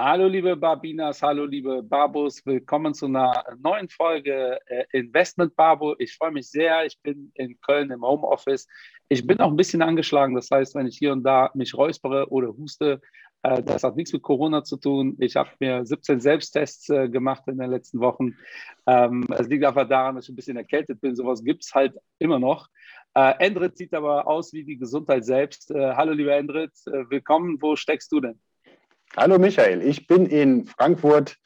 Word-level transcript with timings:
Hallo 0.00 0.28
liebe 0.28 0.54
Barbinas, 0.56 1.22
hallo 1.22 1.44
liebe 1.44 1.82
Babos, 1.82 2.46
willkommen 2.46 2.94
zu 2.94 3.06
einer 3.06 3.44
neuen 3.58 3.88
Folge 3.88 4.60
äh, 4.66 4.84
Investment 4.92 5.56
Babo. 5.56 5.96
Ich 5.98 6.14
freue 6.14 6.30
mich 6.30 6.48
sehr, 6.48 6.86
ich 6.86 7.00
bin 7.02 7.32
in 7.34 7.60
Köln 7.60 7.90
im 7.90 8.04
Homeoffice. 8.04 8.68
Ich 9.08 9.26
bin 9.26 9.40
auch 9.40 9.50
ein 9.50 9.56
bisschen 9.56 9.82
angeschlagen, 9.82 10.36
das 10.36 10.52
heißt, 10.52 10.76
wenn 10.76 10.86
ich 10.86 10.96
hier 10.96 11.10
und 11.10 11.24
da 11.24 11.50
mich 11.54 11.74
räuspere 11.74 12.30
oder 12.30 12.56
huste, 12.56 13.00
äh, 13.42 13.60
das 13.60 13.82
hat 13.82 13.96
nichts 13.96 14.12
mit 14.12 14.22
Corona 14.22 14.62
zu 14.62 14.76
tun. 14.76 15.16
Ich 15.18 15.34
habe 15.34 15.50
mir 15.58 15.84
17 15.84 16.20
Selbsttests 16.20 16.90
äh, 16.90 17.08
gemacht 17.08 17.42
in 17.48 17.58
den 17.58 17.68
letzten 17.68 17.98
Wochen. 17.98 18.36
Ähm, 18.86 19.26
es 19.36 19.48
liegt 19.48 19.64
einfach 19.64 19.88
daran, 19.88 20.14
dass 20.14 20.26
ich 20.26 20.32
ein 20.32 20.36
bisschen 20.36 20.56
erkältet 20.56 21.00
bin. 21.00 21.16
Sowas 21.16 21.42
gibt 21.42 21.64
es 21.64 21.74
halt 21.74 21.96
immer 22.20 22.38
noch. 22.38 22.68
Endrit 23.14 23.76
sieht 23.76 23.94
aber 23.94 24.28
aus 24.28 24.52
wie 24.52 24.62
die 24.62 24.76
Gesundheit 24.76 25.24
selbst. 25.24 25.72
hallo 25.74 26.12
lieber 26.12 26.36
Endrit, 26.36 26.70
willkommen. 27.08 27.60
Wo 27.60 27.74
steckst 27.74 28.12
du 28.12 28.20
denn? 28.20 28.38
Hallo 29.16 29.38
Michael, 29.38 29.82
ich 29.82 30.06
bin 30.06 30.26
in 30.26 30.66
Frankfurt. 30.66 31.38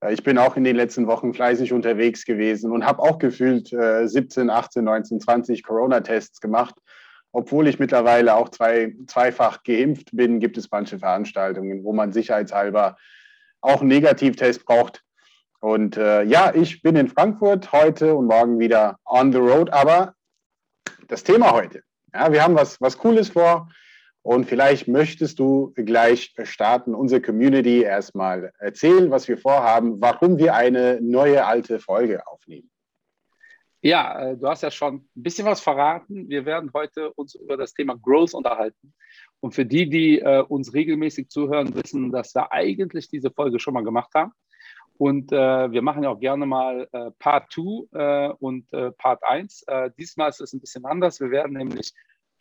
Äh, 0.00 0.14
ich 0.14 0.22
bin 0.22 0.38
auch 0.38 0.56
in 0.56 0.64
den 0.64 0.76
letzten 0.76 1.06
Wochen 1.06 1.34
fleißig 1.34 1.72
unterwegs 1.72 2.24
gewesen 2.24 2.72
und 2.72 2.86
habe 2.86 3.02
auch 3.02 3.18
gefühlt 3.18 3.68
17, 3.68 4.50
18, 4.50 4.84
19, 4.84 5.20
20 5.20 5.62
Corona-Tests 5.62 6.40
gemacht. 6.40 6.74
Obwohl 7.30 7.68
ich 7.68 7.78
mittlerweile 7.78 8.34
auch 8.34 8.48
zwei, 8.48 8.94
zweifach 9.06 9.62
geimpft 9.62 10.10
bin, 10.12 10.40
gibt 10.40 10.58
es 10.58 10.70
manche 10.70 10.98
Veranstaltungen, 10.98 11.84
wo 11.84 11.92
man 11.92 12.12
sicherheitshalber 12.12 12.96
auch 13.60 13.80
einen 13.80 13.88
Negativtest 13.88 14.64
braucht. 14.64 15.02
Und 15.60 15.96
äh, 15.96 16.24
ja, 16.24 16.52
ich 16.54 16.82
bin 16.82 16.96
in 16.96 17.08
Frankfurt 17.08 17.72
heute 17.72 18.14
und 18.14 18.26
morgen 18.26 18.58
wieder 18.58 18.98
on 19.04 19.32
the 19.32 19.38
road. 19.38 19.70
Aber 19.72 20.14
das 21.08 21.22
Thema 21.22 21.52
heute, 21.52 21.82
ja, 22.12 22.32
wir 22.32 22.42
haben 22.42 22.54
was, 22.54 22.80
was 22.80 22.98
Cooles 22.98 23.28
vor. 23.28 23.68
Und 24.22 24.46
vielleicht 24.46 24.86
möchtest 24.86 25.40
du 25.40 25.72
gleich 25.74 26.32
starten, 26.44 26.94
unsere 26.94 27.20
Community 27.20 27.82
erstmal 27.82 28.52
erzählen, 28.58 29.10
was 29.10 29.26
wir 29.26 29.36
vorhaben, 29.36 30.00
warum 30.00 30.38
wir 30.38 30.54
eine 30.54 31.00
neue 31.00 31.44
alte 31.44 31.80
Folge 31.80 32.24
aufnehmen. 32.26 32.70
Ja, 33.80 34.30
äh, 34.30 34.36
du 34.36 34.46
hast 34.46 34.62
ja 34.62 34.70
schon 34.70 34.94
ein 34.94 35.08
bisschen 35.14 35.44
was 35.44 35.60
verraten. 35.60 36.28
Wir 36.28 36.46
werden 36.46 36.70
heute 36.72 37.12
uns 37.14 37.34
über 37.34 37.56
das 37.56 37.74
Thema 37.74 37.96
Growth 38.00 38.32
unterhalten. 38.32 38.94
Und 39.40 39.56
für 39.56 39.66
die, 39.66 39.88
die 39.90 40.20
äh, 40.20 40.40
uns 40.42 40.72
regelmäßig 40.72 41.28
zuhören, 41.28 41.74
wissen, 41.74 42.12
dass 42.12 42.32
wir 42.32 42.52
eigentlich 42.52 43.08
diese 43.08 43.32
Folge 43.32 43.58
schon 43.58 43.74
mal 43.74 43.82
gemacht 43.82 44.14
haben. 44.14 44.32
Und 44.98 45.32
äh, 45.32 45.72
wir 45.72 45.82
machen 45.82 46.04
ja 46.04 46.10
auch 46.10 46.20
gerne 46.20 46.46
mal 46.46 46.88
äh, 46.92 47.10
Part 47.18 47.50
2 47.52 47.98
äh, 47.98 48.32
und 48.38 48.72
äh, 48.72 48.92
Part 48.92 49.24
1. 49.24 49.64
diesmal 49.98 50.28
ist 50.28 50.40
es 50.40 50.52
ein 50.52 50.60
bisschen 50.60 50.84
anders. 50.84 51.18
Wir 51.18 51.32
werden 51.32 51.56
nämlich 51.56 51.92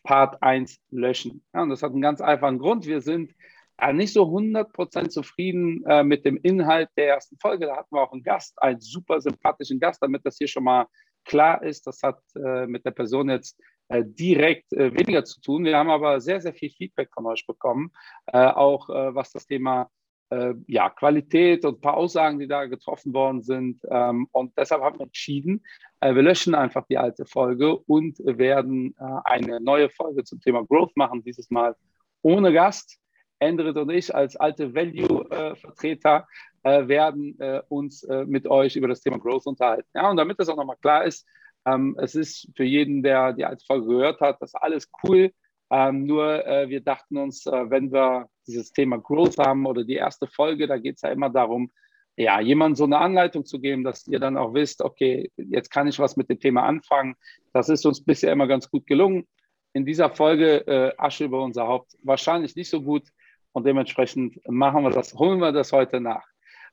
Part 0.04 0.42
1 0.42 0.80
löschen. 0.90 1.44
Ja, 1.54 1.64
und 1.64 1.70
das 1.70 1.84
hat 1.84 1.92
einen 1.92 2.02
ganz 2.02 2.22
einfachen 2.22 2.60
Grund. 2.60 2.86
Wir 2.86 3.02
sind 3.02 3.34
äh, 3.78 3.94
nicht 3.94 4.14
so 4.14 4.24
100% 4.24 5.10
zufrieden 5.10 5.84
äh, 5.86 6.04
mit 6.04 6.26
dem 6.26 6.38
Inhalt 6.38 6.90
der 6.98 7.10
ersten 7.10 7.38
Folge. 7.38 7.66
Da 7.66 7.78
hatten 7.78 7.96
wir 7.96 8.02
auch 8.02 8.12
einen 8.12 8.24
Gast, 8.24 8.62
einen 8.62 8.80
super 8.80 9.22
sympathischen 9.22 9.80
Gast, 9.80 10.02
damit 10.02 10.26
das 10.26 10.38
hier 10.38 10.48
schon 10.48 10.64
mal 10.64 10.86
klar 11.26 11.64
ist. 11.64 11.88
Das 11.88 12.02
hat 12.04 12.20
äh, 12.36 12.68
mit 12.68 12.86
der 12.86 12.92
Person 12.92 13.30
jetzt 13.30 13.60
äh, 13.92 14.06
direkt 14.06 14.72
äh, 14.74 14.94
weniger 14.94 15.26
zu 15.26 15.42
tun. 15.42 15.66
Wir 15.66 15.78
haben 15.78 15.90
aber 15.90 16.22
sehr, 16.22 16.40
sehr 16.40 16.54
viel 16.54 16.70
Feedback 16.70 17.10
von 17.14 17.26
euch 17.26 17.46
bekommen, 17.46 17.92
äh, 18.28 18.38
auch 18.38 18.88
was 18.88 19.32
das 19.32 19.46
Thema 19.46 19.90
äh, 20.32 20.54
ja, 20.68 20.90
Qualität 20.90 21.66
und 21.66 21.78
ein 21.78 21.82
paar 21.82 21.98
Aussagen, 21.98 22.40
die 22.40 22.48
da 22.48 22.66
getroffen 22.66 23.14
worden 23.14 23.44
sind. 23.44 23.82
Ähm, 23.90 24.28
und 24.32 24.58
deshalb 24.58 24.82
haben 24.82 25.00
wir 25.00 25.06
entschieden, 25.06 25.64
äh, 26.00 26.16
wir 26.16 26.24
löschen 26.24 26.56
einfach 26.56 26.86
die 26.88 26.98
alte 26.98 27.26
Folge 27.26 27.78
und 27.78 28.18
werden 28.20 28.96
äh, 28.98 29.04
eine 29.26 29.60
neue 29.60 29.90
Folge 29.90 30.24
zum 30.24 30.40
Thema 30.42 30.66
Growth 30.66 30.96
machen, 30.96 31.24
dieses 31.24 31.50
Mal 31.52 31.76
ohne 32.22 32.52
Gast. 32.54 32.98
Endrit 33.40 33.76
und 33.76 33.90
ich 33.90 34.14
als 34.14 34.36
alte 34.36 34.76
Value-Vertreter 34.76 36.28
äh, 36.62 36.88
werden 36.88 37.40
äh, 37.40 37.62
uns 37.70 38.04
äh, 38.04 38.24
mit 38.26 38.48
euch 38.48 38.76
über 38.76 38.88
das 38.88 39.02
Thema 39.02 39.18
Growth 39.18 39.48
unterhalten. 39.48 39.90
Ja, 39.96 40.12
und 40.12 40.18
damit 40.18 40.40
das 40.40 40.48
auch 40.48 40.58
nochmal 40.58 40.78
klar 40.80 41.06
ist, 41.06 41.28
ähm, 41.66 41.98
es 42.00 42.16
ist 42.16 42.48
für 42.56 42.64
jeden, 42.64 43.04
der 43.04 43.34
die 43.34 43.46
alte 43.46 43.66
Folge 43.66 43.88
gehört 43.88 44.22
hat, 44.22 44.42
das 44.42 44.54
alles 44.56 44.90
cool. 45.04 45.32
Ähm, 45.72 46.06
nur 46.06 46.46
äh, 46.46 46.68
wir 46.70 46.82
dachten 46.82 47.18
uns, 47.18 47.46
äh, 47.46 47.70
wenn 47.70 47.92
wir 47.92 48.28
dieses 48.46 48.74
Thema 48.74 48.98
Growth 48.98 49.38
haben 49.38 49.66
oder 49.66 49.86
die 49.86 49.96
erste 49.96 50.28
Folge, 50.28 50.68
da 50.68 50.78
geht 50.78 50.96
es 50.96 51.02
ja 51.02 51.10
immer 51.10 51.30
darum, 51.30 51.72
ja, 52.18 52.42
jemand 52.42 52.78
so 52.78 52.84
eine 52.84 52.98
Anleitung 52.98 53.46
zu 53.46 53.60
geben, 53.60 53.86
dass 53.86 54.06
ihr 54.08 54.20
dann 54.20 54.38
auch 54.38 54.54
wisst, 54.54 54.82
okay, 54.82 55.32
jetzt 55.38 55.72
kann 55.72 55.88
ich 55.88 55.98
was 55.98 56.18
mit 56.18 56.30
dem 56.30 56.40
Thema 56.40 56.64
anfangen. 56.64 57.16
Das 57.54 57.70
ist 57.70 57.86
uns 57.86 58.04
bisher 58.04 58.34
immer 58.34 58.48
ganz 58.48 58.70
gut 58.70 58.86
gelungen. 58.86 59.26
In 59.74 59.86
dieser 59.86 60.10
Folge 60.10 60.68
äh, 60.68 60.94
Asche 60.98 61.26
über 61.26 61.42
unser 61.42 61.68
Haupt 61.68 61.98
wahrscheinlich 62.04 62.56
nicht 62.58 62.70
so 62.70 62.82
gut 62.82 63.08
und 63.54 63.66
dementsprechend 63.66 64.42
machen 64.48 64.84
wir 64.84 64.92
das, 64.92 65.14
holen 65.14 65.40
wir 65.40 65.54
das 65.54 65.72
heute 65.72 66.02
nach. 66.02 66.26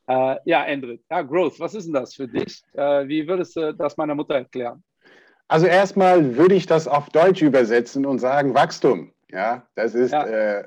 Äh, 0.09 0.37
ja, 0.45 0.65
Endrit, 0.65 1.03
ja, 1.09 1.23
Growth, 1.23 1.61
was 1.61 1.75
ist 1.75 1.87
denn 1.87 1.95
das 1.95 2.15
für 2.15 2.27
dich? 2.27 2.63
Äh, 2.73 3.07
wie 3.07 3.29
würdest 3.29 3.55
du 3.55 3.75
das 3.75 3.97
meiner 3.97 4.17
Mutter 4.17 4.35
erklären? 4.35 4.83
Also 5.49 5.67
erstmal 5.67 6.37
würde 6.37 6.55
ich 6.55 6.67
das 6.67 6.87
auf 6.87 7.09
Deutsch 7.09 7.43
übersetzen 7.43 8.05
und 8.07 8.19
sagen 8.19 8.55
Wachstum. 8.55 9.11
Ja, 9.31 9.63
das 9.75 9.95
ist 9.95 10.13
ja. 10.13 10.25
Äh, 10.27 10.65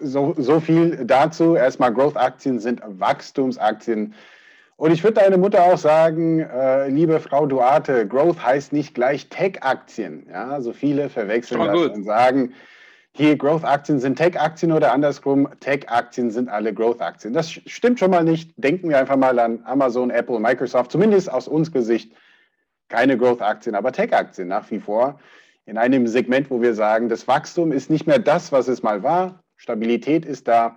so, 0.00 0.34
so 0.36 0.60
viel 0.60 1.04
dazu. 1.04 1.56
Erstmal 1.56 1.92
Growth-Aktien 1.92 2.60
sind 2.60 2.80
Wachstumsaktien. 2.84 4.14
Und 4.76 4.92
ich 4.92 5.02
würde 5.02 5.20
deine 5.20 5.38
Mutter 5.38 5.64
auch 5.64 5.78
sagen, 5.78 6.40
äh, 6.40 6.88
liebe 6.88 7.18
Frau 7.18 7.46
Duarte, 7.46 8.06
Growth 8.06 8.44
heißt 8.44 8.72
nicht 8.72 8.94
gleich 8.94 9.28
Tech-Aktien. 9.28 10.26
Ja, 10.30 10.60
so 10.60 10.72
viele 10.72 11.08
verwechseln 11.08 11.64
das 11.64 11.72
gut. 11.72 11.90
und 11.94 12.04
sagen, 12.04 12.54
hier 13.12 13.36
Growth-Aktien 13.36 13.98
sind 13.98 14.16
Tech-Aktien 14.16 14.70
oder 14.70 14.92
andersrum, 14.92 15.48
Tech-Aktien 15.58 16.30
sind 16.30 16.48
alle 16.48 16.72
Growth-Aktien. 16.72 17.32
Das 17.34 17.50
stimmt 17.50 17.98
schon 17.98 18.12
mal 18.12 18.22
nicht. 18.22 18.52
Denken 18.56 18.90
wir 18.90 18.98
einfach 18.98 19.16
mal 19.16 19.36
an 19.40 19.60
Amazon, 19.64 20.10
Apple, 20.10 20.38
Microsoft, 20.38 20.92
zumindest 20.92 21.28
aus 21.32 21.48
unserer 21.48 21.82
Sicht 21.82 22.12
keine 22.88 23.16
Growth-Aktien, 23.16 23.74
aber 23.74 23.92
Tech-Aktien 23.92 24.48
nach 24.48 24.70
wie 24.70 24.80
vor 24.80 25.18
in 25.66 25.76
einem 25.76 26.06
Segment, 26.06 26.50
wo 26.50 26.62
wir 26.62 26.74
sagen, 26.74 27.10
das 27.10 27.28
Wachstum 27.28 27.72
ist 27.72 27.90
nicht 27.90 28.06
mehr 28.06 28.18
das, 28.18 28.52
was 28.52 28.68
es 28.68 28.82
mal 28.82 29.02
war, 29.02 29.42
Stabilität 29.56 30.24
ist 30.24 30.48
da. 30.48 30.76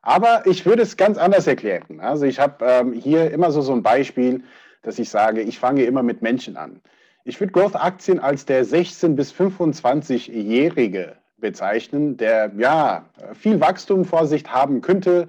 Aber 0.00 0.42
ich 0.46 0.66
würde 0.66 0.82
es 0.82 0.96
ganz 0.96 1.16
anders 1.16 1.46
erklären. 1.46 2.00
Also 2.00 2.26
ich 2.26 2.40
habe 2.40 2.64
ähm, 2.64 2.92
hier 2.92 3.30
immer 3.30 3.52
so, 3.52 3.60
so 3.60 3.72
ein 3.72 3.84
Beispiel, 3.84 4.42
dass 4.82 4.98
ich 4.98 5.10
sage, 5.10 5.42
ich 5.42 5.60
fange 5.60 5.84
immer 5.84 6.02
mit 6.02 6.22
Menschen 6.22 6.56
an. 6.56 6.80
Ich 7.24 7.38
würde 7.38 7.52
Growth-Aktien 7.52 8.18
als 8.18 8.44
der 8.44 8.64
16- 8.64 9.14
bis 9.14 9.32
25-Jährige 9.32 11.16
bezeichnen, 11.38 12.16
der 12.16 12.50
ja 12.56 13.08
viel 13.34 13.60
Wachstum 13.60 14.04
vor 14.04 14.26
sich 14.26 14.44
haben 14.46 14.80
könnte, 14.80 15.28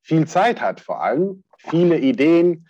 viel 0.00 0.26
Zeit 0.26 0.62
hat 0.62 0.80
vor 0.80 1.02
allem, 1.02 1.44
viele 1.58 1.98
Ideen, 1.98 2.66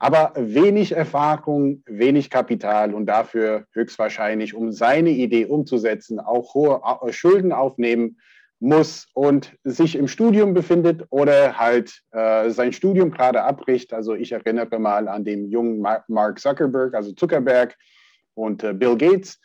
aber 0.00 0.32
wenig 0.34 0.92
Erfahrung, 0.92 1.82
wenig 1.86 2.30
Kapital 2.30 2.94
und 2.94 3.04
dafür 3.04 3.66
höchstwahrscheinlich, 3.72 4.54
um 4.54 4.72
seine 4.72 5.10
Idee 5.10 5.44
umzusetzen, 5.44 6.18
auch 6.18 6.54
hohe 6.54 6.80
Schulden 7.12 7.52
aufnehmen 7.52 8.18
muss 8.60 9.08
und 9.12 9.56
sich 9.62 9.96
im 9.96 10.08
Studium 10.08 10.54
befindet 10.54 11.04
oder 11.10 11.58
halt 11.58 12.00
äh, 12.12 12.48
sein 12.48 12.72
Studium 12.72 13.10
gerade 13.10 13.42
abbricht. 13.42 13.92
Also 13.92 14.14
ich 14.14 14.32
erinnere 14.32 14.78
mal 14.78 15.06
an 15.06 15.24
den 15.24 15.50
jungen 15.50 15.80
Mark 16.08 16.40
Zuckerberg, 16.40 16.94
also 16.94 17.12
Zuckerberg 17.12 17.76
und 18.34 18.64
äh, 18.64 18.72
Bill 18.72 18.96
Gates. 18.96 19.38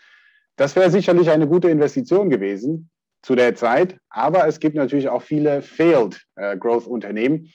Das 0.55 0.75
wäre 0.77 0.89
sicherlich 0.89 1.29
eine 1.29 1.47
gute 1.47 1.69
Investition 1.69 2.29
gewesen 2.29 2.90
zu 3.22 3.35
der 3.35 3.55
Zeit, 3.55 3.97
aber 4.09 4.47
es 4.47 4.59
gibt 4.59 4.75
natürlich 4.75 5.09
auch 5.09 5.22
viele 5.22 5.61
Failed 5.61 6.22
äh, 6.35 6.55
Growth 6.55 6.87
Unternehmen. 6.87 7.51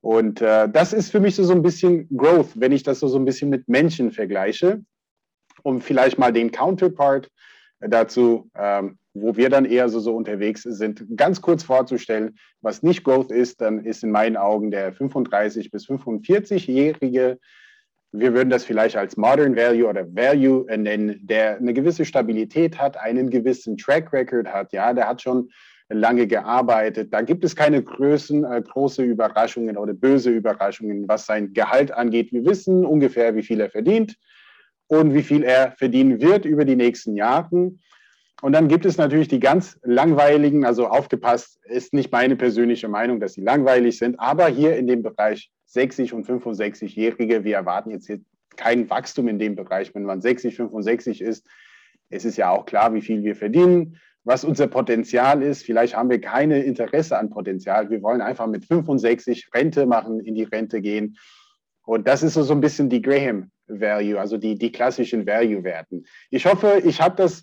Und 0.00 0.40
äh, 0.40 0.68
das 0.68 0.92
ist 0.92 1.10
für 1.10 1.20
mich 1.20 1.34
so, 1.34 1.44
so 1.44 1.52
ein 1.52 1.62
bisschen 1.62 2.08
Growth, 2.16 2.52
wenn 2.54 2.72
ich 2.72 2.82
das 2.82 3.00
so, 3.00 3.08
so 3.08 3.18
ein 3.18 3.24
bisschen 3.24 3.50
mit 3.50 3.68
Menschen 3.68 4.12
vergleiche, 4.12 4.82
um 5.62 5.80
vielleicht 5.80 6.18
mal 6.18 6.32
den 6.32 6.52
Counterpart 6.52 7.28
dazu, 7.80 8.50
ähm, 8.54 8.98
wo 9.14 9.36
wir 9.36 9.50
dann 9.50 9.64
eher 9.64 9.88
so, 9.88 9.98
so 10.00 10.14
unterwegs 10.14 10.62
sind, 10.62 11.04
ganz 11.16 11.40
kurz 11.40 11.64
vorzustellen, 11.64 12.38
was 12.60 12.82
nicht 12.82 13.04
Growth 13.04 13.32
ist, 13.32 13.60
dann 13.60 13.84
ist 13.84 14.04
in 14.04 14.10
meinen 14.10 14.36
Augen 14.36 14.70
der 14.70 14.92
35 14.92 15.70
bis 15.70 15.86
45-jährige, 15.86 17.38
wir 18.12 18.32
würden 18.32 18.50
das 18.50 18.64
vielleicht 18.64 18.96
als 18.96 19.16
Modern 19.16 19.54
Value 19.54 19.86
oder 19.86 20.06
Value 20.14 20.64
nennen, 20.76 21.20
der 21.26 21.58
eine 21.58 21.74
gewisse 21.74 22.04
Stabilität 22.04 22.78
hat, 22.78 22.96
einen 22.96 23.28
gewissen 23.28 23.76
Track 23.76 24.12
Record 24.12 24.48
hat, 24.48 24.72
ja, 24.72 24.94
der 24.94 25.08
hat 25.08 25.20
schon 25.20 25.50
lange 25.88 26.26
gearbeitet. 26.26 27.12
Da 27.12 27.22
gibt 27.22 27.44
es 27.44 27.56
keine 27.56 27.82
Größen, 27.82 28.44
äh, 28.44 28.62
große 28.62 29.02
Überraschungen 29.02 29.76
oder 29.76 29.94
böse 29.94 30.30
Überraschungen, 30.30 31.08
was 31.08 31.26
sein 31.26 31.52
Gehalt 31.54 31.92
angeht. 31.92 32.32
Wir 32.32 32.44
wissen 32.44 32.84
ungefähr, 32.84 33.34
wie 33.34 33.42
viel 33.42 33.60
er 33.60 33.70
verdient 33.70 34.16
und 34.86 35.14
wie 35.14 35.22
viel 35.22 35.42
er 35.42 35.72
verdienen 35.72 36.20
wird 36.20 36.44
über 36.44 36.64
die 36.64 36.76
nächsten 36.76 37.16
Jahre. 37.16 37.72
Und 38.40 38.52
dann 38.52 38.68
gibt 38.68 38.86
es 38.86 38.96
natürlich 38.96 39.28
die 39.28 39.40
ganz 39.40 39.78
langweiligen, 39.82 40.64
also 40.64 40.86
aufgepasst, 40.86 41.58
ist 41.64 41.92
nicht 41.92 42.12
meine 42.12 42.36
persönliche 42.36 42.88
Meinung, 42.88 43.18
dass 43.18 43.34
sie 43.34 43.40
langweilig 43.40 43.98
sind, 43.98 44.20
aber 44.20 44.46
hier 44.46 44.76
in 44.76 44.86
dem 44.86 45.02
Bereich 45.02 45.50
60 45.66 46.12
und 46.12 46.26
65-Jährige, 46.26 47.44
wir 47.44 47.56
erwarten 47.56 47.90
jetzt 47.90 48.06
hier 48.06 48.20
kein 48.56 48.88
Wachstum 48.90 49.28
in 49.28 49.38
dem 49.38 49.56
Bereich, 49.56 49.94
wenn 49.94 50.04
man 50.04 50.20
60, 50.20 50.56
65 50.56 51.20
ist. 51.20 51.46
Es 52.10 52.24
ist 52.24 52.36
ja 52.36 52.50
auch 52.50 52.64
klar, 52.64 52.94
wie 52.94 53.02
viel 53.02 53.22
wir 53.22 53.36
verdienen, 53.36 53.98
was 54.28 54.44
unser 54.44 54.66
Potenzial 54.66 55.42
ist. 55.42 55.64
Vielleicht 55.64 55.96
haben 55.96 56.10
wir 56.10 56.20
keine 56.20 56.62
Interesse 56.62 57.18
an 57.18 57.30
Potenzial. 57.30 57.88
Wir 57.88 58.02
wollen 58.02 58.20
einfach 58.20 58.46
mit 58.46 58.66
65 58.66 59.48
Rente 59.54 59.86
machen, 59.86 60.20
in 60.20 60.34
die 60.34 60.42
Rente 60.42 60.82
gehen. 60.82 61.16
Und 61.86 62.06
das 62.06 62.22
ist 62.22 62.34
so, 62.34 62.42
so 62.42 62.52
ein 62.52 62.60
bisschen 62.60 62.90
die 62.90 63.00
Graham 63.00 63.50
Value, 63.68 64.20
also 64.20 64.36
die, 64.36 64.54
die 64.56 64.70
klassischen 64.70 65.26
Value-Werten. 65.26 66.04
Ich 66.30 66.44
hoffe, 66.44 66.82
ich 66.84 67.00
habe 67.00 67.16
das 67.16 67.42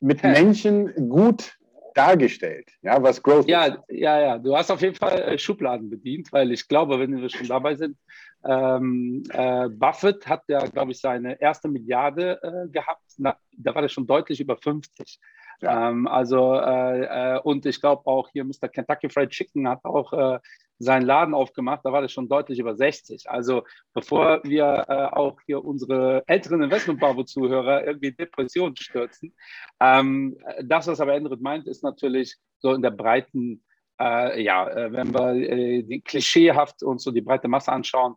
mit 0.00 0.24
Menschen 0.24 0.92
gut 1.08 1.56
dargestellt, 1.94 2.70
ja, 2.82 3.00
was 3.00 3.22
Growth 3.22 3.48
ja, 3.48 3.66
ist. 3.66 3.78
Ja, 3.88 4.20
ja, 4.20 4.38
du 4.38 4.56
hast 4.56 4.70
auf 4.70 4.80
jeden 4.80 4.94
Fall 4.96 5.20
äh, 5.22 5.38
Schubladen 5.38 5.90
bedient, 5.90 6.32
weil 6.32 6.50
ich 6.50 6.66
glaube, 6.66 6.98
wenn 6.98 7.20
wir 7.20 7.28
schon 7.28 7.46
dabei 7.46 7.76
sind, 7.76 7.96
ähm, 8.44 9.22
äh, 9.30 9.68
Buffett 9.68 10.26
hat 10.26 10.42
ja, 10.48 10.64
glaube 10.66 10.92
ich, 10.92 11.00
seine 11.00 11.40
erste 11.40 11.68
Milliarde 11.68 12.40
äh, 12.42 12.68
gehabt. 12.68 13.02
Na, 13.18 13.36
da 13.56 13.74
war 13.74 13.82
er 13.82 13.88
schon 13.88 14.06
deutlich 14.06 14.40
über 14.40 14.56
50. 14.56 15.20
Ja. 15.60 15.90
Ähm, 15.90 16.06
also, 16.06 16.54
äh, 16.54 17.36
äh, 17.36 17.40
und 17.40 17.66
ich 17.66 17.80
glaube 17.80 18.06
auch 18.06 18.28
hier 18.30 18.44
Mr. 18.44 18.68
Kentucky 18.68 19.08
Fried 19.08 19.30
Chicken 19.30 19.68
hat 19.68 19.84
auch 19.84 20.12
äh, 20.12 20.38
seinen 20.80 21.04
Laden 21.04 21.34
aufgemacht, 21.34 21.82
da 21.84 21.92
war 21.92 22.00
das 22.00 22.10
schon 22.10 22.28
deutlich 22.28 22.58
über 22.58 22.74
60. 22.74 23.28
Also 23.28 23.64
bevor 23.92 24.40
wir 24.44 24.86
äh, 24.88 25.14
auch 25.14 25.38
hier 25.44 25.62
unsere 25.62 26.24
älteren 26.26 26.62
Investment-Bravo-Zuhörer 26.62 27.86
irgendwie 27.86 28.12
Depressionen 28.12 28.76
stürzen. 28.76 29.34
Ähm, 29.78 30.38
das, 30.62 30.86
was 30.86 31.00
aber 31.00 31.14
Endrit 31.14 31.42
meint, 31.42 31.66
ist 31.66 31.84
natürlich 31.84 32.36
so 32.58 32.72
in 32.72 32.80
der 32.80 32.92
breiten, 32.92 33.62
äh, 34.00 34.42
ja, 34.42 34.68
äh, 34.68 34.90
wenn 34.92 35.12
wir 35.12 35.34
äh, 35.34 35.82
die 35.82 36.00
klischeehaft 36.00 36.82
uns 36.82 37.04
so 37.04 37.10
die 37.10 37.20
breite 37.20 37.48
Masse 37.48 37.70
anschauen, 37.70 38.14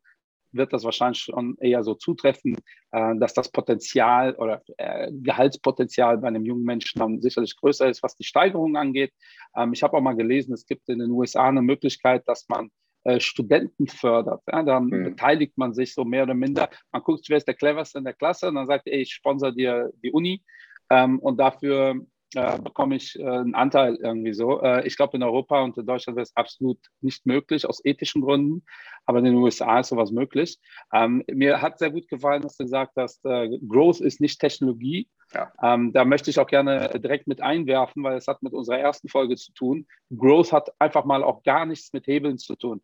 wird 0.54 0.74
das 0.74 0.84
wahrscheinlich 0.84 1.22
schon 1.22 1.58
eher 1.60 1.84
so 1.84 1.96
zutreffen, 1.96 2.56
äh, 2.92 3.16
dass 3.18 3.34
das 3.34 3.52
Potenzial 3.52 4.36
oder 4.36 4.62
äh, 4.78 5.12
Gehaltspotenzial 5.12 6.18
bei 6.20 6.28
einem 6.28 6.46
jungen 6.46 6.64
Menschen 6.64 7.00
dann 7.00 7.22
sicherlich 7.22 7.56
größer 7.58 7.90
ist, 7.90 8.04
was 8.04 8.16
die 8.16 8.24
Steigerung 8.24 8.76
angeht. 8.76 9.14
Ähm, 9.56 9.74
ich 9.74 9.84
habe 9.84 9.98
auch 9.98 10.02
mal 10.02 10.16
gelesen, 10.16 10.54
es 10.54 10.66
gibt 10.66 10.90
in 10.90 11.00
den 11.00 11.12
USA 11.12 11.48
eine 11.48 11.62
Möglichkeit, 11.62 12.28
dass 12.28 12.48
man 12.48 12.70
äh, 13.04 13.20
Studenten 13.20 13.88
fördert. 13.88 14.42
Ja, 14.50 14.64
dann 14.64 14.86
mhm. 14.86 15.04
beteiligt 15.04 15.58
man 15.58 15.74
sich 15.74 15.94
so 15.94 16.06
mehr 16.06 16.24
oder 16.24 16.36
minder. 16.36 16.70
Man 16.92 17.04
guckt, 17.04 17.26
wer 17.30 17.38
ist 17.38 17.48
der 17.48 17.56
cleverste 17.56 17.98
in 17.98 18.06
der 18.06 18.14
Klasse 18.14 18.48
und 18.48 18.56
dann 18.56 18.68
sagt, 18.68 18.88
ey, 18.88 19.02
ich 19.02 19.14
sponsere 19.14 19.54
dir 19.54 19.92
die 20.04 20.12
Uni 20.12 20.42
ähm, 20.90 21.20
und 21.20 21.38
dafür 21.38 21.96
äh, 22.36 22.60
bekomme 22.60 22.96
ich 22.96 23.18
äh, 23.20 23.24
einen 23.24 23.56
Anteil 23.56 23.96
irgendwie 23.96 24.34
so. 24.34 24.62
Äh, 24.62 24.86
ich 24.88 24.96
glaube, 24.96 25.18
in 25.18 25.24
Europa 25.24 25.62
und 25.62 25.78
in 25.78 25.86
Deutschland 25.86 26.16
wäre 26.16 26.24
es 26.24 26.36
absolut 26.36 26.80
nicht 27.02 27.26
möglich, 27.26 27.66
aus 27.68 27.84
ethischen 27.84 28.22
Gründen, 28.22 28.64
aber 29.06 29.20
in 29.20 29.26
den 29.26 29.36
USA 29.36 29.80
ist 29.80 29.90
sowas 29.90 30.12
möglich. 30.12 30.60
Ähm, 30.94 31.24
mir 31.32 31.62
hat 31.62 31.80
sehr 31.80 31.92
gut 31.92 32.08
gefallen, 32.08 32.42
dass 32.42 32.58
du 32.58 32.64
gesagt 32.64 32.94
hast, 32.96 33.26
äh, 33.26 33.58
Growth 33.68 34.02
ist 34.02 34.22
nicht 34.22 34.40
Technologie. 34.40 35.08
Ja. 35.34 35.52
Ähm, 35.62 35.94
da 35.94 36.06
möchte 36.06 36.30
ich 36.30 36.40
auch 36.40 36.48
gerne 36.48 37.00
direkt 37.00 37.28
mit 37.28 37.42
einwerfen, 37.42 38.04
weil 38.04 38.18
es 38.18 38.28
hat 38.28 38.44
mit 38.44 38.54
unserer 38.54 38.80
ersten 38.80 39.10
Folge 39.10 39.36
zu 39.36 39.52
tun. 39.54 39.88
Growth 40.16 40.52
hat 40.52 40.70
einfach 40.80 41.06
mal 41.06 41.24
auch 41.24 41.44
gar 41.44 41.66
nichts 41.66 41.94
mit 41.94 42.08
Hebeln 42.08 42.38
zu 42.38 42.56
tun. 42.56 42.82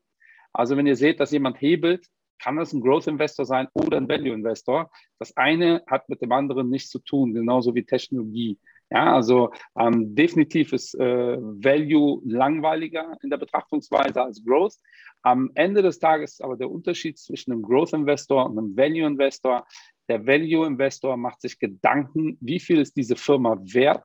Also 0.54 0.76
wenn 0.76 0.88
ihr 0.88 0.96
seht, 0.96 1.20
dass 1.20 1.32
jemand 1.32 1.62
hebelt, 1.62 2.08
kann 2.40 2.56
das 2.56 2.74
ein 2.74 2.82
Growth 2.82 3.08
Investor 3.08 3.46
sein 3.46 3.68
oder 3.74 3.98
ein 3.98 4.08
Value 4.08 4.34
Investor. 4.34 4.90
Das 5.20 5.36
eine 5.38 5.84
hat 5.88 6.10
mit 6.10 6.22
dem 6.22 6.32
anderen 6.32 6.70
nichts 6.70 6.90
zu 6.90 7.00
tun, 7.00 7.34
genauso 7.34 7.76
wie 7.76 7.86
Technologie. 7.86 8.58
Ja, 8.92 9.14
also 9.14 9.52
ähm, 9.78 10.16
definitiv 10.16 10.74
ist 10.74 10.96
äh, 10.96 11.38
Value 11.38 12.22
langweiliger 12.26 13.18
in 13.22 13.30
der 13.30 13.38
Betrachtungsweise 13.38 14.22
als 14.22 14.44
Growth. 14.44 14.78
Am 15.22 15.52
Ende 15.54 15.84
des 15.84 16.00
Tages 16.00 16.42
aber 16.42 16.58
der 16.58 16.72
Unterschied 16.72 17.20
zwischen 17.20 17.52
einem 17.52 17.62
Growth 17.62 17.94
Investor 17.94 18.48
und 18.48 18.58
einem 18.58 18.76
Value 18.76 19.06
Investor. 19.06 19.68
Der 20.08 20.26
Value 20.26 20.66
Investor 20.66 21.18
macht 21.18 21.42
sich 21.42 21.60
Gedanken, 21.60 22.38
wie 22.42 22.60
viel 22.60 22.80
ist 22.80 22.98
diese 22.98 23.16
Firma 23.16 23.60
wert? 23.62 24.04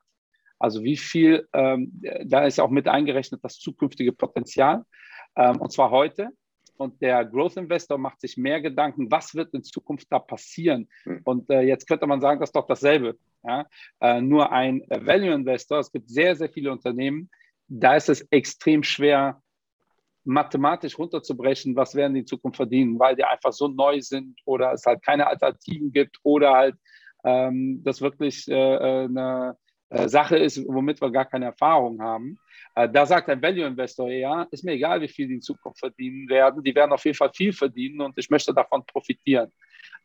Also 0.59 0.83
wie 0.83 0.97
viel, 0.97 1.47
ähm, 1.53 1.91
da 2.23 2.45
ist 2.45 2.59
auch 2.59 2.69
mit 2.69 2.87
eingerechnet 2.87 3.43
das 3.43 3.57
zukünftige 3.57 4.13
Potenzial, 4.13 4.83
ähm, 5.35 5.59
und 5.59 5.71
zwar 5.71 5.89
heute. 5.91 6.29
Und 6.77 7.01
der 7.01 7.25
Growth 7.25 7.57
Investor 7.57 7.97
macht 7.97 8.21
sich 8.21 8.37
mehr 8.37 8.61
Gedanken, 8.61 9.09
was 9.09 9.33
wird 9.33 9.53
in 9.53 9.63
Zukunft 9.63 10.11
da 10.11 10.19
passieren? 10.19 10.89
Mhm. 11.05 11.21
Und 11.23 11.49
äh, 11.49 11.61
jetzt 11.61 11.87
könnte 11.87 12.05
man 12.05 12.21
sagen, 12.21 12.39
das 12.39 12.49
ist 12.49 12.55
doch 12.55 12.67
dasselbe. 12.67 13.17
Ja? 13.45 13.67
Äh, 13.99 14.21
nur 14.21 14.51
ein 14.51 14.81
Value 14.89 15.33
Investor, 15.33 15.79
es 15.79 15.91
gibt 15.91 16.09
sehr, 16.09 16.35
sehr 16.35 16.49
viele 16.49 16.71
Unternehmen, 16.71 17.29
da 17.67 17.95
ist 17.95 18.09
es 18.09 18.21
extrem 18.31 18.83
schwer, 18.83 19.41
mathematisch 20.23 20.97
runterzubrechen, 20.97 21.75
was 21.75 21.95
werden 21.95 22.15
die 22.15 22.21
in 22.21 22.27
Zukunft 22.27 22.57
verdienen, 22.57 22.99
weil 22.99 23.15
die 23.15 23.23
einfach 23.23 23.53
so 23.53 23.67
neu 23.67 24.01
sind 24.01 24.39
oder 24.45 24.73
es 24.73 24.85
halt 24.85 25.03
keine 25.03 25.27
Alternativen 25.27 25.91
gibt 25.91 26.17
oder 26.23 26.53
halt 26.53 26.75
ähm, 27.23 27.81
das 27.83 28.01
wirklich 28.01 28.47
äh, 28.47 28.53
äh 28.53 29.05
eine 29.05 29.55
äh, 29.89 30.09
Sache 30.09 30.37
ist, 30.37 30.65
womit 30.67 30.99
wir 30.99 31.11
gar 31.11 31.25
keine 31.25 31.45
Erfahrung 31.45 32.01
haben. 32.01 32.37
Da 32.91 33.05
sagt 33.05 33.29
ein 33.29 33.41
Value 33.41 33.65
Investor, 33.65 34.09
ja, 34.11 34.45
ist 34.51 34.65
mir 34.65 34.73
egal, 34.73 34.99
wie 34.99 35.07
viel 35.07 35.29
die 35.29 35.35
in 35.35 35.41
Zukunft 35.41 35.79
verdienen 35.79 36.27
werden, 36.27 36.61
die 36.61 36.75
werden 36.75 36.91
auf 36.91 37.05
jeden 37.05 37.15
Fall 37.15 37.31
viel 37.33 37.53
verdienen 37.53 38.01
und 38.01 38.17
ich 38.17 38.29
möchte 38.29 38.53
davon 38.53 38.85
profitieren. 38.85 39.49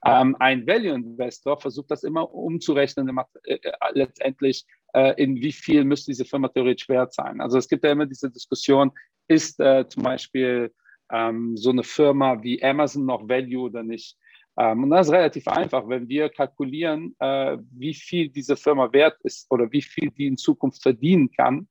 Ähm, 0.05 0.37
ein 0.39 0.67
Value 0.67 0.95
Investor 0.95 1.61
versucht 1.61 1.91
das 1.91 2.05
immer 2.05 2.33
umzurechnen, 2.33 3.19
äh, 3.45 3.55
äh, 3.55 3.73
letztendlich, 3.93 4.65
äh, 4.95 5.23
in 5.23 5.37
wie 5.37 5.53
viel 5.53 5.85
müsste 5.85 6.11
diese 6.11 6.25
Firma 6.25 6.49
theoretisch 6.49 6.89
wert 6.89 7.13
sein. 7.13 7.41
Also 7.41 7.59
es 7.59 7.69
gibt 7.69 7.85
ja 7.85 7.93
immer 7.93 8.07
diese 8.07 8.31
Diskussion, 8.31 8.93
ist 9.29 9.61
äh, 9.61 9.87
zum 9.89 10.03
Beispiel 10.03 10.73
ähm, 11.13 11.57
so 11.57 11.71
eine 11.71 11.83
Firma 11.83 12.43
wie 12.43 12.63
Amazon 12.63 13.05
noch 13.05 13.29
Value 13.29 13.65
oder 13.65 13.83
nicht? 13.83 14.17
Ähm, 14.57 14.85
und 14.85 14.91
das 14.91 15.07
ist 15.07 15.13
relativ 15.13 15.49
einfach, 15.49 15.89
wenn 15.89 16.09
wir 16.09 16.29
kalkulieren, 16.29 17.15
äh, 17.19 17.59
wie 17.71 17.95
viel 17.95 18.29
diese 18.29 18.57
Firma 18.57 18.93
wert 18.93 19.19
ist 19.23 19.51
oder 19.51 19.71
wie 19.71 19.83
viel 19.83 20.11
die 20.11 20.27
in 20.27 20.37
Zukunft 20.37 20.83
verdienen 20.83 21.31
kann. 21.31 21.69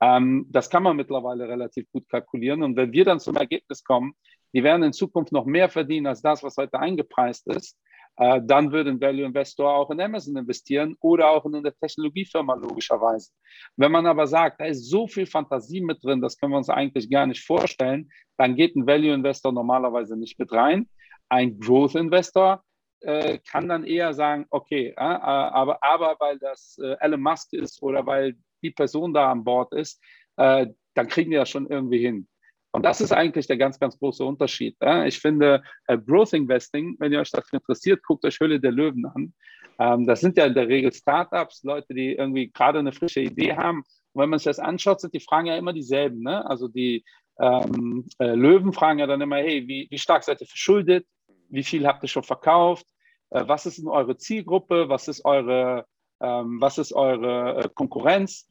Ähm, 0.00 0.46
das 0.50 0.68
kann 0.68 0.82
man 0.82 0.96
mittlerweile 0.96 1.48
relativ 1.48 1.90
gut 1.92 2.08
kalkulieren. 2.08 2.62
Und 2.62 2.76
wenn 2.76 2.92
wir 2.92 3.04
dann 3.04 3.20
zum 3.20 3.36
Ergebnis 3.36 3.84
kommen, 3.84 4.14
die 4.54 4.62
werden 4.62 4.84
in 4.84 4.92
Zukunft 4.92 5.32
noch 5.32 5.44
mehr 5.44 5.68
verdienen 5.68 6.06
als 6.06 6.22
das, 6.22 6.42
was 6.42 6.56
heute 6.56 6.78
eingepreist 6.78 7.46
ist, 7.48 7.78
äh, 8.16 8.40
dann 8.44 8.70
würde 8.70 8.90
ein 8.90 9.00
Value 9.00 9.24
Investor 9.24 9.74
auch 9.74 9.90
in 9.90 10.00
Amazon 10.00 10.36
investieren 10.36 10.96
oder 11.00 11.30
auch 11.30 11.44
in 11.46 11.54
eine 11.56 11.74
Technologiefirma 11.74 12.54
logischerweise. 12.54 13.32
Wenn 13.76 13.90
man 13.90 14.06
aber 14.06 14.26
sagt, 14.26 14.60
da 14.60 14.66
ist 14.66 14.88
so 14.88 15.08
viel 15.08 15.26
Fantasie 15.26 15.80
mit 15.80 16.02
drin, 16.04 16.20
das 16.20 16.38
können 16.38 16.52
wir 16.52 16.58
uns 16.58 16.68
eigentlich 16.68 17.10
gar 17.10 17.26
nicht 17.26 17.44
vorstellen, 17.44 18.10
dann 18.36 18.54
geht 18.54 18.76
ein 18.76 18.86
Value 18.86 19.12
Investor 19.12 19.52
normalerweise 19.52 20.16
nicht 20.16 20.38
mit 20.38 20.52
rein. 20.52 20.88
Ein 21.28 21.58
Growth 21.58 21.96
Investor 21.96 22.62
äh, 23.00 23.38
kann 23.38 23.68
dann 23.68 23.84
eher 23.84 24.14
sagen, 24.14 24.46
okay, 24.50 24.94
äh, 24.96 25.00
aber, 25.00 25.82
aber 25.82 26.16
weil 26.20 26.38
das 26.38 26.78
äh, 26.80 26.96
Elon 27.00 27.20
Musk 27.20 27.52
ist 27.52 27.82
oder 27.82 28.06
weil 28.06 28.36
die 28.62 28.70
Person 28.70 29.12
da 29.12 29.32
an 29.32 29.42
Bord 29.42 29.72
ist, 29.74 30.00
äh, 30.36 30.68
dann 30.94 31.08
kriegen 31.08 31.32
die 31.32 31.36
das 31.36 31.50
schon 31.50 31.66
irgendwie 31.68 31.98
hin. 31.98 32.28
Und 32.74 32.84
das 32.84 33.00
ist 33.00 33.12
eigentlich 33.12 33.46
der 33.46 33.56
ganz, 33.56 33.78
ganz 33.78 33.96
große 33.96 34.24
Unterschied. 34.24 34.76
Ich 35.06 35.20
finde, 35.20 35.62
äh, 35.86 35.96
Growth 35.96 36.32
Investing, 36.32 36.96
wenn 36.98 37.12
ihr 37.12 37.20
euch 37.20 37.30
dafür 37.30 37.60
interessiert, 37.60 38.02
guckt 38.02 38.24
euch 38.24 38.40
Höhle 38.40 38.58
der 38.58 38.72
Löwen 38.72 39.06
an. 39.06 39.32
Ähm, 39.78 40.06
das 40.08 40.20
sind 40.20 40.36
ja 40.36 40.46
in 40.46 40.54
der 40.54 40.66
Regel 40.66 40.92
Startups, 40.92 41.62
Leute, 41.62 41.94
die 41.94 42.14
irgendwie 42.14 42.50
gerade 42.50 42.80
eine 42.80 42.90
frische 42.90 43.20
Idee 43.20 43.54
haben. 43.54 43.84
Und 44.12 44.22
wenn 44.22 44.28
man 44.28 44.40
sich 44.40 44.46
das 44.46 44.58
anschaut, 44.58 45.00
sind 45.00 45.14
die 45.14 45.20
Fragen 45.20 45.46
ja 45.46 45.56
immer 45.56 45.72
dieselben. 45.72 46.24
Ne? 46.24 46.44
Also 46.50 46.66
die 46.66 47.04
ähm, 47.38 48.08
äh, 48.18 48.34
Löwen 48.34 48.72
fragen 48.72 48.98
ja 48.98 49.06
dann 49.06 49.20
immer, 49.20 49.36
hey, 49.36 49.68
wie, 49.68 49.86
wie 49.88 49.98
stark 49.98 50.24
seid 50.24 50.40
ihr 50.40 50.48
verschuldet? 50.48 51.06
Wie 51.50 51.62
viel 51.62 51.86
habt 51.86 52.02
ihr 52.02 52.08
schon 52.08 52.24
verkauft? 52.24 52.86
Äh, 53.30 53.44
was 53.46 53.66
ist 53.66 53.78
denn 53.78 53.86
eure 53.86 54.16
Zielgruppe? 54.16 54.88
Was 54.88 55.06
ist 55.06 55.24
eure, 55.24 55.86
ähm, 56.20 56.60
was 56.60 56.78
ist 56.78 56.92
eure 56.92 57.66
äh, 57.66 57.68
Konkurrenz? 57.72 58.48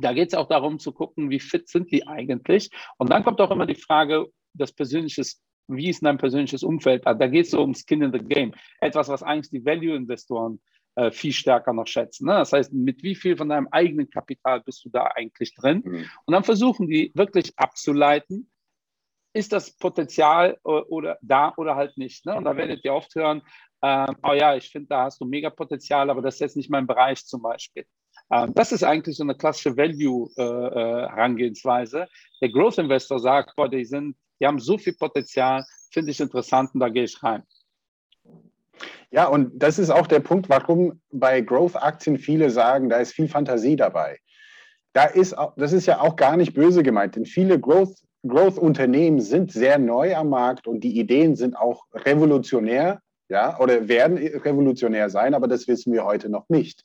Da 0.00 0.12
geht 0.12 0.28
es 0.28 0.34
auch 0.34 0.48
darum 0.48 0.78
zu 0.78 0.92
gucken, 0.92 1.30
wie 1.30 1.40
fit 1.40 1.68
sind 1.68 1.90
die 1.90 2.06
eigentlich. 2.06 2.70
Und 2.98 3.10
dann 3.10 3.24
kommt 3.24 3.40
auch 3.40 3.50
immer 3.50 3.66
die 3.66 3.74
Frage, 3.74 4.26
das 4.54 4.72
persönliches, 4.72 5.42
wie 5.68 5.90
ist 5.90 6.04
dein 6.04 6.18
persönliches 6.18 6.62
Umfeld? 6.62 7.04
Da 7.04 7.14
geht 7.26 7.46
es 7.46 7.50
so 7.50 7.62
um 7.62 7.74
Skin 7.74 8.02
in 8.02 8.12
the 8.12 8.18
Game. 8.18 8.52
Etwas, 8.80 9.08
was 9.08 9.22
eigentlich 9.22 9.50
die 9.50 9.64
Value-Investoren 9.64 10.60
äh, 10.98 11.12
viel 11.12 11.32
stärker 11.32 11.72
noch 11.72 11.86
schätzen. 11.86 12.26
Ne? 12.26 12.32
Das 12.32 12.52
heißt, 12.52 12.72
mit 12.72 13.02
wie 13.02 13.14
viel 13.14 13.36
von 13.36 13.48
deinem 13.48 13.68
eigenen 13.70 14.10
Kapital 14.10 14.60
bist 14.62 14.84
du 14.84 14.90
da 14.90 15.04
eigentlich 15.14 15.54
drin? 15.54 15.82
Mhm. 15.84 16.06
Und 16.24 16.34
dann 16.34 16.42
versuchen 16.42 16.88
die 16.88 17.12
wirklich 17.14 17.52
abzuleiten, 17.56 18.50
ist 19.32 19.52
das 19.52 19.76
Potenzial 19.76 20.58
äh, 20.64 20.68
oder 20.68 21.18
da 21.22 21.52
oder 21.56 21.76
halt 21.76 21.96
nicht. 21.96 22.26
Ne? 22.26 22.34
Und 22.34 22.44
da 22.44 22.56
werdet 22.56 22.84
ihr 22.84 22.94
oft 22.94 23.14
hören, 23.14 23.42
äh, 23.80 24.12
oh 24.24 24.32
ja, 24.32 24.56
ich 24.56 24.70
finde, 24.70 24.88
da 24.88 25.04
hast 25.04 25.20
du 25.20 25.24
mega 25.24 25.50
Potenzial, 25.50 26.10
aber 26.10 26.20
das 26.20 26.34
ist 26.34 26.40
jetzt 26.40 26.56
nicht 26.56 26.70
mein 26.70 26.86
Bereich 26.86 27.24
zum 27.24 27.42
Beispiel. 27.42 27.86
Ähm, 28.30 28.52
das 28.54 28.72
ist 28.72 28.84
eigentlich 28.84 29.16
so 29.16 29.22
eine 29.22 29.34
klassische 29.34 29.74
Value-Herangehensweise. 29.76 32.00
Äh, 32.00 32.04
äh 32.04 32.08
der 32.42 32.50
Growth 32.50 32.78
Investor 32.78 33.18
sagt, 33.18 33.56
boah, 33.56 33.68
die, 33.68 33.84
sind, 33.84 34.16
die 34.40 34.46
haben 34.46 34.58
so 34.58 34.78
viel 34.78 34.94
Potenzial, 34.94 35.64
finde 35.90 36.10
ich 36.10 36.20
interessant 36.20 36.70
und 36.74 36.80
da 36.80 36.88
gehe 36.88 37.04
ich 37.04 37.22
rein. 37.22 37.42
Ja, 39.10 39.26
und 39.26 39.52
das 39.54 39.78
ist 39.78 39.90
auch 39.90 40.06
der 40.06 40.20
Punkt, 40.20 40.50
warum 40.50 41.00
bei 41.10 41.40
Growth-Aktien 41.40 42.18
viele 42.18 42.50
sagen, 42.50 42.90
da 42.90 42.98
ist 42.98 43.12
viel 43.12 43.28
Fantasie 43.28 43.76
dabei. 43.76 44.18
Da 44.92 45.04
ist, 45.04 45.34
das 45.56 45.72
ist 45.72 45.86
ja 45.86 46.00
auch 46.00 46.16
gar 46.16 46.36
nicht 46.36 46.54
böse 46.54 46.82
gemeint, 46.82 47.16
denn 47.16 47.24
viele 47.24 47.58
Growth, 47.58 47.96
Growth-Unternehmen 48.26 49.20
sind 49.20 49.52
sehr 49.52 49.78
neu 49.78 50.14
am 50.14 50.28
Markt 50.28 50.66
und 50.66 50.80
die 50.80 50.98
Ideen 50.98 51.36
sind 51.36 51.56
auch 51.56 51.84
revolutionär, 51.94 53.00
ja, 53.30 53.58
oder 53.60 53.88
werden 53.88 54.18
revolutionär 54.18 55.08
sein, 55.08 55.34
aber 55.34 55.48
das 55.48 55.68
wissen 55.68 55.92
wir 55.92 56.04
heute 56.04 56.28
noch 56.28 56.48
nicht. 56.48 56.84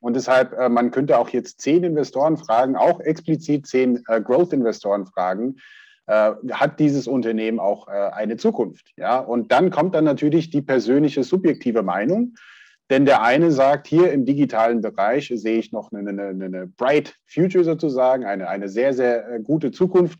Und 0.00 0.14
deshalb, 0.14 0.52
äh, 0.52 0.68
man 0.68 0.90
könnte 0.90 1.18
auch 1.18 1.28
jetzt 1.30 1.60
zehn 1.60 1.82
Investoren 1.84 2.36
fragen, 2.36 2.76
auch 2.76 3.00
explizit 3.00 3.66
zehn 3.66 4.02
äh, 4.08 4.20
Growth-Investoren 4.20 5.06
fragen, 5.06 5.56
äh, 6.08 6.32
hat 6.52 6.80
dieses 6.80 7.06
Unternehmen 7.06 7.58
auch 7.58 7.88
äh, 7.88 7.90
eine 7.90 8.38
Zukunft. 8.38 8.92
Ja? 8.96 9.18
Und 9.18 9.52
dann 9.52 9.70
kommt 9.70 9.94
dann 9.94 10.04
natürlich 10.04 10.48
die 10.48 10.62
persönliche 10.62 11.22
subjektive 11.22 11.82
Meinung. 11.82 12.34
Denn 12.88 13.04
der 13.04 13.22
eine 13.22 13.50
sagt, 13.50 13.86
hier 13.86 14.10
im 14.12 14.24
digitalen 14.24 14.80
Bereich 14.80 15.30
sehe 15.34 15.58
ich 15.58 15.70
noch 15.70 15.92
eine, 15.92 16.08
eine, 16.08 16.44
eine 16.44 16.66
bright 16.66 17.16
future 17.26 17.62
sozusagen, 17.62 18.24
eine, 18.24 18.48
eine 18.48 18.70
sehr, 18.70 18.94
sehr 18.94 19.28
äh, 19.28 19.40
gute 19.40 19.70
Zukunft. 19.70 20.18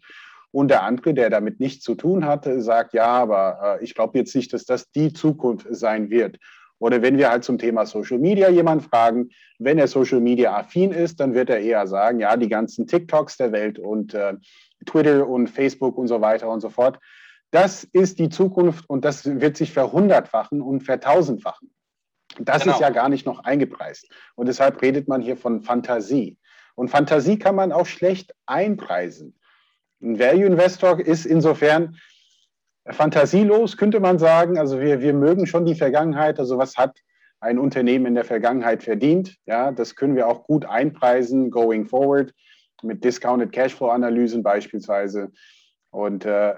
Und 0.50 0.68
der 0.68 0.82
andere, 0.82 1.14
der 1.14 1.30
damit 1.30 1.60
nichts 1.60 1.84
zu 1.84 1.94
tun 1.94 2.26
hat, 2.26 2.46
sagt, 2.58 2.92
ja, 2.94 3.06
aber 3.06 3.78
ich 3.82 3.94
glaube 3.94 4.18
jetzt 4.18 4.34
nicht, 4.34 4.52
dass 4.54 4.64
das 4.64 4.90
die 4.90 5.12
Zukunft 5.12 5.66
sein 5.70 6.08
wird. 6.08 6.38
Oder 6.78 7.02
wenn 7.02 7.18
wir 7.18 7.30
halt 7.30 7.44
zum 7.44 7.58
Thema 7.58 7.86
Social 7.86 8.18
Media 8.18 8.48
jemanden 8.48 8.84
fragen, 8.84 9.30
wenn 9.58 9.78
er 9.78 9.88
Social 9.88 10.20
Media 10.20 10.56
affin 10.56 10.92
ist, 10.92 11.18
dann 11.20 11.34
wird 11.34 11.50
er 11.50 11.58
eher 11.60 11.86
sagen, 11.86 12.20
ja, 12.20 12.36
die 12.36 12.48
ganzen 12.48 12.86
TikToks 12.86 13.36
der 13.36 13.52
Welt 13.52 13.78
und 13.78 14.14
äh, 14.14 14.34
Twitter 14.86 15.26
und 15.26 15.48
Facebook 15.48 15.98
und 15.98 16.06
so 16.06 16.20
weiter 16.20 16.48
und 16.48 16.60
so 16.60 16.70
fort. 16.70 16.98
Das 17.50 17.84
ist 17.84 18.18
die 18.18 18.28
Zukunft 18.28 18.88
und 18.88 19.04
das 19.04 19.24
wird 19.40 19.56
sich 19.56 19.72
verhundertfachen 19.72 20.60
und 20.60 20.82
vertausendfachen. 20.82 21.70
Das 22.38 22.62
genau. 22.62 22.74
ist 22.74 22.80
ja 22.80 22.90
gar 22.90 23.08
nicht 23.08 23.26
noch 23.26 23.44
eingepreist. 23.44 24.08
Und 24.36 24.46
deshalb 24.46 24.80
redet 24.82 25.08
man 25.08 25.22
hier 25.22 25.36
von 25.36 25.62
Fantasie. 25.62 26.38
Und 26.74 26.88
Fantasie 26.88 27.38
kann 27.38 27.56
man 27.56 27.72
auch 27.72 27.86
schlecht 27.86 28.34
einpreisen. 28.46 29.38
Ein 30.00 30.18
Value 30.18 30.46
Investor 30.46 31.00
ist 31.00 31.26
insofern 31.26 31.96
fantasielos, 32.90 33.76
könnte 33.76 34.00
man 34.00 34.18
sagen. 34.18 34.58
Also 34.58 34.80
wir, 34.80 35.00
wir 35.00 35.14
mögen 35.14 35.46
schon 35.46 35.64
die 35.64 35.74
Vergangenheit. 35.74 36.38
Also 36.38 36.58
was 36.58 36.76
hat 36.76 36.98
ein 37.40 37.58
Unternehmen 37.58 38.06
in 38.06 38.14
der 38.14 38.24
Vergangenheit 38.24 38.82
verdient? 38.82 39.36
Ja, 39.46 39.70
das 39.70 39.94
können 39.94 40.16
wir 40.16 40.26
auch 40.26 40.44
gut 40.44 40.64
einpreisen, 40.64 41.50
going 41.50 41.86
forward 41.86 42.32
mit 42.82 43.04
Discounted 43.04 43.52
Cashflow-Analysen 43.52 44.42
beispielsweise. 44.42 45.30
Und 45.90 46.24
äh, 46.24 46.54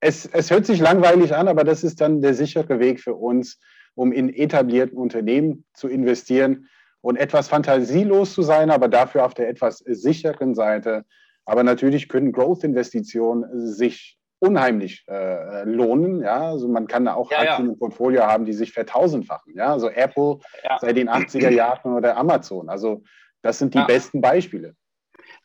es, 0.00 0.26
es 0.26 0.50
hört 0.50 0.66
sich 0.66 0.80
langweilig 0.80 1.34
an, 1.34 1.48
aber 1.48 1.64
das 1.64 1.84
ist 1.84 2.00
dann 2.00 2.22
der 2.22 2.34
sichere 2.34 2.80
Weg 2.80 3.00
für 3.00 3.14
uns, 3.14 3.60
um 3.94 4.12
in 4.12 4.32
etablierten 4.32 4.98
Unternehmen 4.98 5.64
zu 5.74 5.88
investieren 5.88 6.68
und 7.00 7.16
etwas 7.16 7.48
fantasielos 7.48 8.32
zu 8.32 8.42
sein, 8.42 8.70
aber 8.70 8.88
dafür 8.88 9.24
auf 9.24 9.34
der 9.34 9.48
etwas 9.48 9.78
sicheren 9.78 10.54
Seite. 10.54 11.04
Aber 11.44 11.62
natürlich 11.62 12.08
können 12.08 12.32
Growth-Investitionen 12.32 13.44
sich 13.66 14.18
unheimlich 14.42 15.04
äh, 15.08 15.62
lohnen. 15.64 16.20
Ja, 16.20 16.50
also 16.50 16.68
man 16.68 16.88
kann 16.88 17.04
da 17.04 17.14
auch 17.14 17.30
ja, 17.30 17.38
Aktien 17.38 17.66
ja. 17.66 17.72
im 17.72 17.78
Portfolio 17.78 18.22
haben, 18.24 18.44
die 18.44 18.52
sich 18.52 18.72
vertausendfachen. 18.72 19.54
Ja, 19.56 19.72
also 19.72 19.88
Apple 19.88 20.38
ja. 20.64 20.78
seit 20.80 20.96
den 20.96 21.08
80er 21.08 21.50
Jahren 21.50 21.94
oder 21.94 22.16
Amazon. 22.16 22.68
Also 22.68 23.02
das 23.42 23.58
sind 23.58 23.74
die 23.74 23.82
besten 23.84 24.20
Beispiele. 24.20 24.74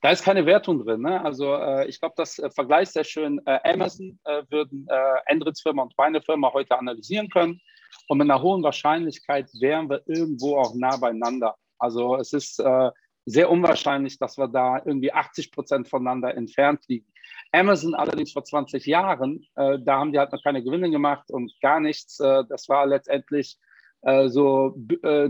Da 0.02 0.10
ist 0.12 0.24
keine 0.24 0.46
Wertung 0.46 0.84
drin. 0.84 1.02
Ne? 1.02 1.24
Also 1.24 1.56
äh, 1.56 1.88
ich 1.88 2.00
glaube, 2.00 2.16
das 2.18 2.40
äh, 2.40 2.50
vergleicht 2.50 2.94
sehr 2.94 3.04
schön. 3.04 3.40
Äh, 3.46 3.60
Amazon 3.64 4.20
äh, 4.26 4.44
würden 4.50 4.88
äh, 4.90 5.32
Andrits 5.32 5.62
Firma 5.62 5.84
und 5.84 5.94
meine 5.98 6.22
Firma 6.22 6.52
heute 6.54 6.78
analysieren 6.78 7.30
können. 7.30 7.60
Und 8.08 8.18
mit 8.18 8.30
einer 8.30 8.42
hohen 8.42 8.64
Wahrscheinlichkeit 8.64 9.50
wären 9.60 9.90
wir 9.90 10.02
irgendwo 10.08 10.58
auch 10.58 10.74
nah 10.76 10.98
beieinander. 10.98 11.56
Also 11.78 12.16
es 12.16 12.34
ist 12.34 12.60
äh, 12.60 12.92
sehr 13.26 13.50
unwahrscheinlich, 13.50 14.18
dass 14.18 14.38
wir 14.38 14.48
da 14.48 14.82
irgendwie 14.86 15.14
80 15.14 15.52
Prozent 15.52 15.88
voneinander 15.88 16.36
entfernt 16.36 16.84
liegen. 16.88 17.08
Amazon 17.52 17.96
allerdings 17.96 18.34
vor 18.34 18.44
20 18.44 18.86
Jahren, 18.86 19.46
äh, 19.56 19.80
da 19.80 20.00
haben 20.00 20.12
die 20.12 20.20
halt 20.20 20.32
noch 20.32 20.44
keine 20.44 20.64
Gewinne 20.64 20.90
gemacht 20.90 21.30
und 21.30 21.52
gar 21.62 21.80
nichts. 21.80 22.20
Äh, 22.20 22.44
das 22.50 22.68
war 22.70 22.86
letztendlich 22.86 23.58
äh, 24.02 24.28
so 24.30 24.76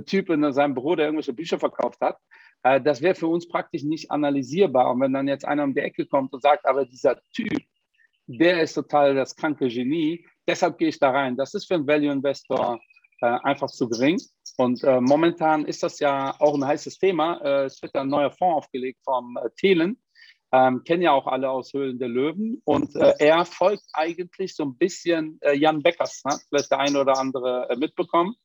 Typ 0.06 0.30
in 0.30 0.52
seinem 0.54 0.74
Büro, 0.74 0.96
der 0.96 1.06
irgendwelche 1.06 1.34
Bücher 1.34 1.60
verkauft 1.60 2.02
hat. 2.02 2.18
Äh, 2.64 2.82
das 2.82 3.02
wäre 3.02 3.16
für 3.16 3.28
uns 3.28 3.48
praktisch 3.48 3.84
nicht 3.84 4.12
analysierbar. 4.12 4.92
Und 4.92 5.02
wenn 5.02 5.14
dann 5.14 5.28
jetzt 5.28 5.46
einer 5.46 5.64
um 5.64 5.74
die 5.74 5.82
Ecke 5.82 6.06
kommt 6.06 6.34
und 6.34 6.42
sagt, 6.42 6.66
aber 6.66 6.86
dieser 6.86 7.20
Typ, 7.34 7.62
der 8.28 8.62
ist 8.62 8.74
total 8.74 9.16
das 9.16 9.36
kranke 9.36 9.68
Genie, 9.68 10.26
deshalb 10.48 10.78
gehe 10.78 10.90
ich 10.90 11.00
da 11.00 11.12
rein. 11.12 11.38
Das 11.38 11.54
ist 11.54 11.68
für 11.68 11.76
einen 11.76 11.88
Value 11.88 12.12
Investor 12.12 12.80
äh, 13.22 13.26
einfach 13.26 13.70
zu 13.70 13.90
gering. 13.90 14.20
Und 14.58 14.84
äh, 14.84 15.00
momentan 15.00 15.66
ist 15.66 15.84
das 15.84 16.00
ja 16.00 16.36
auch 16.40 16.56
ein 16.56 16.66
heißes 16.66 16.98
Thema. 16.98 17.40
Äh, 17.44 17.66
es 17.66 17.82
wird 17.82 17.96
ein 17.96 18.10
neuer 18.10 18.32
Fonds 18.32 18.66
aufgelegt 18.66 19.00
vom 19.04 19.38
äh, 19.38 19.50
Thelen. 19.58 20.02
Ähm, 20.52 20.84
kennen 20.84 21.04
ja 21.04 21.12
auch 21.12 21.28
alle 21.28 21.50
aus 21.50 21.74
Höhlen 21.74 22.00
der 22.00 22.08
Löwen. 22.08 22.62
Und 22.64 22.96
äh, 22.96 23.14
er 23.20 23.46
folgt 23.46 23.84
eigentlich 23.94 24.56
so 24.56 24.64
ein 24.64 24.78
bisschen 24.78 25.40
Jan 25.54 25.84
Beckers. 25.84 26.24
Ne? 26.24 26.38
Vielleicht 26.48 26.72
der 26.72 26.80
eine 26.80 27.02
oder 27.02 27.18
andere 27.18 27.68
mitbekommen. 27.78 28.36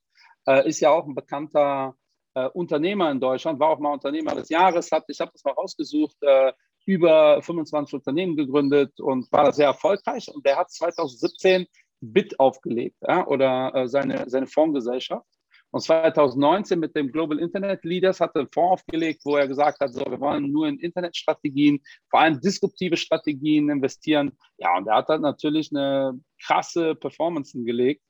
ist 0.65 0.81
ja 0.81 0.91
auch 0.91 1.07
ein 1.07 1.15
bekannter 1.15 1.95
äh, 2.35 2.49
Unternehmer 2.49 3.11
in 3.11 3.21
Deutschland, 3.21 3.61
war 3.61 3.71
auch 3.71 3.79
mal 3.79 3.93
Unternehmer 3.93 4.35
des 4.35 4.49
Jahres, 4.49 4.91
hat, 4.91 5.05
ich 5.09 5.21
habe 5.21 5.33
das 5.33 5.45
mal 5.45 5.53
rausgesucht, 5.53 6.17
äh, 6.23 6.53
über 6.85 7.41
25 7.43 7.95
Unternehmen 7.95 8.37
gegründet 8.37 8.99
und 9.01 9.31
war 9.31 9.53
sehr 9.53 9.67
erfolgreich. 9.67 10.29
Und 10.35 10.45
der 10.45 10.57
hat 10.57 10.71
2017 10.71 11.67
BIT 12.01 12.41
aufgelegt 12.41 12.97
ja, 13.07 13.27
oder 13.27 13.73
äh, 13.75 13.89
seine, 13.89 14.29
seine 14.29 14.47
Fondsgesellschaft. 14.47 15.27
Und 15.73 15.81
2019 15.81 16.79
mit 16.79 16.95
dem 16.95 17.11
Global 17.11 17.39
Internet 17.39 17.83
Leaders 17.83 18.21
hat 18.21 18.33
er 18.35 18.43
einen 18.43 18.53
Fonds 18.53 18.83
aufgelegt, 18.83 19.23
wo 19.25 19.37
er 19.37 19.49
gesagt 19.49 19.81
hat, 19.81 19.93
so, 19.93 20.05
wir 20.05 20.21
wollen 20.21 20.53
nur 20.53 20.69
in 20.69 20.79
Internetstrategien, 20.79 21.81
vor 22.11 22.21
allem 22.21 22.41
disruptive 22.41 22.99
Strategien 22.99 23.71
investieren. 23.71 24.33
Ja, 24.59 24.77
und 24.77 24.87
er 24.87 24.97
hat 24.97 25.09
dann 25.09 25.23
natürlich 25.23 25.71
eine 25.73 26.21
krasse 26.45 26.95
Performance 26.95 27.59
gelegt. 27.65 28.03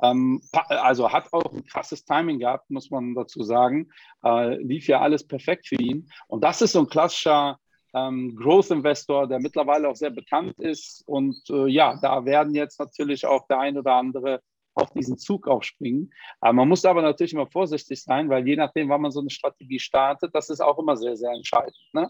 Ähm, 0.00 0.40
also 0.52 1.10
hat 1.12 1.32
auch 1.32 1.52
ein 1.52 1.64
krasses 1.64 2.04
Timing 2.04 2.38
gehabt, 2.38 2.70
muss 2.70 2.88
man 2.88 3.16
dazu 3.16 3.42
sagen. 3.42 3.88
Äh, 4.24 4.62
lief 4.62 4.86
ja 4.86 5.00
alles 5.00 5.26
perfekt 5.26 5.66
für 5.66 5.74
ihn. 5.74 6.08
Und 6.28 6.44
das 6.44 6.62
ist 6.62 6.72
so 6.72 6.80
ein 6.80 6.88
klassischer 6.88 7.58
ähm, 7.94 8.36
Growth 8.36 8.70
Investor, 8.70 9.26
der 9.26 9.40
mittlerweile 9.40 9.88
auch 9.88 9.96
sehr 9.96 10.10
bekannt 10.10 10.54
ist. 10.58 11.02
Und 11.06 11.36
äh, 11.50 11.66
ja, 11.66 11.98
da 12.00 12.24
werden 12.24 12.54
jetzt 12.54 12.78
natürlich 12.78 13.26
auch 13.26 13.48
der 13.48 13.58
ein 13.58 13.76
oder 13.76 13.94
andere 13.94 14.40
auf 14.78 14.90
diesen 14.90 15.18
Zug 15.18 15.48
aufspringen. 15.48 16.12
Äh, 16.42 16.52
man 16.52 16.68
muss 16.68 16.84
aber 16.84 17.02
natürlich 17.02 17.32
immer 17.32 17.46
vorsichtig 17.46 18.02
sein, 18.02 18.28
weil 18.28 18.46
je 18.46 18.56
nachdem, 18.56 18.88
wann 18.88 19.00
man 19.00 19.10
so 19.10 19.20
eine 19.20 19.30
Strategie 19.30 19.78
startet, 19.78 20.34
das 20.34 20.50
ist 20.50 20.60
auch 20.60 20.78
immer 20.78 20.96
sehr, 20.96 21.16
sehr 21.16 21.32
entscheidend. 21.32 21.76
Ne? 21.92 22.08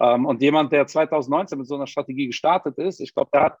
Ähm, 0.00 0.26
und 0.26 0.42
jemand, 0.42 0.72
der 0.72 0.86
2019 0.86 1.58
mit 1.58 1.66
so 1.66 1.74
einer 1.74 1.86
Strategie 1.86 2.26
gestartet 2.26 2.78
ist, 2.78 3.00
ich 3.00 3.14
glaube, 3.14 3.30
der 3.32 3.42
hat 3.42 3.58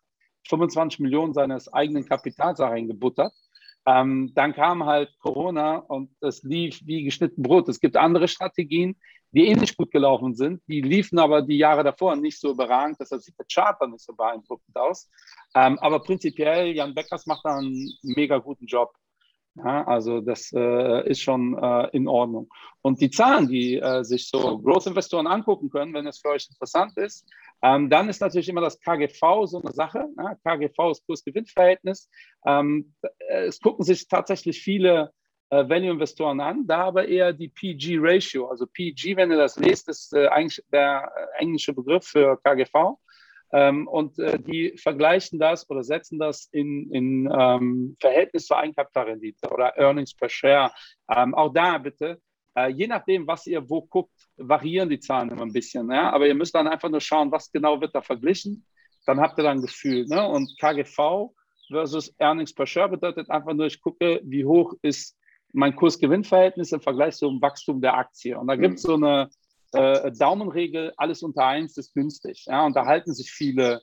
25 0.48 1.00
Millionen 1.00 1.34
seines 1.34 1.72
eigenen 1.72 2.06
Kapitals 2.06 2.58
da 2.58 2.68
reingebuttert. 2.68 3.32
Ähm, 3.90 4.32
dann 4.34 4.54
kam 4.54 4.84
halt 4.84 5.10
Corona 5.18 5.76
und 5.76 6.10
es 6.20 6.42
lief 6.42 6.80
wie 6.84 7.02
geschnitten 7.02 7.42
Brot. 7.42 7.68
Es 7.68 7.80
gibt 7.80 7.96
andere 7.96 8.28
Strategien, 8.28 8.96
die 9.32 9.46
ähnlich 9.46 9.76
gut 9.76 9.90
gelaufen 9.90 10.34
sind. 10.34 10.62
Die 10.68 10.80
liefen 10.80 11.18
aber 11.18 11.42
die 11.42 11.56
Jahre 11.56 11.82
davor 11.82 12.14
nicht 12.14 12.38
so 12.38 12.52
überragend. 12.52 12.98
Deshalb 13.00 13.22
sieht 13.22 13.38
der 13.38 13.46
Charter 13.52 13.88
nicht 13.88 14.04
so 14.04 14.12
beeindruckend 14.14 14.76
aus. 14.76 15.08
Ähm, 15.54 15.78
aber 15.80 16.00
prinzipiell, 16.00 16.74
Jan 16.74 16.94
Beckers 16.94 17.26
macht 17.26 17.44
da 17.44 17.56
einen 17.56 17.92
mega 18.02 18.38
guten 18.38 18.66
Job. 18.66 18.92
Ja, 19.56 19.84
also 19.84 20.20
das 20.20 20.52
äh, 20.54 21.10
ist 21.10 21.22
schon 21.22 21.58
äh, 21.58 21.88
in 21.92 22.06
Ordnung. 22.06 22.48
Und 22.82 23.00
die 23.00 23.10
Zahlen, 23.10 23.48
die 23.48 23.76
äh, 23.76 24.04
sich 24.04 24.28
so 24.28 24.60
Growth-Investoren 24.60 25.26
angucken 25.26 25.70
können, 25.70 25.92
wenn 25.92 26.06
es 26.06 26.20
für 26.20 26.28
euch 26.28 26.46
interessant 26.48 26.96
ist, 26.96 27.26
ähm, 27.62 27.90
dann 27.90 28.08
ist 28.08 28.20
natürlich 28.20 28.48
immer 28.48 28.60
das 28.60 28.80
KGV 28.80 29.46
so 29.46 29.60
eine 29.60 29.72
Sache. 29.72 30.06
Ja, 30.16 30.34
KGV 30.44 30.90
ist 30.90 31.06
Kurs-Gewinn-Verhältnis. 31.06 32.08
Ähm, 32.46 32.94
es 33.28 33.60
gucken 33.60 33.84
sich 33.84 34.08
tatsächlich 34.08 34.62
viele 34.62 35.12
äh, 35.50 35.68
Value-Investoren 35.68 36.40
an, 36.40 36.66
da 36.66 36.84
aber 36.84 37.08
eher 37.08 37.32
die 37.32 37.48
PG-Ratio. 37.48 38.48
Also 38.48 38.66
PG, 38.66 39.16
wenn 39.16 39.30
ihr 39.30 39.36
das 39.36 39.56
lest, 39.56 39.88
ist 39.88 40.14
äh, 40.14 40.28
eigentlich 40.28 40.64
der 40.72 41.10
äh, 41.14 41.42
englische 41.42 41.74
Begriff 41.74 42.06
für 42.06 42.38
KGV. 42.42 42.96
Ähm, 43.52 43.88
und 43.88 44.16
äh, 44.20 44.38
die 44.38 44.76
vergleichen 44.78 45.40
das 45.40 45.68
oder 45.68 45.82
setzen 45.82 46.20
das 46.20 46.48
in, 46.52 46.88
in 46.92 47.28
ähm, 47.36 47.96
Verhältnis 48.00 48.46
zur 48.46 48.58
Eigenkapitalrendite 48.58 49.48
oder 49.50 49.76
Earnings 49.76 50.14
per 50.14 50.28
Share. 50.28 50.70
Ähm, 51.10 51.34
auch 51.34 51.52
da 51.52 51.78
bitte, 51.78 52.20
äh, 52.66 52.68
je 52.68 52.86
nachdem, 52.86 53.26
was 53.26 53.46
ihr 53.46 53.68
wo 53.68 53.82
guckt, 53.82 54.14
variieren 54.36 54.88
die 54.88 55.00
Zahlen 55.00 55.30
immer 55.30 55.42
ein 55.42 55.52
bisschen. 55.52 55.90
Ja? 55.90 56.10
Aber 56.12 56.26
ihr 56.26 56.34
müsst 56.34 56.54
dann 56.54 56.68
einfach 56.68 56.88
nur 56.88 57.00
schauen, 57.00 57.30
was 57.30 57.50
genau 57.50 57.80
wird 57.80 57.94
da 57.94 58.02
verglichen. 58.02 58.64
Dann 59.06 59.20
habt 59.20 59.38
ihr 59.38 59.44
dann 59.44 59.58
ein 59.58 59.62
Gefühl. 59.62 60.06
Ne? 60.06 60.26
Und 60.26 60.56
KGV 60.60 61.30
versus 61.70 62.14
Earnings 62.18 62.54
per 62.54 62.66
Share 62.66 62.88
bedeutet 62.88 63.30
einfach 63.30 63.54
nur, 63.54 63.66
ich 63.66 63.80
gucke, 63.80 64.20
wie 64.24 64.44
hoch 64.44 64.74
ist 64.82 65.16
mein 65.52 65.74
Kurs-Gewinn-Verhältnis 65.74 66.72
im 66.72 66.80
Vergleich 66.80 67.16
zum 67.16 67.40
Wachstum 67.40 67.80
der 67.80 67.94
Aktie. 67.94 68.38
Und 68.38 68.46
da 68.46 68.56
gibt 68.56 68.76
es 68.76 68.82
so 68.82 68.94
eine 68.94 69.30
äh, 69.72 70.12
Daumenregel, 70.12 70.92
alles 70.96 71.22
unter 71.22 71.46
eins 71.46 71.76
ist 71.76 71.94
günstig. 71.94 72.44
Ja, 72.46 72.64
und 72.66 72.76
da 72.76 72.86
halten 72.86 73.12
sich 73.12 73.30
viele 73.30 73.82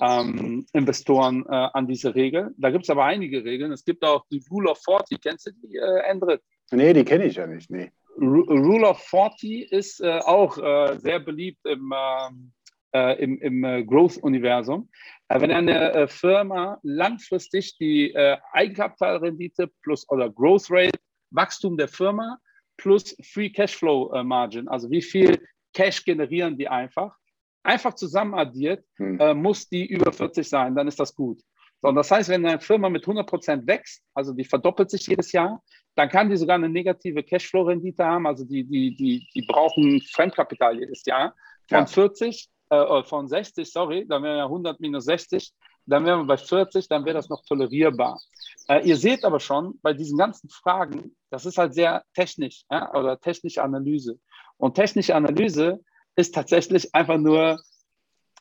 ähm, 0.00 0.66
Investoren 0.72 1.44
äh, 1.46 1.68
an 1.72 1.86
diese 1.86 2.14
Regel. 2.14 2.54
Da 2.56 2.70
gibt 2.70 2.84
es 2.84 2.90
aber 2.90 3.04
einige 3.04 3.44
Regeln. 3.44 3.72
Es 3.72 3.84
gibt 3.84 4.04
auch 4.04 4.24
die 4.30 4.42
Rule 4.50 4.70
of 4.70 4.80
40. 4.84 5.20
Kennst 5.20 5.46
du 5.46 5.50
die, 5.52 5.76
äh, 5.76 6.00
Endrit? 6.08 6.40
Nee, 6.70 6.92
die 6.92 7.04
kenne 7.04 7.24
ich 7.24 7.36
ja 7.36 7.46
nicht. 7.46 7.70
Nee. 7.70 7.90
Rule 8.20 8.86
of 8.86 8.98
40 9.00 9.72
ist 9.72 10.00
äh, 10.00 10.18
auch 10.18 10.58
äh, 10.58 10.98
sehr 10.98 11.20
beliebt 11.20 11.64
im, 11.64 11.92
ähm, 11.94 12.52
äh, 12.92 13.22
im, 13.22 13.38
im 13.40 13.64
äh, 13.64 13.84
Growth-Universum. 13.84 14.88
wenn 15.28 15.50
eine 15.50 16.08
Firma 16.08 16.78
langfristig 16.82 17.76
die 17.78 18.16
Eigenkapitalrendite 18.52 19.70
plus 19.82 20.08
oder 20.08 20.30
Growth 20.30 20.70
Rate, 20.70 20.98
Wachstum 21.30 21.76
der 21.76 21.88
Firma 21.88 22.38
plus 22.78 23.14
Free 23.22 23.50
Cashflow 23.50 24.22
Margin, 24.24 24.68
also 24.68 24.90
wie 24.90 25.02
viel 25.02 25.38
Cash 25.74 26.04
generieren 26.04 26.56
die 26.56 26.68
einfach, 26.68 27.14
einfach 27.62 27.94
zusammen 27.94 28.34
addiert, 28.34 28.84
hm. 28.96 29.20
äh, 29.20 29.34
muss 29.34 29.68
die 29.68 29.86
über 29.86 30.12
40 30.12 30.48
sein, 30.48 30.74
dann 30.74 30.88
ist 30.88 30.98
das 30.98 31.14
gut. 31.14 31.42
So, 31.80 31.88
und 31.88 31.94
das 31.94 32.10
heißt, 32.10 32.28
wenn 32.28 32.44
eine 32.44 32.60
Firma 32.60 32.88
mit 32.88 33.04
100% 33.04 33.66
wächst, 33.66 34.02
also 34.14 34.32
die 34.32 34.44
verdoppelt 34.44 34.90
sich 34.90 35.06
jedes 35.06 35.32
Jahr, 35.32 35.62
dann 35.98 36.08
kann 36.08 36.30
die 36.30 36.36
sogar 36.36 36.54
eine 36.54 36.68
negative 36.68 37.24
Cashflow-Rendite 37.24 38.04
haben, 38.04 38.28
also 38.28 38.44
die, 38.44 38.62
die, 38.62 38.94
die, 38.94 39.26
die 39.34 39.42
brauchen 39.42 40.00
Fremdkapital 40.00 40.78
jedes 40.78 41.04
Jahr. 41.04 41.34
Von 41.68 41.80
ja. 41.80 41.86
40, 41.86 42.48
äh, 42.70 42.76
äh, 42.76 43.02
von 43.02 43.26
60, 43.26 43.68
sorry, 43.68 44.06
dann 44.06 44.22
wären 44.22 44.36
ja 44.36 44.44
100 44.44 44.78
minus 44.78 45.06
60, 45.06 45.52
dann 45.86 46.04
wären 46.04 46.20
wir 46.20 46.26
bei 46.26 46.36
40, 46.36 46.86
dann 46.86 47.04
wäre 47.04 47.16
das 47.16 47.28
noch 47.28 47.42
tolerierbar. 47.44 48.20
Äh, 48.68 48.86
ihr 48.86 48.96
seht 48.96 49.24
aber 49.24 49.40
schon, 49.40 49.80
bei 49.82 49.92
diesen 49.92 50.16
ganzen 50.16 50.48
Fragen, 50.48 51.16
das 51.30 51.46
ist 51.46 51.58
halt 51.58 51.74
sehr 51.74 52.04
technisch 52.14 52.62
ja, 52.70 52.94
oder 52.94 53.18
technische 53.18 53.64
Analyse. 53.64 54.20
Und 54.56 54.74
technische 54.74 55.16
Analyse 55.16 55.80
ist 56.14 56.32
tatsächlich 56.32 56.94
einfach 56.94 57.18
nur, 57.18 57.60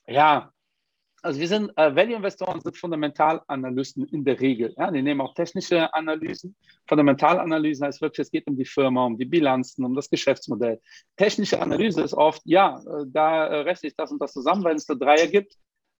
ja, 0.05 0.51
also 1.27 1.41
wir 1.41 1.47
sind, 1.49 1.71
äh, 1.75 1.93
Value-Investoren 1.93 2.61
sind 2.61 2.77
Fundamentalanalysten 2.77 4.05
in 4.07 4.23
der 4.23 4.39
Regel. 4.39 4.73
Ja, 4.77 4.89
die 4.89 5.01
nehmen 5.01 5.19
auch 5.19 5.33
technische 5.33 5.93
Analysen. 5.93 6.55
Fundamentalanalysen 6.87 7.85
heißt 7.85 8.01
wirklich, 8.01 8.25
es 8.25 8.31
geht 8.31 8.47
um 8.47 8.55
die 8.55 8.65
Firma, 8.65 9.05
um 9.05 9.17
die 9.17 9.25
Bilanzen, 9.25 9.83
um 9.83 9.93
das 9.93 10.09
Geschäftsmodell. 10.09 10.79
Technische 11.17 11.61
Analyse 11.61 12.01
ist 12.01 12.13
oft, 12.13 12.41
ja, 12.45 12.79
äh, 12.79 13.03
da 13.07 13.45
äh, 13.45 13.59
rechne 13.59 13.89
ich 13.89 13.95
das 13.97 14.09
und 14.09 14.21
das 14.21 14.31
zusammen, 14.31 14.63
wenn 14.63 14.77
es 14.77 14.89
eine 14.89 14.97
Dreier 14.97 15.27
gibt, 15.27 15.53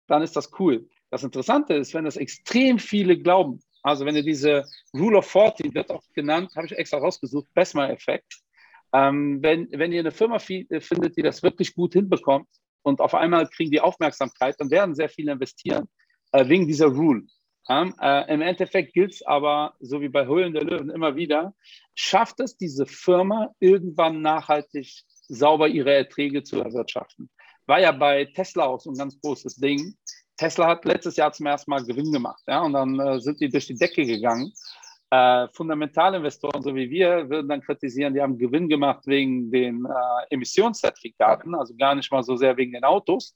dann 0.06 0.22
ist 0.22 0.34
das 0.34 0.50
cool. 0.58 0.88
Das 1.10 1.22
Interessante 1.22 1.74
ist, 1.74 1.92
wenn 1.92 2.06
das 2.06 2.16
extrem 2.16 2.78
viele 2.78 3.18
glauben, 3.18 3.60
also 3.82 4.06
wenn 4.06 4.16
ihr 4.16 4.24
diese 4.24 4.64
Rule 4.94 5.18
of 5.18 5.26
40, 5.26 5.74
wird 5.74 5.90
auch 5.90 6.02
genannt, 6.14 6.52
habe 6.56 6.66
ich 6.66 6.72
extra 6.72 6.96
rausgesucht, 6.96 7.52
Besma-Effekt, 7.52 8.40
ähm, 8.94 9.42
wenn, 9.42 9.68
wenn 9.72 9.92
ihr 9.92 10.00
eine 10.00 10.10
Firma 10.10 10.38
äh, 10.48 10.80
findet, 10.80 11.18
die 11.18 11.22
das 11.22 11.42
wirklich 11.42 11.74
gut 11.74 11.92
hinbekommt 11.92 12.48
und 12.88 13.00
auf 13.00 13.14
einmal 13.14 13.46
kriegen 13.48 13.70
die 13.70 13.80
Aufmerksamkeit, 13.80 14.56
dann 14.58 14.70
werden 14.70 14.94
sehr 14.94 15.08
viele 15.08 15.32
investieren 15.32 15.88
äh, 16.32 16.48
wegen 16.48 16.66
dieser 16.66 16.86
Rule. 16.86 17.22
Ähm, 17.68 17.94
äh, 18.00 18.32
Im 18.32 18.40
Endeffekt 18.40 18.94
gilt 18.94 19.12
es 19.12 19.22
aber, 19.22 19.74
so 19.78 20.00
wie 20.00 20.08
bei 20.08 20.26
Höhlen 20.26 20.54
der 20.54 20.64
Löwen 20.64 20.90
immer 20.90 21.16
wieder, 21.16 21.54
schafft 21.94 22.40
es 22.40 22.56
diese 22.56 22.86
Firma 22.86 23.54
irgendwann 23.60 24.22
nachhaltig 24.22 25.02
sauber 25.28 25.68
ihre 25.68 25.92
Erträge 25.92 26.42
zu 26.42 26.60
erwirtschaften. 26.60 27.28
War 27.66 27.80
ja 27.80 27.92
bei 27.92 28.24
Tesla 28.24 28.64
auch 28.64 28.80
so 28.80 28.90
ein 28.90 28.96
ganz 28.96 29.20
großes 29.20 29.56
Ding. 29.56 29.94
Tesla 30.38 30.66
hat 30.66 30.86
letztes 30.86 31.16
Jahr 31.16 31.32
zum 31.32 31.46
ersten 31.46 31.70
Mal 31.70 31.84
Gewinn 31.84 32.10
gemacht, 32.10 32.42
ja, 32.46 32.62
und 32.62 32.72
dann 32.72 32.98
äh, 32.98 33.20
sind 33.20 33.40
die 33.40 33.50
durch 33.50 33.66
die 33.66 33.76
Decke 33.76 34.06
gegangen. 34.06 34.52
Äh, 35.10 35.48
Fundamentalinvestoren, 35.54 36.62
so 36.62 36.74
wie 36.74 36.90
wir, 36.90 37.30
würden 37.30 37.48
dann 37.48 37.62
kritisieren, 37.62 38.12
die 38.12 38.20
haben 38.20 38.36
Gewinn 38.36 38.68
gemacht 38.68 39.06
wegen 39.06 39.50
den 39.50 39.86
äh, 39.86 40.34
Emissionszertifikaten, 40.34 41.54
also 41.54 41.74
gar 41.76 41.94
nicht 41.94 42.12
mal 42.12 42.22
so 42.22 42.36
sehr 42.36 42.56
wegen 42.58 42.72
den 42.72 42.84
Autos. 42.84 43.34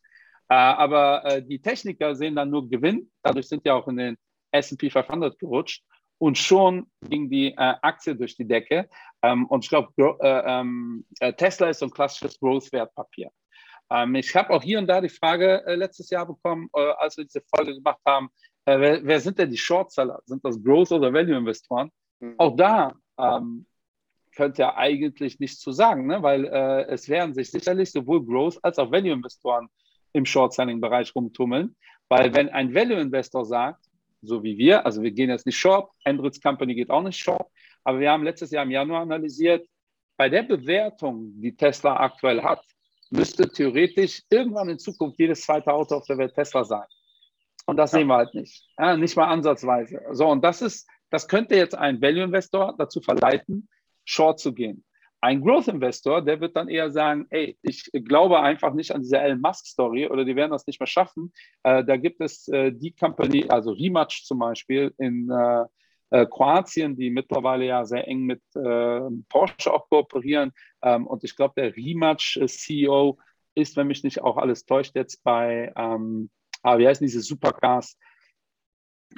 Äh, 0.50 0.54
aber 0.54 1.24
äh, 1.24 1.42
die 1.42 1.62
Techniker 1.62 2.14
sehen 2.14 2.36
dann 2.36 2.50
nur 2.50 2.68
Gewinn. 2.68 3.10
Dadurch 3.22 3.48
sind 3.48 3.64
ja 3.64 3.72
auch 3.72 3.88
in 3.88 3.96
den 3.96 4.18
SP 4.52 4.90
500 4.90 5.38
gerutscht. 5.38 5.82
Und 6.18 6.36
schon 6.36 6.86
ging 7.08 7.30
die 7.30 7.52
äh, 7.52 7.74
Aktie 7.80 8.14
durch 8.14 8.36
die 8.36 8.46
Decke. 8.46 8.88
Ähm, 9.22 9.46
und 9.46 9.64
ich 9.64 9.70
glaube, 9.70 9.92
äh, 10.20 10.60
ähm, 10.60 11.06
Tesla 11.38 11.70
ist 11.70 11.78
so 11.78 11.86
ein 11.86 11.90
klassisches 11.90 12.38
Growth-Wertpapier. 12.38 13.30
Ähm, 13.90 14.14
ich 14.14 14.36
habe 14.36 14.50
auch 14.50 14.62
hier 14.62 14.78
und 14.78 14.88
da 14.88 15.00
die 15.00 15.08
Frage 15.08 15.62
letztes 15.66 16.10
Jahr 16.10 16.26
bekommen, 16.26 16.68
als 16.72 17.16
wir 17.16 17.24
diese 17.24 17.42
Folge 17.56 17.74
gemacht 17.74 18.00
haben, 18.06 18.28
äh, 18.64 18.78
wer, 18.78 19.04
wer, 19.04 19.20
sind 19.20 19.38
denn 19.38 19.50
die 19.50 19.58
Shortseller? 19.58 20.20
Sind 20.26 20.44
das 20.44 20.62
Growth- 20.62 20.92
oder 20.92 21.12
Value-Investoren? 21.12 21.90
Mhm. 22.20 22.34
Auch 22.38 22.56
da 22.56 22.94
ähm, 23.18 23.66
könnte 24.34 24.62
ja 24.62 24.76
eigentlich 24.76 25.40
nichts 25.40 25.60
zu 25.60 25.72
sagen, 25.72 26.06
ne? 26.06 26.22
weil 26.22 26.44
äh, 26.46 26.84
es 26.86 27.08
werden 27.08 27.34
sich 27.34 27.50
sicherlich 27.50 27.90
sowohl 27.90 28.24
Growth- 28.24 28.58
als 28.62 28.78
auch 28.78 28.90
Value-Investoren 28.90 29.68
im 30.12 30.24
Short-Selling-Bereich 30.24 31.14
rumtummeln, 31.14 31.76
weil 32.08 32.34
wenn 32.34 32.48
ein 32.50 32.74
Value-Investor 32.74 33.44
sagt, 33.44 33.84
so 34.22 34.42
wie 34.42 34.56
wir, 34.56 34.86
also 34.86 35.02
wir 35.02 35.10
gehen 35.10 35.30
jetzt 35.30 35.46
nicht 35.46 35.58
short, 35.58 35.90
Andritz 36.04 36.40
Company 36.40 36.74
geht 36.74 36.90
auch 36.90 37.02
nicht 37.02 37.18
short, 37.18 37.50
aber 37.82 37.98
wir 37.98 38.10
haben 38.10 38.22
letztes 38.22 38.50
Jahr 38.50 38.64
im 38.64 38.70
Januar 38.70 39.02
analysiert, 39.02 39.66
bei 40.16 40.28
der 40.28 40.44
Bewertung, 40.44 41.32
die 41.40 41.56
Tesla 41.56 41.96
aktuell 41.96 42.42
hat, 42.42 42.64
müsste 43.10 43.48
theoretisch 43.50 44.22
irgendwann 44.30 44.68
in 44.68 44.78
Zukunft 44.78 45.18
jedes 45.18 45.42
zweite 45.42 45.72
Auto 45.72 45.96
auf 45.96 46.06
der 46.06 46.18
Welt 46.18 46.34
Tesla 46.34 46.64
sein. 46.64 46.86
Und 47.66 47.76
das 47.76 47.92
ja. 47.92 47.98
sehen 47.98 48.08
wir 48.08 48.16
halt 48.16 48.34
nicht. 48.34 48.66
Ja, 48.78 48.96
nicht 48.96 49.16
mal 49.16 49.28
ansatzweise. 49.28 50.00
So, 50.12 50.28
und 50.28 50.42
das 50.42 50.62
ist, 50.62 50.88
das 51.10 51.28
könnte 51.28 51.54
jetzt 51.56 51.74
ein 51.74 52.00
Value-Investor 52.00 52.74
dazu 52.78 53.00
verleiten, 53.00 53.68
short 54.04 54.40
zu 54.40 54.52
gehen. 54.52 54.84
Ein 55.20 55.40
Growth-Investor, 55.40 56.22
der 56.22 56.40
wird 56.40 56.56
dann 56.56 56.68
eher 56.68 56.90
sagen, 56.90 57.26
ey, 57.30 57.56
ich 57.62 57.88
glaube 57.92 58.40
einfach 58.40 58.74
nicht 58.74 58.92
an 58.92 59.02
diese 59.02 59.18
Elon 59.18 59.40
Musk-Story 59.40 60.08
oder 60.08 60.24
die 60.24 60.34
werden 60.34 60.50
das 60.50 60.66
nicht 60.66 60.80
mehr 60.80 60.88
schaffen. 60.88 61.32
Äh, 61.62 61.84
da 61.84 61.96
gibt 61.96 62.20
es 62.20 62.48
äh, 62.48 62.72
die 62.72 62.92
Company, 62.92 63.46
also 63.48 63.70
Rematch 63.70 64.24
zum 64.24 64.40
Beispiel 64.40 64.92
in 64.98 65.30
äh, 65.30 65.64
äh 66.10 66.26
Kroatien, 66.26 66.96
die 66.96 67.10
mittlerweile 67.10 67.66
ja 67.66 67.84
sehr 67.84 68.08
eng 68.08 68.22
mit 68.22 68.42
äh, 68.56 69.00
Porsche 69.28 69.72
auch 69.72 69.88
kooperieren. 69.88 70.50
Ähm, 70.82 71.06
und 71.06 71.22
ich 71.22 71.36
glaube, 71.36 71.54
der 71.56 71.76
Rematch-CEO 71.76 73.16
ist, 73.54 73.76
wenn 73.76 73.86
mich 73.86 74.02
nicht 74.02 74.22
auch 74.22 74.38
alles 74.38 74.66
täuscht, 74.66 74.96
jetzt 74.96 75.22
bei 75.22 75.72
ähm, 75.76 76.30
ah, 76.62 76.78
wie 76.78 76.86
heißen 76.86 77.04
diese 77.04 77.20
Supercars? 77.20 77.96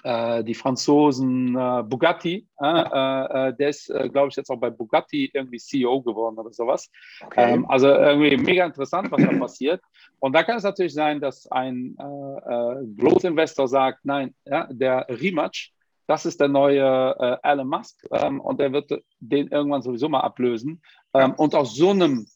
Äh, 0.03 0.43
die 0.43 0.55
Franzosen, 0.55 1.57
äh, 1.57 1.83
Bugatti, 1.85 2.49
äh, 2.59 3.53
der 3.55 3.69
ist, 3.69 3.87
glaube 4.13 4.29
ich, 4.29 4.37
jetzt 4.37 4.51
auch 4.51 4.59
bei 4.59 4.71
Bugatti 4.71 5.31
irgendwie 5.33 5.59
CEO 5.59 6.03
geworden 6.03 6.37
oder 6.39 6.53
sowas. 6.53 6.91
Okay. 7.25 7.53
Ähm, 7.53 7.71
also 7.71 7.89
irgendwie 7.89 8.37
mega 8.37 8.67
interessant, 8.67 9.11
was 9.13 9.23
da 9.23 9.39
passiert. 9.39 9.81
Und 10.19 10.35
da 10.35 10.43
kann 10.43 10.57
es 10.57 10.65
natürlich 10.65 10.95
sein, 10.95 11.21
dass 11.21 11.47
ein 11.51 11.97
äh, 11.99 13.01
Growth 13.01 13.25
Investor 13.25 13.69
sagt, 13.69 14.05
nein, 14.05 14.35
ja, 14.45 14.67
der 14.71 15.07
Rematch, 15.09 15.73
das 16.07 16.27
ist 16.27 16.41
der 16.41 16.49
neue 16.49 17.41
Elon 17.43 17.69
Musk 17.69 18.07
ähm, 18.11 18.41
und 18.41 18.61
der 18.61 18.73
wird 18.73 18.91
den 19.21 19.49
irgendwann 19.49 19.81
sowieso 19.81 20.09
mal 20.09 20.21
ablösen. 20.21 20.83
Ähm, 21.15 21.33
und 21.37 21.55
aus 21.55 21.75
so 21.75 21.91
einem 21.91 22.27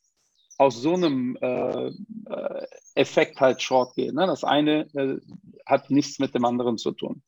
aus 0.58 0.82
so 0.82 0.94
einem 0.94 1.38
äh, 1.40 1.88
äh, 1.88 2.66
Effekt 2.96 3.40
halt 3.40 3.62
short 3.62 3.94
gehen. 3.94 4.16
Ne? 4.16 4.26
Das 4.26 4.42
eine 4.44 4.86
äh, 4.94 5.18
hat 5.64 5.90
nichts 5.90 6.18
mit 6.18 6.34
dem 6.34 6.44
anderen 6.44 6.76
zu 6.76 6.90
tun. 6.90 7.22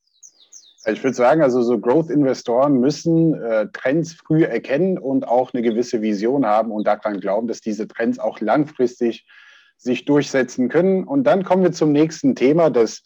Ich 0.86 1.04
würde 1.04 1.14
sagen, 1.14 1.42
also 1.42 1.62
so 1.62 1.78
Growth-Investoren 1.78 2.80
müssen 2.80 3.34
äh, 3.34 3.68
Trends 3.72 4.14
früh 4.14 4.44
erkennen 4.44 4.98
und 4.98 5.28
auch 5.28 5.52
eine 5.52 5.62
gewisse 5.62 6.02
Vision 6.02 6.46
haben 6.46 6.72
und 6.72 6.86
daran 6.86 7.20
glauben, 7.20 7.48
dass 7.48 7.60
diese 7.60 7.86
Trends 7.86 8.18
auch 8.18 8.40
langfristig 8.40 9.26
sich 9.76 10.06
durchsetzen 10.06 10.68
können. 10.68 11.04
Und 11.04 11.24
dann 11.24 11.44
kommen 11.44 11.62
wir 11.62 11.72
zum 11.72 11.92
nächsten 11.92 12.34
Thema, 12.34 12.70
dass 12.70 13.02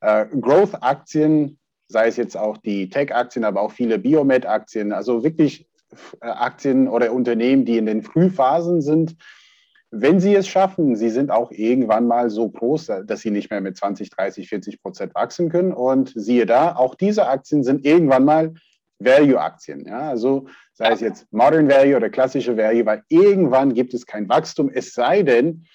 äh, 0.00 0.26
Growth-Aktien, 0.26 1.58
sei 1.88 2.08
es 2.08 2.16
jetzt 2.16 2.36
auch 2.36 2.58
die 2.58 2.90
Tech-Aktien, 2.90 3.44
aber 3.44 3.62
auch 3.62 3.72
viele 3.72 3.98
Biomed-Aktien, 3.98 4.92
also 4.92 5.22
wirklich 5.22 5.66
äh, 6.20 6.26
Aktien 6.26 6.88
oder 6.88 7.12
Unternehmen, 7.12 7.64
die 7.64 7.78
in 7.78 7.86
den 7.86 8.02
Frühphasen 8.02 8.82
sind, 8.82 9.16
wenn 9.94 10.20
sie 10.20 10.34
es 10.34 10.48
schaffen, 10.48 10.96
sie 10.96 11.10
sind 11.10 11.30
auch 11.30 11.50
irgendwann 11.50 12.06
mal 12.06 12.30
so 12.30 12.48
groß, 12.48 12.90
dass 13.04 13.20
sie 13.20 13.30
nicht 13.30 13.50
mehr 13.50 13.60
mit 13.60 13.76
20, 13.76 14.08
30, 14.08 14.48
40 14.48 14.82
Prozent 14.82 15.14
wachsen 15.14 15.50
können. 15.50 15.72
Und 15.72 16.12
siehe 16.16 16.46
da, 16.46 16.74
auch 16.74 16.94
diese 16.94 17.28
Aktien 17.28 17.62
sind 17.62 17.84
irgendwann 17.84 18.24
mal 18.24 18.54
Value-Aktien. 18.98 19.84
Ja? 19.86 20.08
Also 20.08 20.46
sei 20.72 20.92
es 20.92 21.00
jetzt 21.00 21.30
Modern 21.30 21.68
Value 21.68 21.96
oder 21.96 22.08
klassische 22.08 22.56
Value, 22.56 22.86
weil 22.86 23.02
irgendwann 23.08 23.74
gibt 23.74 23.92
es 23.92 24.06
kein 24.06 24.30
Wachstum, 24.30 24.70
es 24.72 24.94
sei 24.94 25.22
denn, 25.22 25.66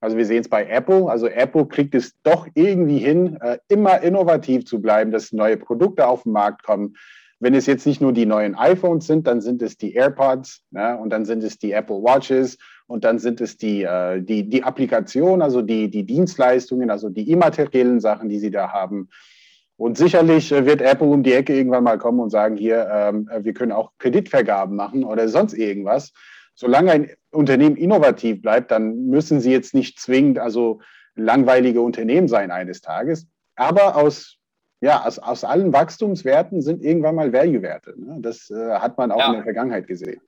also 0.00 0.18
wir 0.18 0.26
sehen 0.26 0.42
es 0.42 0.48
bei 0.50 0.66
Apple, 0.66 1.08
also 1.08 1.26
Apple 1.26 1.66
kriegt 1.66 1.94
es 1.94 2.14
doch 2.24 2.46
irgendwie 2.54 2.98
hin, 2.98 3.38
äh, 3.40 3.58
immer 3.68 4.02
innovativ 4.02 4.66
zu 4.66 4.82
bleiben, 4.82 5.12
dass 5.12 5.32
neue 5.32 5.56
Produkte 5.56 6.06
auf 6.06 6.24
den 6.24 6.32
Markt 6.32 6.62
kommen. 6.62 6.96
Wenn 7.42 7.54
es 7.54 7.66
jetzt 7.66 7.86
nicht 7.86 8.00
nur 8.00 8.12
die 8.12 8.24
neuen 8.24 8.54
iPhones 8.54 9.08
sind, 9.08 9.26
dann 9.26 9.40
sind 9.40 9.62
es 9.62 9.76
die 9.76 9.94
AirPods 9.94 10.62
ja, 10.70 10.94
und 10.94 11.10
dann 11.10 11.24
sind 11.24 11.42
es 11.42 11.58
die 11.58 11.72
Apple 11.72 11.96
Watches 11.96 12.56
und 12.86 13.02
dann 13.02 13.18
sind 13.18 13.40
es 13.40 13.56
die, 13.56 13.82
äh, 13.82 14.22
die, 14.22 14.48
die 14.48 14.62
Applikation, 14.62 15.42
also 15.42 15.60
die, 15.60 15.90
die 15.90 16.04
Dienstleistungen, 16.04 16.88
also 16.88 17.08
die 17.08 17.28
immateriellen 17.28 17.98
Sachen, 17.98 18.28
die 18.28 18.38
sie 18.38 18.52
da 18.52 18.70
haben. 18.70 19.08
Und 19.76 19.98
sicherlich 19.98 20.52
äh, 20.52 20.66
wird 20.66 20.82
Apple 20.82 21.08
um 21.08 21.24
die 21.24 21.32
Ecke 21.32 21.56
irgendwann 21.56 21.82
mal 21.82 21.98
kommen 21.98 22.20
und 22.20 22.30
sagen, 22.30 22.56
hier, 22.56 22.88
ähm, 22.88 23.28
äh, 23.28 23.42
wir 23.42 23.54
können 23.54 23.72
auch 23.72 23.90
Kreditvergaben 23.98 24.76
machen 24.76 25.02
oder 25.02 25.28
sonst 25.28 25.54
irgendwas. 25.54 26.12
Solange 26.54 26.92
ein 26.92 27.10
Unternehmen 27.32 27.74
innovativ 27.74 28.40
bleibt, 28.40 28.70
dann 28.70 29.06
müssen 29.06 29.40
sie 29.40 29.50
jetzt 29.50 29.74
nicht 29.74 29.98
zwingend 29.98 30.38
also 30.38 30.80
langweilige 31.16 31.80
Unternehmen 31.80 32.28
sein 32.28 32.52
eines 32.52 32.82
Tages. 32.82 33.26
aber 33.56 33.96
aus, 33.96 34.38
ja, 34.82 35.06
aus, 35.06 35.18
aus 35.20 35.44
allen 35.44 35.72
Wachstumswerten 35.72 36.60
sind 36.60 36.82
irgendwann 36.82 37.14
mal 37.14 37.32
Value-Werte. 37.32 37.94
Ne? 37.96 38.18
Das 38.20 38.50
äh, 38.50 38.74
hat 38.74 38.98
man 38.98 39.12
auch 39.12 39.18
ja. 39.18 39.28
in 39.28 39.34
der 39.34 39.44
Vergangenheit 39.44 39.86
gesehen. 39.86 40.20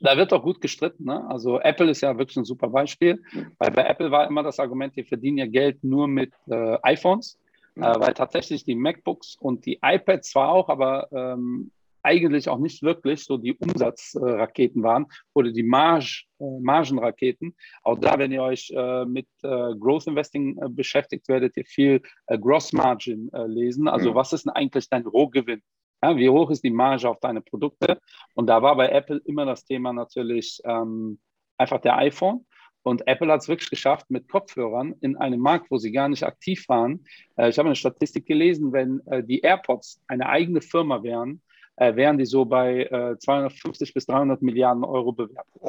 Da 0.00 0.16
wird 0.16 0.32
auch 0.32 0.44
gut 0.44 0.60
gestritten. 0.60 1.04
Ne? 1.04 1.28
Also 1.28 1.60
Apple 1.60 1.90
ist 1.90 2.00
ja 2.00 2.16
wirklich 2.16 2.36
ein 2.36 2.44
super 2.44 2.68
Beispiel, 2.68 3.20
weil 3.58 3.72
bei 3.72 3.82
Apple 3.82 4.12
war 4.12 4.28
immer 4.28 4.44
das 4.44 4.60
Argument, 4.60 4.94
die 4.96 5.02
verdienen 5.02 5.38
ja 5.38 5.46
Geld 5.46 5.82
nur 5.82 6.06
mit 6.06 6.32
äh, 6.48 6.78
iPhones, 6.82 7.36
äh, 7.74 7.80
weil 7.80 8.14
tatsächlich 8.14 8.64
die 8.64 8.76
MacBooks 8.76 9.36
und 9.40 9.66
die 9.66 9.80
iPads 9.82 10.30
zwar 10.30 10.50
auch, 10.50 10.68
aber 10.68 11.08
ähm, 11.12 11.72
eigentlich 12.02 12.48
auch 12.48 12.58
nicht 12.58 12.82
wirklich 12.82 13.24
so 13.24 13.36
die 13.36 13.54
Umsatzraketen 13.54 14.82
waren 14.82 15.06
oder 15.34 15.52
die 15.52 15.62
Marge, 15.62 16.22
äh, 16.38 16.44
Margenraketen. 16.60 17.54
Auch 17.82 17.98
da, 17.98 18.18
wenn 18.18 18.32
ihr 18.32 18.42
euch 18.42 18.72
äh, 18.74 19.04
mit 19.04 19.28
äh, 19.42 19.74
Growth 19.78 20.06
Investing 20.06 20.58
beschäftigt, 20.74 21.28
werdet 21.28 21.56
ihr 21.56 21.64
viel 21.64 22.02
Gross 22.26 22.72
Margin 22.72 23.30
lesen. 23.46 23.88
Also 23.88 24.10
mhm. 24.10 24.14
was 24.14 24.32
ist 24.32 24.46
denn 24.46 24.52
eigentlich 24.52 24.88
dein 24.88 25.06
Rohgewinn? 25.06 25.62
Ja, 26.02 26.16
wie 26.16 26.30
hoch 26.30 26.50
ist 26.50 26.64
die 26.64 26.70
Marge 26.70 27.08
auf 27.08 27.20
deine 27.20 27.42
Produkte? 27.42 28.00
Und 28.34 28.46
da 28.46 28.62
war 28.62 28.76
bei 28.76 28.88
Apple 28.88 29.20
immer 29.26 29.44
das 29.44 29.64
Thema 29.64 29.92
natürlich 29.92 30.60
ähm, 30.64 31.18
einfach 31.58 31.80
der 31.80 31.96
iPhone. 31.98 32.46
Und 32.82 33.06
Apple 33.06 33.30
hat 33.30 33.42
es 33.42 33.48
wirklich 33.48 33.68
geschafft, 33.68 34.10
mit 34.10 34.28
Kopfhörern 34.28 34.94
in 35.02 35.18
einem 35.18 35.40
Markt, 35.40 35.70
wo 35.70 35.76
sie 35.76 35.92
gar 35.92 36.08
nicht 36.08 36.22
aktiv 36.22 36.66
waren. 36.68 37.04
Ich 37.36 37.58
habe 37.58 37.68
eine 37.68 37.76
Statistik 37.76 38.24
gelesen, 38.24 38.72
wenn 38.72 39.02
die 39.26 39.40
AirPods 39.40 40.00
eine 40.08 40.26
eigene 40.26 40.62
Firma 40.62 41.02
wären, 41.02 41.42
äh, 41.80 41.96
wären 41.96 42.18
die 42.18 42.26
so 42.26 42.44
bei 42.44 42.84
äh, 42.84 43.18
250 43.18 43.94
bis 43.94 44.04
300 44.04 44.42
Milliarden 44.42 44.84
Euro 44.84 45.12
bewertet. 45.12 45.62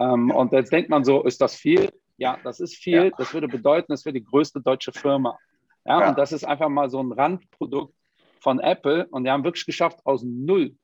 Ähm, 0.00 0.30
und 0.32 0.52
jetzt 0.52 0.72
denkt 0.72 0.90
man 0.90 1.04
so, 1.04 1.22
ist 1.22 1.40
das 1.40 1.54
viel? 1.54 1.88
Ja, 2.16 2.36
das 2.42 2.58
ist 2.58 2.74
viel. 2.74 3.04
Ja. 3.04 3.10
Das 3.16 3.32
würde 3.32 3.46
bedeuten, 3.46 3.92
es 3.92 4.04
wäre 4.04 4.12
die 4.12 4.24
größte 4.24 4.60
deutsche 4.60 4.90
Firma. 4.92 5.38
Ja, 5.84 6.00
ja, 6.00 6.08
und 6.08 6.18
das 6.18 6.32
ist 6.32 6.44
einfach 6.44 6.68
mal 6.68 6.90
so 6.90 7.00
ein 7.00 7.12
Randprodukt 7.12 7.94
von 8.40 8.58
Apple 8.58 9.06
und 9.10 9.22
die 9.22 9.30
haben 9.30 9.44
wirklich 9.44 9.64
geschafft 9.64 10.00
aus 10.04 10.24
Null. 10.24 10.74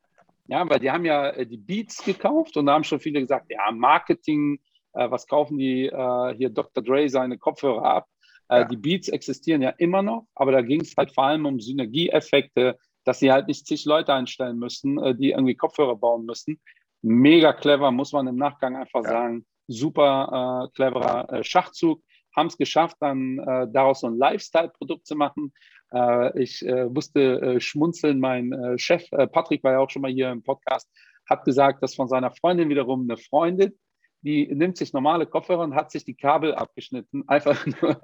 Ja, 0.46 0.68
weil 0.70 0.78
die 0.78 0.90
haben 0.92 1.04
ja 1.04 1.30
äh, 1.30 1.44
die 1.44 1.56
Beats 1.56 2.04
gekauft 2.04 2.56
und 2.56 2.66
da 2.66 2.74
haben 2.74 2.84
schon 2.84 3.00
viele 3.00 3.20
gesagt, 3.20 3.46
ja, 3.50 3.72
Marketing, 3.72 4.60
äh, 4.92 5.10
was 5.10 5.26
kaufen 5.26 5.58
die 5.58 5.86
äh, 5.86 6.34
hier 6.36 6.50
Dr. 6.50 6.84
Dre 6.84 7.08
seine 7.08 7.36
Kopfhörer 7.36 7.84
ab? 7.84 8.06
Äh, 8.48 8.60
ja. 8.60 8.64
Die 8.64 8.76
Beats 8.76 9.08
existieren 9.08 9.60
ja 9.60 9.70
immer 9.70 10.02
noch, 10.02 10.28
aber 10.36 10.52
da 10.52 10.62
ging 10.62 10.82
es 10.82 10.94
halt 10.96 11.12
vor 11.12 11.24
allem 11.24 11.46
um 11.46 11.58
Synergieeffekte, 11.58 12.78
dass 13.08 13.20
sie 13.20 13.32
halt 13.32 13.48
nicht 13.48 13.66
zig 13.66 13.86
Leute 13.86 14.12
einstellen 14.12 14.58
müssen, 14.58 15.02
äh, 15.02 15.14
die 15.14 15.30
irgendwie 15.30 15.54
Kopfhörer 15.54 15.96
bauen 15.96 16.26
müssen. 16.26 16.60
Mega 17.00 17.54
clever, 17.54 17.90
muss 17.90 18.12
man 18.12 18.26
im 18.26 18.36
Nachgang 18.36 18.76
einfach 18.76 19.02
ja. 19.02 19.08
sagen. 19.08 19.46
Super 19.66 20.68
äh, 20.68 20.74
cleverer 20.76 21.32
äh, 21.32 21.42
Schachzug. 21.42 22.02
Haben 22.36 22.48
es 22.48 22.58
geschafft, 22.58 22.98
dann 23.00 23.38
äh, 23.38 23.66
daraus 23.72 24.00
so 24.00 24.08
ein 24.08 24.18
Lifestyle-Produkt 24.18 25.06
zu 25.06 25.16
machen. 25.16 25.54
Äh, 25.90 26.38
ich 26.38 26.60
äh, 26.66 26.84
musste 26.84 27.58
schmunzeln. 27.62 28.20
Mein 28.20 28.76
Chef, 28.76 29.08
Patrick, 29.32 29.64
war 29.64 29.72
ja 29.72 29.78
auch 29.78 29.88
schon 29.88 30.02
mal 30.02 30.10
hier 30.10 30.30
im 30.30 30.42
Podcast, 30.42 30.86
hat 31.26 31.46
gesagt, 31.46 31.82
dass 31.82 31.94
von 31.94 32.08
seiner 32.08 32.30
Freundin 32.30 32.68
wiederum 32.68 33.04
eine 33.08 33.16
Freundin, 33.16 33.72
die 34.20 34.54
nimmt 34.54 34.76
sich 34.76 34.92
normale 34.92 35.24
Kopfhörer 35.24 35.62
und 35.62 35.74
hat 35.74 35.90
sich 35.92 36.04
die 36.04 36.14
Kabel 36.14 36.54
abgeschnitten. 36.54 37.24
Einfach 37.26 37.64
nur, 37.80 37.98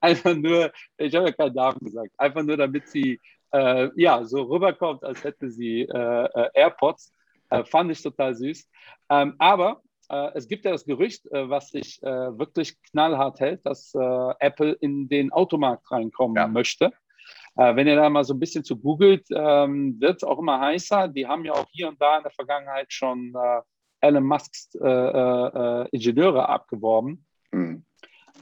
einfach 0.00 0.34
nur 0.34 0.72
ich 0.96 1.14
habe 1.14 1.26
ja 1.26 1.32
keinen 1.32 1.54
Namen 1.54 1.78
gesagt, 1.78 2.10
einfach 2.18 2.42
nur 2.42 2.56
damit 2.56 2.88
sie 2.88 3.20
äh, 3.56 3.90
ja, 3.96 4.24
so 4.24 4.42
rüberkommt, 4.42 5.04
als 5.04 5.24
hätte 5.24 5.50
sie 5.50 5.82
äh, 5.82 6.24
äh, 6.24 6.50
AirPods. 6.54 7.12
Äh, 7.50 7.64
fand 7.64 7.90
ich 7.90 8.02
total 8.02 8.34
süß. 8.34 8.68
Ähm, 9.08 9.34
aber 9.38 9.82
äh, 10.08 10.30
es 10.34 10.48
gibt 10.48 10.64
ja 10.64 10.72
das 10.72 10.84
Gerücht, 10.84 11.26
äh, 11.32 11.48
was 11.48 11.70
sich 11.70 12.00
wirklich 12.02 12.80
knallhart 12.90 13.40
hält, 13.40 13.64
dass 13.64 13.92
Apple 13.94 14.72
in 14.72 15.08
den 15.08 15.32
Automarkt 15.32 15.90
reinkommen 15.90 16.36
ja. 16.36 16.46
möchte. 16.46 16.92
wenn 17.54 17.86
ihr 17.86 17.96
da 17.96 18.10
mal 18.10 18.24
so 18.24 18.34
ein 18.34 18.40
bisschen 18.40 18.64
zu 18.64 18.76
googelt, 18.78 19.26
ähm, 19.30 19.96
wird 19.98 20.16
es 20.16 20.24
auch 20.24 20.38
immer 20.38 20.60
heißer. 20.60 21.08
Die 21.08 21.26
haben 21.26 21.44
ja 21.44 21.54
auch 21.54 21.66
hier 21.70 21.88
und 21.88 22.00
da 22.00 22.18
in 22.18 22.22
der 22.22 22.32
Vergangenheit 22.32 22.92
schon 22.92 23.34
Elon 24.00 24.24
Musks 24.24 24.74
Ingenieure 24.74 26.48
abgeworben. 26.48 27.24
Mhm. 27.50 27.84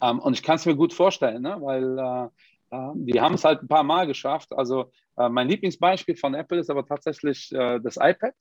Ähm, 0.03 0.19
und 0.19 0.35
ich 0.35 0.43
kann 0.43 0.57
es 0.57 0.67
mir 0.67 0.77
gut 0.77 0.93
vorstellen, 0.93 1.43
ne? 1.43 1.57
weil 1.61 1.99
uh, 1.99 2.29
die 2.95 3.21
haben 3.21 3.35
es 3.35 3.45
halt 3.45 3.63
ein 3.63 3.69
paar 3.69 3.83
Mal 3.83 4.07
geschafft. 4.07 4.53
Also 4.53 4.91
äh, 5.17 5.29
mein 5.29 5.49
Lieblingsbeispiel 5.49 6.17
von 6.17 6.35
Apple 6.35 6.59
ist 6.59 6.71
aber 6.71 6.87
tatsächlich 6.87 7.53
äh, 7.53 7.81
das 7.81 7.97
iPad, 7.97 8.35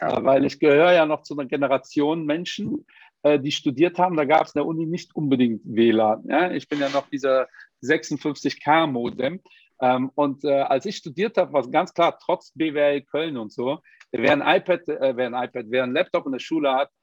ja. 0.00 0.24
weil 0.24 0.44
ich 0.44 0.58
gehöre 0.58 0.92
ja 0.92 1.06
noch 1.06 1.22
zu 1.22 1.34
einer 1.34 1.48
Generation 1.48 2.24
Menschen, 2.24 2.86
äh, 3.22 3.38
die 3.38 3.52
studiert 3.52 3.98
haben. 3.98 4.16
Da 4.16 4.24
gab 4.24 4.46
es 4.46 4.54
in 4.54 4.60
der 4.60 4.66
Uni 4.66 4.86
nicht 4.86 5.14
unbedingt 5.14 5.62
WLAN. 5.64 6.24
Ja? 6.28 6.50
Ich 6.50 6.68
bin 6.68 6.80
ja 6.80 6.88
noch 6.88 7.08
dieser 7.08 7.48
56K-Modem. 7.82 9.40
Ähm, 9.80 10.10
und 10.14 10.44
äh, 10.44 10.60
als 10.60 10.84
ich 10.86 10.96
studiert 10.96 11.36
habe, 11.36 11.52
war 11.52 11.60
es 11.60 11.70
ganz 11.70 11.94
klar, 11.94 12.18
trotz 12.22 12.52
BWL 12.54 13.02
Köln 13.02 13.36
und 13.36 13.52
so, 13.52 13.80
wer 14.12 14.32
ein 14.32 14.42
iPad, 14.42 14.88
äh, 14.88 15.16
wer 15.16 15.26
ein 15.26 15.44
iPad, 15.48 15.66
wer 15.68 15.84
ein 15.84 15.92
Laptop 15.92 16.26
in 16.26 16.32
der 16.32 16.38
Schule 16.38 16.72
hat, 16.72 16.90
äh, 16.90 16.99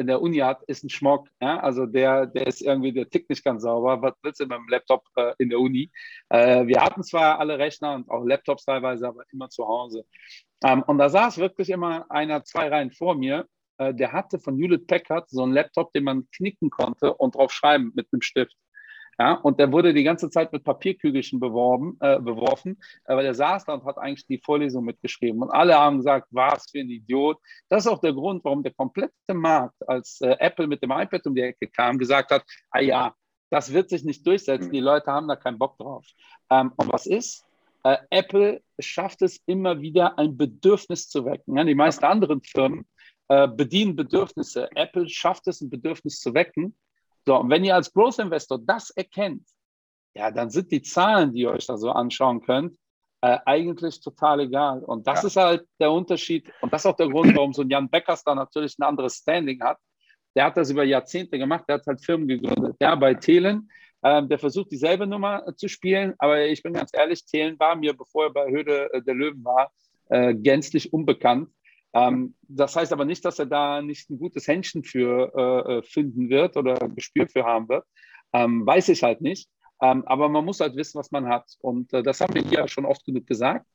in 0.00 0.06
der 0.06 0.20
Uni 0.20 0.38
hat, 0.38 0.62
ist 0.64 0.84
ein 0.84 0.90
Schmock. 0.90 1.28
Ja? 1.40 1.60
Also 1.60 1.86
der, 1.86 2.26
der 2.26 2.46
ist 2.46 2.62
irgendwie, 2.62 2.92
der 2.92 3.08
tickt 3.08 3.30
nicht 3.30 3.44
ganz 3.44 3.62
sauber. 3.62 4.00
Was 4.02 4.14
willst 4.22 4.40
du 4.40 4.44
mit 4.44 4.56
dem 4.56 4.68
Laptop 4.68 5.04
äh, 5.16 5.32
in 5.38 5.50
der 5.50 5.60
Uni? 5.60 5.90
Äh, 6.28 6.66
wir 6.66 6.80
hatten 6.80 7.02
zwar 7.02 7.38
alle 7.38 7.58
Rechner 7.58 7.94
und 7.94 8.10
auch 8.10 8.24
Laptops 8.24 8.64
teilweise, 8.64 9.08
aber 9.08 9.24
immer 9.32 9.48
zu 9.48 9.66
Hause. 9.66 10.04
Ähm, 10.64 10.82
und 10.86 10.98
da 10.98 11.08
saß 11.08 11.38
wirklich 11.38 11.70
immer 11.70 12.10
einer 12.10 12.44
zwei 12.44 12.68
Reihen 12.68 12.90
vor 12.90 13.14
mir. 13.14 13.46
Äh, 13.78 13.94
der 13.94 14.12
hatte 14.12 14.38
von 14.38 14.56
Hewlett 14.58 14.86
Packard 14.86 15.30
so 15.30 15.42
einen 15.42 15.52
Laptop, 15.52 15.92
den 15.92 16.04
man 16.04 16.28
knicken 16.30 16.70
konnte 16.70 17.14
und 17.14 17.34
drauf 17.34 17.52
schreiben 17.52 17.92
mit 17.94 18.08
einem 18.12 18.22
Stift. 18.22 18.56
Ja, 19.18 19.34
und 19.34 19.58
der 19.60 19.70
wurde 19.70 19.92
die 19.92 20.02
ganze 20.02 20.30
Zeit 20.30 20.52
mit 20.52 20.64
Papierkügelchen 20.64 21.40
beworben, 21.40 21.96
äh, 22.00 22.18
beworfen, 22.18 22.78
äh, 23.04 23.14
weil 23.14 23.26
er 23.26 23.34
saß 23.34 23.66
da 23.66 23.74
und 23.74 23.84
hat 23.84 23.98
eigentlich 23.98 24.26
die 24.26 24.38
Vorlesung 24.38 24.84
mitgeschrieben. 24.84 25.42
Und 25.42 25.50
alle 25.50 25.76
haben 25.76 25.98
gesagt, 25.98 26.28
was 26.30 26.70
für 26.70 26.80
ein 26.80 26.88
Idiot. 26.88 27.38
Das 27.68 27.84
ist 27.84 27.92
auch 27.92 28.00
der 28.00 28.14
Grund, 28.14 28.44
warum 28.44 28.62
der 28.62 28.72
komplette 28.72 29.12
Markt, 29.34 29.76
als 29.88 30.20
äh, 30.20 30.36
Apple 30.38 30.66
mit 30.66 30.82
dem 30.82 30.90
iPad 30.90 31.26
um 31.26 31.34
die 31.34 31.42
Ecke 31.42 31.68
kam, 31.68 31.98
gesagt 31.98 32.30
hat, 32.30 32.44
ah 32.70 32.80
ja, 32.80 33.14
das 33.50 33.72
wird 33.72 33.90
sich 33.90 34.04
nicht 34.04 34.26
durchsetzen, 34.26 34.68
mhm. 34.68 34.72
die 34.72 34.80
Leute 34.80 35.10
haben 35.10 35.28
da 35.28 35.36
keinen 35.36 35.58
Bock 35.58 35.76
drauf. 35.76 36.06
Ähm, 36.50 36.72
und 36.76 36.92
was 36.92 37.06
ist? 37.06 37.44
Äh, 37.82 37.96
Apple 38.10 38.62
schafft 38.78 39.22
es 39.22 39.40
immer 39.46 39.80
wieder, 39.80 40.18
ein 40.18 40.36
Bedürfnis 40.36 41.08
zu 41.08 41.24
wecken. 41.24 41.56
Ja, 41.56 41.64
die 41.64 41.74
meisten 41.74 42.04
anderen 42.04 42.42
Firmen 42.42 42.86
äh, 43.28 43.48
bedienen 43.48 43.96
Bedürfnisse. 43.96 44.68
Apple 44.74 45.08
schafft 45.08 45.46
es, 45.48 45.60
ein 45.60 45.70
Bedürfnis 45.70 46.20
zu 46.20 46.34
wecken. 46.34 46.76
So, 47.26 47.36
und 47.38 47.50
wenn 47.50 47.64
ihr 47.64 47.74
als 47.74 47.92
Growth 47.92 48.18
Investor 48.18 48.58
das 48.58 48.90
erkennt, 48.90 49.46
ja, 50.14 50.30
dann 50.30 50.50
sind 50.50 50.70
die 50.72 50.82
Zahlen, 50.82 51.32
die 51.32 51.42
ihr 51.42 51.50
euch 51.50 51.66
da 51.66 51.76
so 51.76 51.90
anschauen 51.90 52.40
könnt, 52.42 52.76
äh, 53.20 53.38
eigentlich 53.44 54.00
total 54.00 54.40
egal. 54.40 54.82
Und 54.82 55.06
das 55.06 55.22
ja. 55.22 55.26
ist 55.28 55.36
halt 55.36 55.66
der 55.78 55.92
Unterschied. 55.92 56.50
Und 56.60 56.72
das 56.72 56.82
ist 56.82 56.86
auch 56.86 56.96
der 56.96 57.08
Grund, 57.08 57.36
warum 57.36 57.52
so 57.52 57.62
ein 57.62 57.70
Jan 57.70 57.88
Beckers 57.88 58.24
da 58.24 58.34
natürlich 58.34 58.78
ein 58.78 58.82
anderes 58.84 59.16
Standing 59.16 59.62
hat. 59.62 59.78
Der 60.34 60.44
hat 60.44 60.56
das 60.56 60.70
über 60.70 60.84
Jahrzehnte 60.84 61.38
gemacht, 61.38 61.64
der 61.68 61.76
hat 61.76 61.86
halt 61.86 62.04
Firmen 62.04 62.28
gegründet. 62.28 62.76
Ja, 62.80 62.94
bei 62.94 63.14
Thelen, 63.14 63.68
ähm, 64.02 64.28
der 64.28 64.38
versucht 64.38 64.70
dieselbe 64.70 65.06
Nummer 65.06 65.46
äh, 65.46 65.54
zu 65.54 65.68
spielen, 65.68 66.14
aber 66.18 66.46
ich 66.46 66.62
bin 66.62 66.72
ganz 66.72 66.90
ehrlich, 66.92 67.24
Thelen 67.24 67.58
war 67.58 67.74
mir, 67.74 67.94
bevor 67.94 68.24
er 68.24 68.32
bei 68.32 68.48
Höhle 68.48 68.92
äh, 68.92 69.02
der 69.02 69.14
Löwen 69.14 69.44
war, 69.44 69.72
äh, 70.08 70.34
gänzlich 70.34 70.92
unbekannt. 70.92 71.50
Ähm, 71.92 72.34
das 72.42 72.76
heißt 72.76 72.92
aber 72.92 73.04
nicht, 73.04 73.24
dass 73.24 73.38
er 73.38 73.46
da 73.46 73.82
nicht 73.82 74.10
ein 74.10 74.18
gutes 74.18 74.46
Händchen 74.46 74.84
für 74.84 75.32
äh, 75.34 75.78
äh, 75.78 75.82
finden 75.82 76.28
wird 76.28 76.56
oder 76.56 76.74
Gespür 76.88 77.26
für 77.28 77.44
haben 77.44 77.68
wird. 77.68 77.84
Ähm, 78.32 78.66
weiß 78.66 78.88
ich 78.90 79.02
halt 79.02 79.20
nicht. 79.20 79.48
Ähm, 79.82 80.04
aber 80.06 80.28
man 80.28 80.44
muss 80.44 80.60
halt 80.60 80.76
wissen, 80.76 80.98
was 80.98 81.10
man 81.10 81.26
hat. 81.26 81.46
Und 81.60 81.92
äh, 81.92 82.02
das 82.02 82.20
haben 82.20 82.34
wir 82.34 82.42
hier 82.42 82.68
schon 82.68 82.84
oft 82.84 83.04
genug 83.04 83.26
gesagt. 83.26 83.66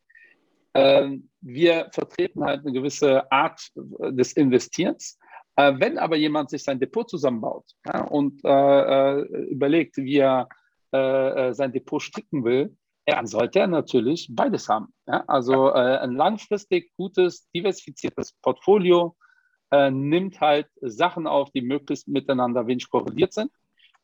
Ähm, 0.74 1.30
wir 1.42 1.90
vertreten 1.92 2.44
halt 2.44 2.62
eine 2.62 2.74
gewisse 2.74 3.30
Art 3.32 3.72
äh, 4.00 4.12
des 4.12 4.34
Investierens. 4.34 5.18
Äh, 5.56 5.74
wenn 5.78 5.98
aber 5.98 6.16
jemand 6.18 6.50
sich 6.50 6.64
sein 6.64 6.80
Depot 6.80 7.10
zusammenbaut 7.10 7.66
ja, 7.86 8.04
und 8.04 8.42
äh, 8.44 9.22
überlegt, 9.48 9.98
wie 9.98 10.18
er 10.18 10.48
sein 10.92 11.74
Depot 11.74 12.02
stricken 12.02 12.46
will, 12.46 12.74
dann 13.06 13.28
sollte 13.28 13.60
er 13.60 13.68
natürlich 13.68 14.30
beides 14.32 14.68
haben. 14.70 14.94
Ja? 15.08 15.24
Also 15.28 15.70
äh, 15.70 15.98
ein 16.00 16.14
langfristig 16.14 16.92
gutes, 16.98 17.48
diversifiziertes 17.52 18.34
Portfolio 18.42 19.16
äh, 19.72 19.92
nimmt 19.92 20.42
halt 20.42 20.68
Sachen 20.82 21.28
auf, 21.28 21.52
die 21.52 21.62
möglichst 21.62 22.08
miteinander 22.08 22.68
wenig 22.68 22.90
korreliert 22.90 23.34
sind. 23.34 23.52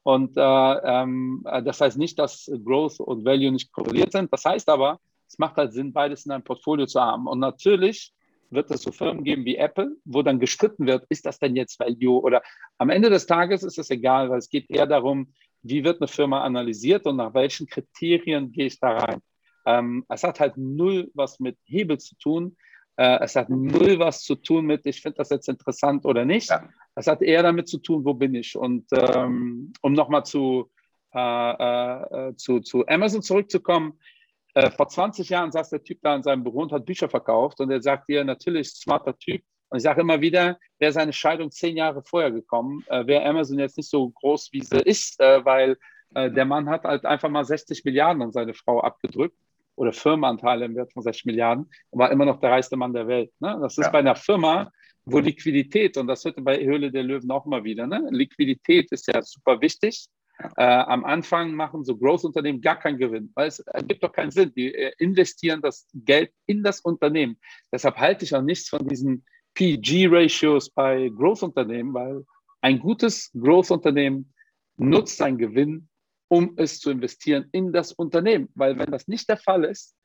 Und 0.04 0.36
äh, 0.36 0.42
ähm, 0.42 1.44
das 1.44 1.82
heißt 1.82 1.98
nicht, 1.98 2.18
dass 2.18 2.52
Growth 2.66 3.00
und 3.00 3.24
Value 3.24 3.52
nicht 3.52 3.72
korreliert 3.72 4.12
sind. 4.12 4.32
Das 4.34 4.46
heißt 4.46 4.70
aber, 4.70 5.00
es 5.28 5.38
macht 5.38 5.58
halt 5.58 5.74
Sinn, 5.74 5.94
beides 5.94 6.26
in 6.26 6.32
einem 6.32 6.44
Portfolio 6.44 6.86
zu 6.86 7.00
haben. 7.00 7.28
Und 7.28 7.40
natürlich 7.40 8.14
wird 8.50 8.70
es 8.72 8.82
so 8.82 8.92
Firmen 8.92 9.24
geben 9.24 9.46
wie 9.46 9.56
Apple, 9.56 9.96
wo 10.04 10.22
dann 10.22 10.40
gestritten 10.40 10.86
wird, 10.86 11.06
ist 11.10 11.26
das 11.26 11.40
denn 11.40 11.56
jetzt 11.56 11.80
Value? 11.80 12.22
Oder 12.22 12.42
am 12.78 12.90
Ende 12.90 13.10
des 13.10 13.26
Tages 13.26 13.64
ist 13.64 13.80
es 13.80 13.90
egal, 13.90 14.30
weil 14.30 14.40
es 14.40 14.50
geht 14.50 14.70
eher 14.70 14.88
darum, 14.88 15.34
wie 15.64 15.84
wird 15.84 16.02
eine 16.02 16.08
Firma 16.08 16.42
analysiert 16.42 17.06
und 17.06 17.18
nach 17.18 17.34
welchen 17.34 17.68
Kriterien 17.68 18.52
gehe 18.52 18.68
ich 18.68 18.80
da 18.80 18.98
rein. 18.98 19.22
Ähm, 19.66 20.06
es 20.10 20.24
hat 20.24 20.40
halt 20.40 20.58
null 20.58 21.12
was 21.14 21.40
mit 21.40 21.58
Hebel 21.66 22.00
zu 22.00 22.16
tun. 22.18 22.58
Äh, 22.98 23.20
es 23.22 23.36
hat 23.36 23.50
null 23.50 24.00
was 24.00 24.24
zu 24.24 24.36
tun 24.36 24.66
mit, 24.66 24.86
ich 24.86 25.02
finde 25.02 25.18
das 25.18 25.30
jetzt 25.30 25.48
interessant 25.50 26.06
oder 26.06 26.26
nicht. 26.26 26.50
Ja. 26.50 26.68
Es 26.96 27.08
hat 27.08 27.22
eher 27.22 27.44
damit 27.44 27.68
zu 27.68 27.78
tun, 27.78 28.04
wo 28.04 28.14
bin 28.14 28.36
ich. 28.36 28.56
Und 28.56 28.88
ähm, 28.92 29.74
um 29.82 29.94
nochmal 29.94 30.26
zu 30.26 30.70
äh, 31.14 32.30
äh, 32.30 32.36
zu, 32.38 32.62
zu 32.62 32.88
Amazon 32.88 33.22
zurückzukommen. 33.22 34.00
Äh, 34.54 34.72
vor 34.72 34.88
20 34.88 35.28
Jahren 35.28 35.52
saß 35.52 35.70
der 35.70 35.84
Typ 35.84 36.00
da 36.02 36.16
in 36.16 36.24
seinem 36.24 36.44
Büro 36.44 36.62
und 36.62 36.72
hat 36.72 36.86
Bücher 36.86 37.10
verkauft 37.10 37.60
und 37.60 37.70
er 37.70 37.82
sagt 37.82 38.08
dir 38.08 38.24
natürlich, 38.24 38.70
smarter 38.70 39.18
Typ. 39.18 39.44
Und 39.72 39.78
ich 39.78 39.84
sage 39.84 40.02
immer 40.02 40.20
wieder, 40.20 40.60
wäre 40.80 40.92
seine 40.92 41.14
Scheidung 41.14 41.50
zehn 41.50 41.78
Jahre 41.78 42.04
vorher 42.04 42.30
gekommen, 42.30 42.84
äh, 42.88 43.08
wäre 43.08 43.26
Amazon 43.26 43.58
jetzt 43.58 43.78
nicht 43.78 43.90
so 43.90 44.10
groß, 44.10 44.50
wie 44.52 44.62
sie 44.62 44.82
ist, 44.82 45.20
äh, 45.22 45.44
weil 45.46 45.78
äh, 46.14 46.30
der 46.30 46.44
Mann 46.44 46.70
hat 46.70 46.84
halt 46.84 47.06
einfach 47.06 47.30
mal 47.30 47.46
60 47.46 47.86
Milliarden 47.86 48.22
an 48.22 48.34
seine 48.34 48.54
Frau 48.54 48.82
abgedrückt 48.82 49.38
oder 49.76 49.94
Firmenanteile 49.94 50.66
im 50.66 50.76
Wert 50.76 50.92
von 50.92 51.04
60 51.04 51.26
Milliarden 51.26 51.70
und 51.90 52.00
war 52.00 52.12
immer 52.12 52.26
noch 52.26 52.42
der 52.42 52.52
reichste 52.52 52.76
Mann 52.76 52.92
der 52.92 53.08
Welt. 53.08 53.32
Ne? 53.40 53.58
Das 53.62 53.78
ist 53.78 53.86
ja. 53.86 53.92
bei 53.92 54.00
einer 54.00 54.16
Firma, 54.16 54.70
wo 55.06 55.20
Liquidität, 55.20 55.96
und 55.98 56.08
das 56.08 56.26
hört 56.26 56.44
bei 56.44 56.62
Höhle 56.62 56.92
der 56.92 57.04
Löwen 57.04 57.32
auch 57.32 57.46
immer 57.46 57.64
wieder, 57.64 57.88
ne? 57.88 58.06
Liquidität 58.12 58.92
ist 58.92 59.08
ja 59.08 59.22
super 59.22 59.60
wichtig. 59.62 60.08
Äh, 60.58 60.64
am 60.64 61.06
Anfang 61.06 61.54
machen 61.54 61.84
so 61.84 61.98
Growth-Unternehmen 61.98 62.62
gar 62.62 62.78
keinen 62.78 62.98
Gewinn, 62.98 63.32
weil 63.36 63.48
es 63.48 63.60
ergibt 63.60 64.04
doch 64.04 64.12
keinen 64.12 64.32
Sinn. 64.32 64.52
Die 64.56 64.74
äh, 64.74 64.92
investieren 64.98 65.62
das 65.62 65.88
Geld 65.94 66.32
in 66.46 66.62
das 66.64 66.82
Unternehmen. 66.82 67.38
Deshalb 67.72 67.98
halte 67.98 68.26
ich 68.26 68.36
auch 68.36 68.42
nichts 68.42 68.70
von 68.70 68.88
diesen 68.88 69.24
PG-Ratios 69.54 70.70
bei 70.70 71.10
Growth-Unternehmen, 71.10 71.94
weil 71.94 72.26
ein 72.62 72.80
gutes 72.80 73.32
Growth-Unternehmen 73.34 74.34
nutzt 74.78 75.18
seinen 75.18 75.38
Gewinn, 75.38 75.90
um 76.28 76.54
es 76.58 76.80
zu 76.80 76.92
investieren 76.92 77.48
in 77.52 77.74
das 77.74 77.92
Unternehmen. 77.92 78.50
Weil 78.56 78.78
wenn 78.78 78.92
das 78.92 79.08
nicht 79.08 79.28
der 79.30 79.38
Fall 79.38 79.66
ist, 79.66 79.96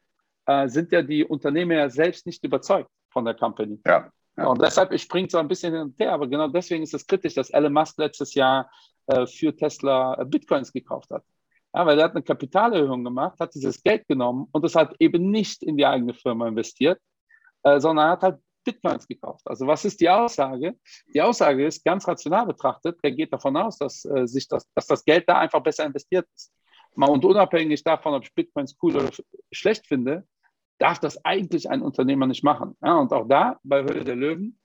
äh, 0.46 0.68
sind 0.68 0.92
ja 0.92 1.02
die 1.02 1.24
Unternehmer 1.24 1.74
ja 1.74 1.90
selbst 1.90 2.26
nicht 2.26 2.44
überzeugt 2.44 2.90
von 3.10 3.24
der 3.24 3.34
Company. 3.34 3.80
Ja. 3.86 4.10
Ja. 4.36 4.48
Und 4.48 4.60
deshalb, 4.60 4.92
ich 4.92 5.02
springe 5.02 5.28
so 5.30 5.38
ein 5.38 5.48
bisschen 5.48 5.72
hin 5.72 5.82
und 5.82 5.98
her, 5.98 6.12
aber 6.12 6.26
genau 6.26 6.48
deswegen 6.48 6.82
ist 6.82 6.92
es 6.92 7.06
kritisch, 7.06 7.34
dass 7.34 7.50
Elon 7.50 7.72
Musk 7.72 7.96
letztes 7.98 8.34
Jahr 8.34 8.70
äh, 9.06 9.26
für 9.26 9.54
Tesla 9.56 10.14
äh, 10.20 10.24
Bitcoins 10.24 10.72
gekauft 10.72 11.10
hat. 11.10 11.24
Ja, 11.74 11.86
weil 11.86 11.98
er 11.98 12.04
hat 12.04 12.12
eine 12.12 12.22
Kapitalerhöhung 12.22 13.04
gemacht, 13.04 13.38
hat 13.40 13.54
dieses 13.54 13.82
Geld 13.82 14.06
genommen 14.08 14.48
und 14.52 14.64
es 14.64 14.74
hat 14.74 14.94
eben 14.98 15.30
nicht 15.30 15.62
in 15.62 15.76
die 15.76 15.86
eigene 15.86 16.14
Firma 16.14 16.48
investiert, 16.48 17.00
äh, 17.62 17.80
sondern 17.80 18.10
hat 18.10 18.22
halt 18.22 18.38
Bitcoins 18.66 19.06
gekauft. 19.06 19.46
Also 19.46 19.66
was 19.66 19.84
ist 19.84 20.00
die 20.00 20.10
Aussage? 20.10 20.76
Die 21.14 21.22
Aussage 21.22 21.66
ist 21.66 21.84
ganz 21.84 22.06
rational 22.06 22.46
betrachtet, 22.46 22.98
er 23.02 23.12
geht 23.12 23.32
davon 23.32 23.56
aus, 23.56 23.78
dass, 23.78 24.04
äh, 24.04 24.26
sich 24.26 24.48
das, 24.48 24.68
dass 24.74 24.86
das 24.86 25.04
Geld 25.04 25.24
da 25.28 25.38
einfach 25.38 25.62
besser 25.62 25.86
investiert 25.86 26.26
ist. 26.34 26.52
Mal 26.94 27.08
und 27.08 27.24
unabhängig 27.24 27.82
davon, 27.84 28.14
ob 28.14 28.24
ich 28.24 28.34
Bitcoins 28.34 28.76
cool 28.82 28.96
oder 28.96 29.10
schlecht 29.52 29.86
finde, 29.86 30.26
darf 30.78 30.98
das 30.98 31.24
eigentlich 31.24 31.70
ein 31.70 31.82
Unternehmer 31.82 32.26
nicht 32.26 32.42
machen. 32.42 32.76
Ja, 32.82 32.98
und 32.98 33.12
auch 33.12 33.26
da 33.28 33.58
bei 33.62 33.82
Höhle 33.82 34.04
der 34.04 34.16
Löwen 34.16 34.58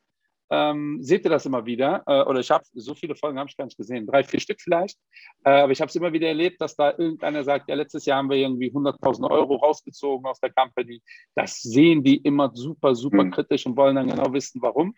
ähm, 0.51 0.97
seht 1.01 1.23
ihr 1.23 1.31
das 1.31 1.45
immer 1.45 1.65
wieder. 1.65 2.03
Äh, 2.05 2.23
oder 2.23 2.41
ich 2.41 2.51
habe 2.51 2.65
so 2.73 2.93
viele 2.93 3.15
Folgen 3.15 3.39
habe 3.39 3.49
ich 3.49 3.55
gar 3.55 3.65
nicht 3.65 3.77
gesehen, 3.77 4.05
drei, 4.05 4.23
vier 4.23 4.39
Stück 4.39 4.59
vielleicht. 4.59 4.99
Äh, 5.45 5.61
aber 5.61 5.71
ich 5.71 5.79
habe 5.79 5.89
es 5.89 5.95
immer 5.95 6.11
wieder 6.11 6.27
erlebt, 6.27 6.59
dass 6.59 6.75
da 6.75 6.91
irgendeiner 6.91 7.43
sagt, 7.43 7.69
ja, 7.69 7.75
letztes 7.75 8.05
Jahr 8.05 8.17
haben 8.17 8.29
wir 8.29 8.37
irgendwie 8.37 8.69
100.000 8.69 9.31
Euro 9.31 9.55
rausgezogen 9.55 10.25
aus 10.25 10.39
der 10.41 10.51
Company. 10.51 11.01
Das 11.35 11.61
sehen 11.61 12.03
die 12.03 12.17
immer 12.17 12.51
super, 12.53 12.93
super 12.95 13.23
mhm. 13.23 13.31
kritisch 13.31 13.65
und 13.65 13.77
wollen 13.77 13.95
dann 13.95 14.09
genau 14.09 14.31
wissen, 14.33 14.61
warum. 14.61 14.93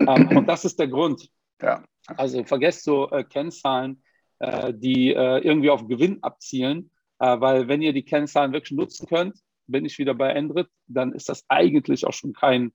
Ähm, 0.00 0.06
und 0.36 0.48
das 0.48 0.64
ist 0.64 0.78
der 0.78 0.88
Grund. 0.88 1.30
Ja. 1.62 1.84
Also 2.08 2.42
vergesst 2.44 2.82
so 2.82 3.08
äh, 3.10 3.22
Kennzahlen, 3.22 4.02
äh, 4.40 4.74
die 4.74 5.14
äh, 5.14 5.38
irgendwie 5.38 5.70
auf 5.70 5.86
Gewinn 5.86 6.20
abzielen, 6.22 6.90
äh, 7.20 7.40
weil 7.40 7.68
wenn 7.68 7.80
ihr 7.80 7.92
die 7.92 8.04
Kennzahlen 8.04 8.52
wirklich 8.52 8.76
nutzen 8.76 9.06
könnt, 9.06 9.38
bin 9.68 9.84
ich 9.84 9.98
wieder 9.98 10.14
bei 10.14 10.30
Endrit, 10.30 10.68
dann 10.88 11.12
ist 11.12 11.28
das 11.28 11.44
eigentlich 11.48 12.06
auch 12.06 12.12
schon 12.12 12.32
kein 12.32 12.72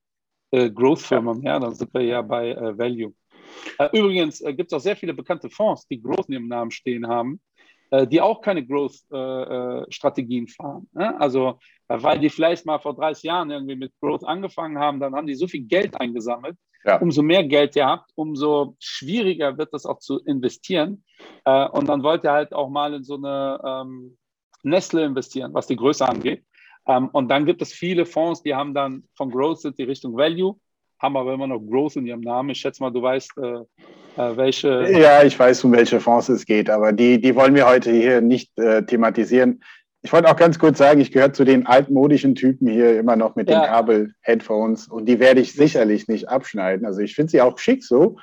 Growth-Firma 0.52 1.34
mehr, 1.34 1.60
dann 1.60 1.74
sind 1.74 1.94
wir 1.94 2.02
ja 2.02 2.22
bei 2.22 2.52
äh, 2.52 2.78
Value. 2.78 3.14
Äh, 3.78 3.90
übrigens 3.94 4.42
äh, 4.42 4.54
gibt 4.54 4.72
es 4.72 4.78
auch 4.78 4.82
sehr 4.82 4.96
viele 4.96 5.14
bekannte 5.14 5.50
Fonds, 5.50 5.88
die 5.88 6.02
Growth 6.02 6.30
ihrem 6.30 6.48
Namen 6.48 6.72
stehen 6.72 7.08
haben, 7.08 7.42
äh, 7.90 8.08
die 8.08 8.22
auch 8.22 8.42
keine 8.42 8.66
Growth-Strategien 8.66 10.46
äh, 10.46 10.52
fahren. 10.52 10.88
Ne? 10.94 11.20
Also, 11.20 11.60
weil 11.88 12.20
die 12.20 12.30
vielleicht 12.30 12.66
mal 12.66 12.80
vor 12.80 12.96
30 12.96 13.24
Jahren 13.24 13.52
irgendwie 13.52 13.76
mit 13.76 13.94
Growth 14.00 14.26
angefangen 14.26 14.78
haben, 14.80 15.00
dann 15.00 15.16
haben 15.16 15.28
die 15.28 15.36
so 15.36 15.48
viel 15.48 15.64
Geld 15.64 16.00
eingesammelt. 16.00 16.58
Ja. 16.84 17.00
Umso 17.00 17.22
mehr 17.22 17.44
Geld 17.44 17.76
ihr 17.76 17.86
habt, 17.86 18.12
umso 18.16 18.76
schwieriger 18.80 19.58
wird 19.58 19.72
das 19.72 19.86
auch 19.86 20.00
zu 20.00 20.20
investieren. 20.22 21.04
und 21.46 21.88
dann 21.88 22.02
wollt 22.02 22.24
ihr 22.24 22.32
halt 22.32 22.54
auch 22.54 22.70
mal 22.70 22.96
in 22.96 23.04
so 23.04 23.18
eine 23.18 23.62
ähm, 23.64 24.18
Nestle 24.64 25.06
investieren, 25.06 25.54
was 25.54 25.68
die 25.68 25.76
Größe 25.76 26.08
angeht. 26.08 26.44
Ähm, 26.88 27.10
und 27.12 27.30
dann 27.30 27.46
gibt 27.46 27.62
es 27.62 27.74
viele 27.74 28.06
Fonds, 28.06 28.44
die 28.44 28.56
haben 28.56 28.74
dann 28.74 29.04
von 29.16 29.30
Growth 29.30 29.64
die 29.78 29.84
Richtung 29.84 30.16
Value, 30.16 30.56
haben 31.00 31.18
aber 31.18 31.34
immer 31.34 31.48
noch 31.48 31.60
Growth 31.60 31.96
in 31.96 32.08
ihrem 32.08 32.22
Namen. 32.22 32.50
Ich 32.50 32.60
schätze 32.60 32.82
mal, 32.82 32.92
du 32.92 33.02
weißt, 33.02 33.32
äh, 33.38 34.22
äh, 34.22 34.38
welche. 34.38 34.92
Ja, 34.92 35.24
ich 35.24 35.38
weiß, 35.38 35.64
um 35.64 35.72
welche 35.72 36.00
Fonds 36.00 36.30
es 36.30 36.46
geht, 36.46 36.70
aber 36.70 36.92
die, 36.92 37.20
die 37.20 37.36
wollen 37.36 37.56
wir 37.56 37.68
heute 37.68 37.92
hier 37.92 38.22
nicht 38.22 38.58
äh, 38.58 38.84
thematisieren. 38.86 39.64
Ich 40.04 40.12
wollte 40.12 40.30
auch 40.30 40.36
ganz 40.36 40.58
kurz 40.58 40.80
sagen, 40.80 41.00
ich 41.00 41.12
gehöre 41.12 41.32
zu 41.32 41.44
den 41.44 41.68
altmodischen 41.68 42.34
Typen 42.34 42.68
hier 42.68 43.00
immer 43.00 43.16
noch 43.16 43.36
mit 43.36 43.50
ja. 43.50 43.62
den 43.62 43.68
Kabel-Headphones 43.68 44.88
und 44.88 45.06
die 45.06 45.20
werde 45.20 45.42
ich 45.42 45.54
sicherlich 45.54 46.08
nicht 46.08 46.28
abschneiden. 46.28 46.88
Also 46.88 47.02
ich 47.02 47.14
finde 47.14 47.32
sie 47.32 47.42
auch 47.42 47.60
schick 47.60 47.84
so. 47.84 48.18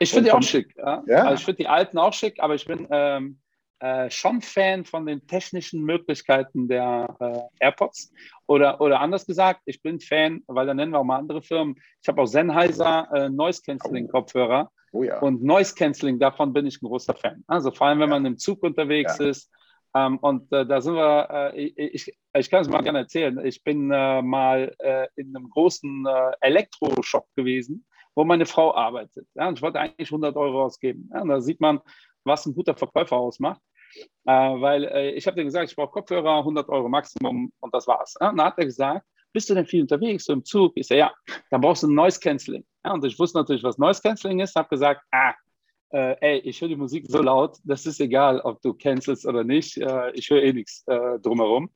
Ich 0.00 0.10
finde 0.10 0.30
die 0.30 0.32
auch 0.32 0.42
schick. 0.42 0.74
Ja? 0.76 1.04
ja. 1.06 1.22
Also 1.22 1.34
ich 1.34 1.44
finde 1.44 1.58
die 1.58 1.68
alten 1.68 1.98
auch 1.98 2.12
schick, 2.12 2.40
aber 2.40 2.56
ich 2.56 2.66
bin 2.66 2.88
ähm, 2.90 3.38
äh, 3.80 4.10
schon 4.10 4.42
Fan 4.42 4.84
von 4.84 5.06
den 5.06 5.26
technischen 5.28 5.84
Möglichkeiten 5.84 6.66
der 6.66 7.16
äh, 7.20 7.64
AirPods. 7.64 8.12
Oder, 8.46 8.80
oder 8.80 9.00
anders 9.00 9.24
gesagt, 9.24 9.60
ich 9.66 9.82
bin 9.82 10.00
Fan, 10.00 10.42
weil 10.48 10.66
da 10.66 10.74
nennen 10.74 10.92
wir 10.92 10.98
auch 10.98 11.04
mal 11.04 11.18
andere 11.18 11.42
Firmen. 11.42 11.76
Ich 12.02 12.08
habe 12.08 12.22
auch 12.22 12.26
Sennheiser 12.26 13.08
äh, 13.14 13.28
Noise 13.28 13.62
Cancelling 13.64 14.08
Kopfhörer. 14.08 14.70
Oh, 14.92 15.04
ja. 15.04 15.20
Und 15.20 15.44
Noise 15.44 15.74
Cancelling, 15.76 16.18
davon 16.18 16.52
bin 16.52 16.66
ich 16.66 16.82
ein 16.82 16.88
großer 16.88 17.14
Fan. 17.14 17.44
Also 17.46 17.70
vor 17.70 17.86
allem, 17.86 18.00
wenn 18.00 18.08
ja. 18.08 18.16
man 18.16 18.26
im 18.26 18.38
Zug 18.38 18.64
unterwegs 18.64 19.18
ja. 19.18 19.26
ist. 19.26 19.50
Ähm, 19.94 20.18
und 20.18 20.52
äh, 20.52 20.66
da 20.66 20.80
sind 20.80 20.94
wir, 20.94 21.52
äh, 21.54 21.60
ich, 21.60 22.12
ich 22.34 22.50
kann 22.50 22.62
es 22.62 22.68
mal 22.68 22.82
gerne 22.82 23.00
erzählen. 23.00 23.38
Ich 23.44 23.62
bin 23.62 23.86
mal 23.86 24.74
in 25.16 25.36
einem 25.36 25.50
großen 25.50 26.06
Elektroshop 26.40 27.26
gewesen, 27.34 27.84
wo 28.14 28.24
meine 28.24 28.46
Frau 28.46 28.74
arbeitet. 28.74 29.26
Ja, 29.34 29.48
und 29.48 29.58
ich 29.58 29.62
wollte 29.62 29.80
eigentlich 29.80 30.08
100 30.08 30.36
Euro 30.36 30.64
ausgeben. 30.64 31.10
Ja, 31.12 31.22
und 31.22 31.28
da 31.28 31.40
sieht 31.40 31.60
man, 31.60 31.80
was 32.28 32.46
ein 32.46 32.54
guter 32.54 32.74
Verkäufer 32.74 33.16
ausmacht. 33.16 33.60
Äh, 34.26 34.30
weil 34.30 34.84
äh, 34.84 35.10
ich 35.12 35.26
habe 35.26 35.36
dir 35.36 35.44
gesagt, 35.44 35.70
ich 35.70 35.76
brauche 35.76 35.90
Kopfhörer, 35.90 36.38
100 36.38 36.68
Euro 36.68 36.88
Maximum 36.88 37.52
und 37.60 37.74
das 37.74 37.86
war's. 37.86 38.14
Ja? 38.20 38.30
Und 38.30 38.36
dann 38.36 38.46
hat 38.46 38.58
er 38.58 38.66
gesagt, 38.66 39.06
bist 39.32 39.50
du 39.50 39.54
denn 39.54 39.66
viel 39.66 39.82
unterwegs, 39.82 40.24
so 40.24 40.32
im 40.32 40.44
Zug? 40.44 40.72
Ich 40.76 40.86
sage, 40.86 41.00
ja, 41.00 41.12
dann 41.50 41.60
brauchst 41.60 41.82
du 41.82 41.88
ein 41.88 41.94
Noise 41.94 42.20
Cancelling. 42.20 42.64
Ja, 42.84 42.92
und 42.92 43.04
ich 43.04 43.18
wusste 43.18 43.38
natürlich, 43.38 43.62
was 43.62 43.78
Noise 43.78 44.00
Cancelling 44.02 44.40
ist, 44.40 44.54
habe 44.56 44.68
gesagt, 44.68 45.02
ah, 45.10 45.34
äh, 45.90 46.16
ey, 46.20 46.38
ich 46.40 46.60
höre 46.60 46.68
die 46.68 46.76
Musik 46.76 47.06
so 47.08 47.22
laut, 47.22 47.58
das 47.64 47.86
ist 47.86 48.00
egal, 48.00 48.40
ob 48.40 48.60
du 48.62 48.74
cancelst 48.74 49.26
oder 49.26 49.44
nicht, 49.44 49.76
äh, 49.78 50.10
ich 50.12 50.28
höre 50.28 50.42
eh 50.42 50.52
nichts 50.52 50.82
äh, 50.86 51.18
drumherum. 51.20 51.70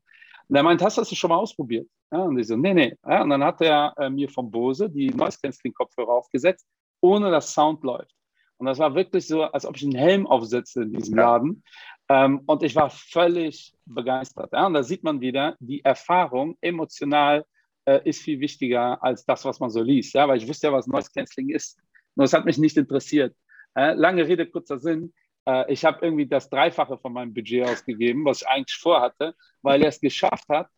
Und 0.48 0.56
er 0.56 0.62
meint, 0.62 0.82
hast 0.82 0.98
du 0.98 1.02
das 1.02 1.14
schon 1.14 1.28
mal 1.28 1.36
ausprobiert? 1.36 1.88
Ja, 2.10 2.18
und 2.22 2.38
ich 2.38 2.46
so, 2.46 2.56
nee, 2.56 2.74
nee. 2.74 2.94
Ja, 3.06 3.22
und 3.22 3.30
dann 3.30 3.42
hat 3.42 3.60
er 3.62 3.94
äh, 3.96 4.10
mir 4.10 4.28
vom 4.28 4.50
Bose 4.50 4.90
die 4.90 5.08
Noise 5.08 5.38
Cancelling 5.42 5.72
Kopfhörer 5.72 6.10
aufgesetzt, 6.10 6.66
ohne 7.00 7.30
dass 7.30 7.52
Sound 7.52 7.82
läuft. 7.84 8.14
Und 8.62 8.66
das 8.66 8.78
war 8.78 8.94
wirklich 8.94 9.26
so, 9.26 9.42
als 9.42 9.66
ob 9.66 9.76
ich 9.76 9.82
einen 9.82 9.96
Helm 9.96 10.24
aufsetze 10.24 10.82
in 10.82 10.92
diesem 10.92 11.16
Laden. 11.16 11.64
Ähm, 12.08 12.42
und 12.46 12.62
ich 12.62 12.76
war 12.76 12.90
völlig 12.90 13.74
begeistert. 13.86 14.52
Ja? 14.52 14.68
Und 14.68 14.74
da 14.74 14.84
sieht 14.84 15.02
man 15.02 15.20
wieder, 15.20 15.56
die 15.58 15.84
Erfahrung 15.84 16.56
emotional 16.60 17.44
äh, 17.86 18.08
ist 18.08 18.22
viel 18.22 18.38
wichtiger 18.38 19.02
als 19.02 19.24
das, 19.24 19.44
was 19.44 19.58
man 19.58 19.68
so 19.68 19.82
liest. 19.82 20.14
Ja? 20.14 20.28
Weil 20.28 20.36
ich 20.36 20.46
wusste 20.46 20.68
ja, 20.68 20.72
was 20.72 20.86
Noise 20.86 21.10
Cancelling 21.12 21.48
ist. 21.48 21.76
Nur 22.14 22.26
es 22.26 22.32
hat 22.32 22.44
mich 22.44 22.56
nicht 22.56 22.76
interessiert. 22.76 23.34
Äh, 23.74 23.94
lange 23.94 24.28
Rede, 24.28 24.46
kurzer 24.46 24.78
Sinn. 24.78 25.12
Äh, 25.44 25.72
ich 25.72 25.84
habe 25.84 25.98
irgendwie 26.00 26.28
das 26.28 26.48
Dreifache 26.48 26.96
von 26.98 27.12
meinem 27.12 27.34
Budget 27.34 27.68
ausgegeben, 27.68 28.24
was 28.24 28.42
ich 28.42 28.48
eigentlich 28.48 28.78
vorhatte, 28.78 29.34
weil 29.62 29.82
er 29.82 29.88
es 29.88 30.00
geschafft 30.00 30.48
hat, 30.48 30.68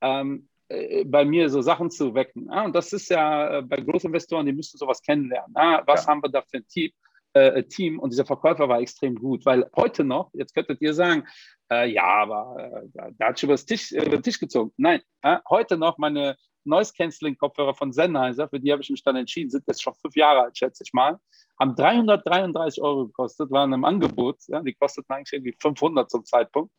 ähm, 0.00 0.48
äh, 0.68 1.04
bei 1.04 1.26
mir 1.26 1.50
so 1.50 1.60
Sachen 1.60 1.90
zu 1.90 2.14
wecken. 2.14 2.48
Ja? 2.50 2.64
Und 2.64 2.74
das 2.74 2.94
ist 2.94 3.10
ja 3.10 3.58
äh, 3.58 3.62
bei 3.62 3.76
Großinvestoren, 3.76 4.46
die 4.46 4.54
müssen 4.54 4.78
sowas 4.78 5.02
kennenlernen. 5.02 5.52
Ja? 5.54 5.82
Was 5.84 6.06
ja. 6.06 6.12
haben 6.12 6.22
wir 6.22 6.30
da 6.30 6.40
für 6.40 6.56
ein 6.56 6.66
Team? 6.66 6.92
Äh, 7.36 7.62
Team 7.64 7.98
und 7.98 8.12
dieser 8.12 8.26
Verkäufer 8.26 8.68
war 8.68 8.80
extrem 8.80 9.14
gut, 9.16 9.44
weil 9.44 9.68
heute 9.76 10.04
noch, 10.04 10.30
jetzt 10.32 10.54
könntet 10.54 10.80
ihr 10.80 10.94
sagen, 10.94 11.26
äh, 11.70 11.90
ja, 11.90 12.04
aber 12.04 12.82
äh, 12.94 13.12
da 13.18 13.28
hat 13.28 13.40
schon 13.40 13.50
äh, 13.50 14.06
über 14.06 14.16
den 14.16 14.22
Tisch 14.22 14.38
gezogen. 14.38 14.72
Nein, 14.76 15.00
äh, 15.22 15.38
heute 15.48 15.76
noch 15.76 15.98
meine 15.98 16.36
Noise 16.64 16.92
Cancelling 16.96 17.36
Kopfhörer 17.36 17.74
von 17.74 17.92
Sennheiser, 17.92 18.48
für 18.48 18.58
die 18.58 18.72
habe 18.72 18.82
ich 18.82 18.90
mich 18.90 19.02
dann 19.02 19.16
entschieden, 19.16 19.50
sind 19.50 19.64
jetzt 19.66 19.82
schon 19.82 19.94
fünf 19.94 20.16
Jahre 20.16 20.44
alt, 20.44 20.58
schätze 20.58 20.82
ich 20.84 20.92
mal, 20.92 21.18
haben 21.60 21.76
333 21.76 22.82
Euro 22.82 23.06
gekostet, 23.06 23.50
waren 23.50 23.72
im 23.72 23.84
Angebot, 23.84 24.38
ja, 24.48 24.62
die 24.62 24.74
kosteten 24.74 25.14
eigentlich 25.14 25.32
irgendwie 25.32 25.56
500 25.60 26.10
zum 26.10 26.24
Zeitpunkt. 26.24 26.72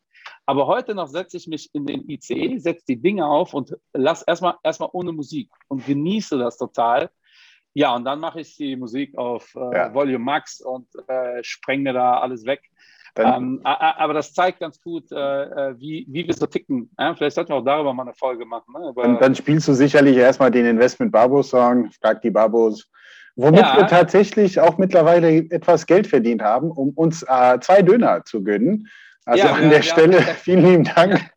Aber 0.46 0.66
heute 0.66 0.94
noch 0.94 1.08
setze 1.08 1.36
ich 1.36 1.46
mich 1.46 1.70
in 1.72 1.86
den 1.86 2.08
ICE, 2.08 2.58
setze 2.58 2.84
die 2.88 3.00
Dinge 3.00 3.26
auf 3.26 3.54
und 3.54 3.76
lass 3.92 4.22
erstmal 4.22 4.56
erstmal 4.62 4.90
ohne 4.92 5.12
Musik 5.12 5.50
und 5.68 5.86
genieße 5.86 6.36
das 6.38 6.58
total. 6.58 7.10
Ja, 7.78 7.94
und 7.94 8.04
dann 8.04 8.18
mache 8.18 8.40
ich 8.40 8.56
die 8.56 8.74
Musik 8.74 9.16
auf 9.16 9.54
äh, 9.54 9.76
ja. 9.76 9.94
Volume 9.94 10.18
Max 10.18 10.60
und 10.60 10.88
äh, 11.06 11.44
spreng 11.44 11.84
mir 11.84 11.92
da 11.92 12.18
alles 12.18 12.44
weg. 12.44 12.62
Ähm, 13.14 13.60
aber 13.62 14.14
das 14.14 14.34
zeigt 14.34 14.58
ganz 14.58 14.80
gut, 14.80 15.12
äh, 15.12 15.16
äh, 15.44 15.74
wie, 15.78 16.04
wie 16.08 16.26
wir 16.26 16.34
so 16.34 16.46
ticken. 16.46 16.90
Ja, 16.98 17.14
vielleicht 17.14 17.36
sollten 17.36 17.50
wir 17.50 17.56
auch 17.56 17.64
darüber 17.64 17.94
mal 17.94 18.02
eine 18.02 18.14
Folge 18.14 18.44
machen. 18.44 18.72
Ne? 18.72 18.92
dann, 18.96 19.20
dann, 19.20 19.34
spielst 19.36 19.68
du 19.68 19.74
sicherlich 19.74 20.16
erstmal 20.16 20.50
den 20.50 20.66
Investment 20.66 21.12
Babos 21.12 21.50
Song, 21.50 21.88
frag 22.02 22.20
die 22.22 22.32
Babos, 22.32 22.90
womit 23.36 23.60
ja. 23.60 23.76
wir 23.76 23.86
tatsächlich 23.86 24.58
auch 24.58 24.76
mittlerweile 24.78 25.48
etwas 25.50 25.86
Geld 25.86 26.08
verdient 26.08 26.42
haben, 26.42 26.72
um 26.72 26.90
uns 26.90 27.22
äh, 27.28 27.60
zwei 27.60 27.82
Döner 27.82 28.24
zu 28.24 28.42
gönnen. 28.42 28.88
Also 29.28 29.44
ja, 29.44 29.52
an 29.52 29.64
wir, 29.64 29.68
der 29.68 29.82
Stelle 29.82 30.22
vielen 30.22 30.64
lieben 30.64 30.84
Dank. 30.84 31.30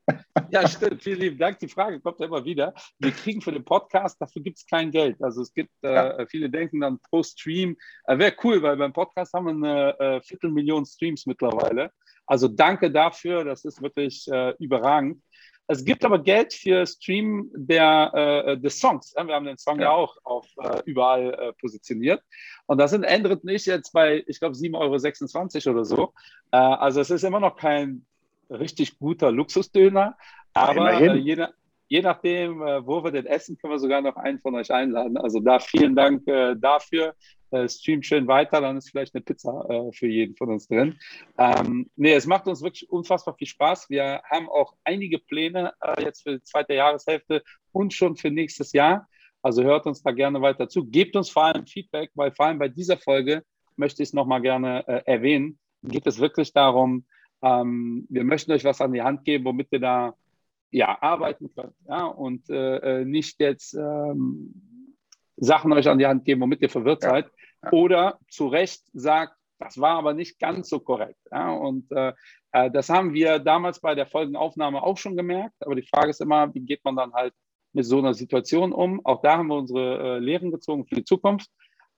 Ja, 0.49 0.65
stimmt. 0.65 1.04
Vielen 1.04 1.19
lieben 1.19 1.38
Dank. 1.38 1.60
Die 1.60 1.67
Frage 1.67 1.99
kommt 1.99 2.21
ja 2.21 2.25
immer 2.25 2.45
wieder. 2.45 2.73
Wir 2.99 3.12
kriegen 3.12 3.41
für 3.41 3.51
den 3.51 3.65
Podcast, 3.65 4.21
dafür 4.21 4.41
gibt 4.41 4.60
es 4.60 4.65
kein 4.65 4.91
Geld. 4.91 5.21
Also 5.21 5.41
es 5.41 5.54
gibt, 5.54 5.71
äh, 5.84 5.93
ja. 5.93 6.12
äh, 6.12 6.25
viele 6.25 6.49
denken 6.49 6.80
dann 6.80 6.99
pro 6.99 7.21
Stream, 7.21 7.75
äh, 8.06 8.17
wäre 8.17 8.34
cool, 8.45 8.62
weil 8.62 8.77
beim 8.77 8.93
Podcast 8.93 9.34
haben 9.34 9.45
wir 9.45 9.69
eine 9.69 9.99
äh, 9.99 10.21
Viertelmillion 10.21 10.86
Streams 10.86 11.25
mittlerweile. 11.25 11.91
Also 12.25 12.47
danke 12.47 12.89
dafür, 12.89 13.43
das 13.43 13.65
ist 13.65 13.82
wirklich 13.82 14.25
äh, 14.32 14.54
überragend. 14.58 15.21
Es 15.71 15.86
gibt 15.86 16.03
aber 16.03 16.19
Geld 16.19 16.53
für 16.53 16.86
Stream 16.86 17.49
der, 17.55 18.12
äh, 18.45 18.57
des 18.57 18.77
Songs. 18.77 19.13
Wir 19.15 19.34
haben 19.34 19.45
den 19.45 19.57
Song 19.57 19.79
ja, 19.79 19.86
ja 19.86 19.91
auch 19.91 20.17
auf, 20.25 20.45
äh, 20.57 20.81
überall 20.84 21.34
äh, 21.34 21.53
positioniert. 21.53 22.21
Und 22.65 22.77
das 22.77 22.91
sind 22.91 23.05
Endrit 23.05 23.45
nicht 23.45 23.67
jetzt 23.67 23.93
bei, 23.93 24.21
ich 24.27 24.39
glaube, 24.39 24.53
7,26 24.53 25.67
Euro 25.67 25.77
oder 25.77 25.86
so. 25.86 26.13
Äh, 26.51 26.57
also 26.57 26.99
es 26.99 27.10
ist 27.10 27.23
immer 27.23 27.39
noch 27.39 27.55
kein 27.55 28.05
richtig 28.49 28.99
guter 28.99 29.31
Luxusdöner, 29.31 30.17
aber 30.53 30.91
äh, 30.99 31.15
je, 31.15 31.47
je, 31.91 32.01
nachdem, 32.01 32.62
äh, 32.62 32.86
wo 32.86 33.04
wir 33.04 33.12
den 33.12 33.25
essen, 33.25 33.58
können 33.58 33.73
wir 33.73 33.80
sogar 33.80 34.01
noch 34.01 34.15
einen 34.15 34.39
von 34.39 34.56
euch 34.56 34.71
einladen. 34.71 35.17
Also 35.17 35.39
da 35.39 35.60
vielen 35.60 35.95
Dank 35.95 36.23
dafür 36.62 37.13
äh, 37.51 37.67
streamt 37.67 38.06
schön 38.06 38.27
weiter, 38.27 38.62
dann 38.62 38.77
ist 38.77 38.89
vielleicht 38.89 39.13
eine 39.13 39.23
Pizza 39.23 39.65
äh, 39.69 39.91
für 39.91 40.08
jeden 40.08 40.36
von 40.38 40.49
uns 40.49 40.67
drin. 40.67 40.97
Ähm, 41.38 41.89
nee, 41.97 42.13
es 42.13 42.25
macht 42.25 42.47
uns 42.47 42.62
wirklich 42.62 42.89
unfassbar 42.89 43.36
viel 43.36 43.47
Spaß. 43.47 43.89
Wir 43.89 44.21
haben 44.30 44.47
auch 44.47 44.73
einige 44.86 45.19
Pläne 45.19 45.73
äh, 45.82 46.01
jetzt 46.01 46.23
für 46.23 46.38
die 46.38 46.43
zweite 46.43 46.75
Jahreshälfte 46.75 47.43
und 47.73 47.93
schon 47.93 48.15
für 48.15 48.32
nächstes 48.32 48.71
Jahr. 48.71 49.08
Also 49.41 49.63
hört 49.63 49.86
uns 49.86 50.01
da 50.01 50.12
gerne 50.12 50.41
weiter 50.41 50.69
zu. 50.69 50.86
Gebt 50.86 51.15
uns 51.15 51.30
vor 51.30 51.43
allem 51.43 51.65
Feedback, 51.67 52.12
weil 52.15 52.32
vor 52.32 52.45
allem 52.45 52.60
bei 52.60 52.69
dieser 52.69 52.97
Folge 52.97 53.43
möchte 53.75 54.01
ich 54.01 54.10
es 54.10 54.13
nochmal 54.13 54.41
gerne 54.41 54.88
äh, 54.88 55.01
erwähnen. 55.06 55.60
Geht 55.84 56.08
es 56.08 56.19
wirklich 56.19 56.54
darum, 56.54 57.06
ähm, 57.41 58.06
wir 58.10 58.23
möchten 58.23 58.51
euch 58.54 58.63
was 58.63 58.80
an 58.80 58.93
die 58.93 59.01
Hand 59.01 59.25
geben, 59.25 59.45
womit 59.45 59.67
ihr 59.71 59.80
da 59.80 60.13
ja, 60.71 60.97
arbeiten 61.01 61.53
könnt. 61.53 61.75
Ja? 61.88 62.05
Und 62.05 62.49
äh, 62.49 63.01
äh 63.01 63.05
nicht 63.05 63.39
jetzt 63.39 63.73
ähm, 63.73 64.97
Sachen 65.38 65.73
euch 65.73 65.88
an 65.88 65.99
die 65.99 66.07
Hand 66.07 66.25
geben, 66.25 66.41
womit 66.41 66.62
ihr 66.62 66.69
verwirrt 66.69 67.03
ja. 67.03 67.12
seid, 67.12 67.31
oder 67.71 68.19
zu 68.29 68.47
Recht 68.47 68.81
sagt, 68.93 69.36
das 69.60 69.79
war 69.79 69.97
aber 69.97 70.13
nicht 70.13 70.39
ganz 70.39 70.69
so 70.69 70.79
korrekt. 70.79 71.19
Ja? 71.31 71.51
Und 71.51 71.91
äh, 71.91 72.13
äh, 72.51 72.71
das 72.71 72.89
haben 72.89 73.13
wir 73.13 73.39
damals 73.39 73.79
bei 73.79 73.95
der 73.95 74.07
Folgenaufnahme 74.07 74.81
auch 74.81 74.97
schon 74.97 75.15
gemerkt. 75.15 75.55
Aber 75.60 75.75
die 75.75 75.88
Frage 75.88 76.10
ist 76.10 76.21
immer, 76.21 76.53
wie 76.53 76.62
geht 76.62 76.84
man 76.84 76.95
dann 76.95 77.13
halt 77.13 77.34
mit 77.73 77.86
so 77.86 77.99
einer 77.99 78.13
Situation 78.13 78.73
um? 78.73 79.05
Auch 79.05 79.21
da 79.21 79.38
haben 79.38 79.47
wir 79.47 79.57
unsere 79.57 80.17
äh, 80.17 80.19
Lehren 80.19 80.51
gezogen 80.51 80.86
für 80.86 80.95
die 80.95 81.05
Zukunft. 81.05 81.49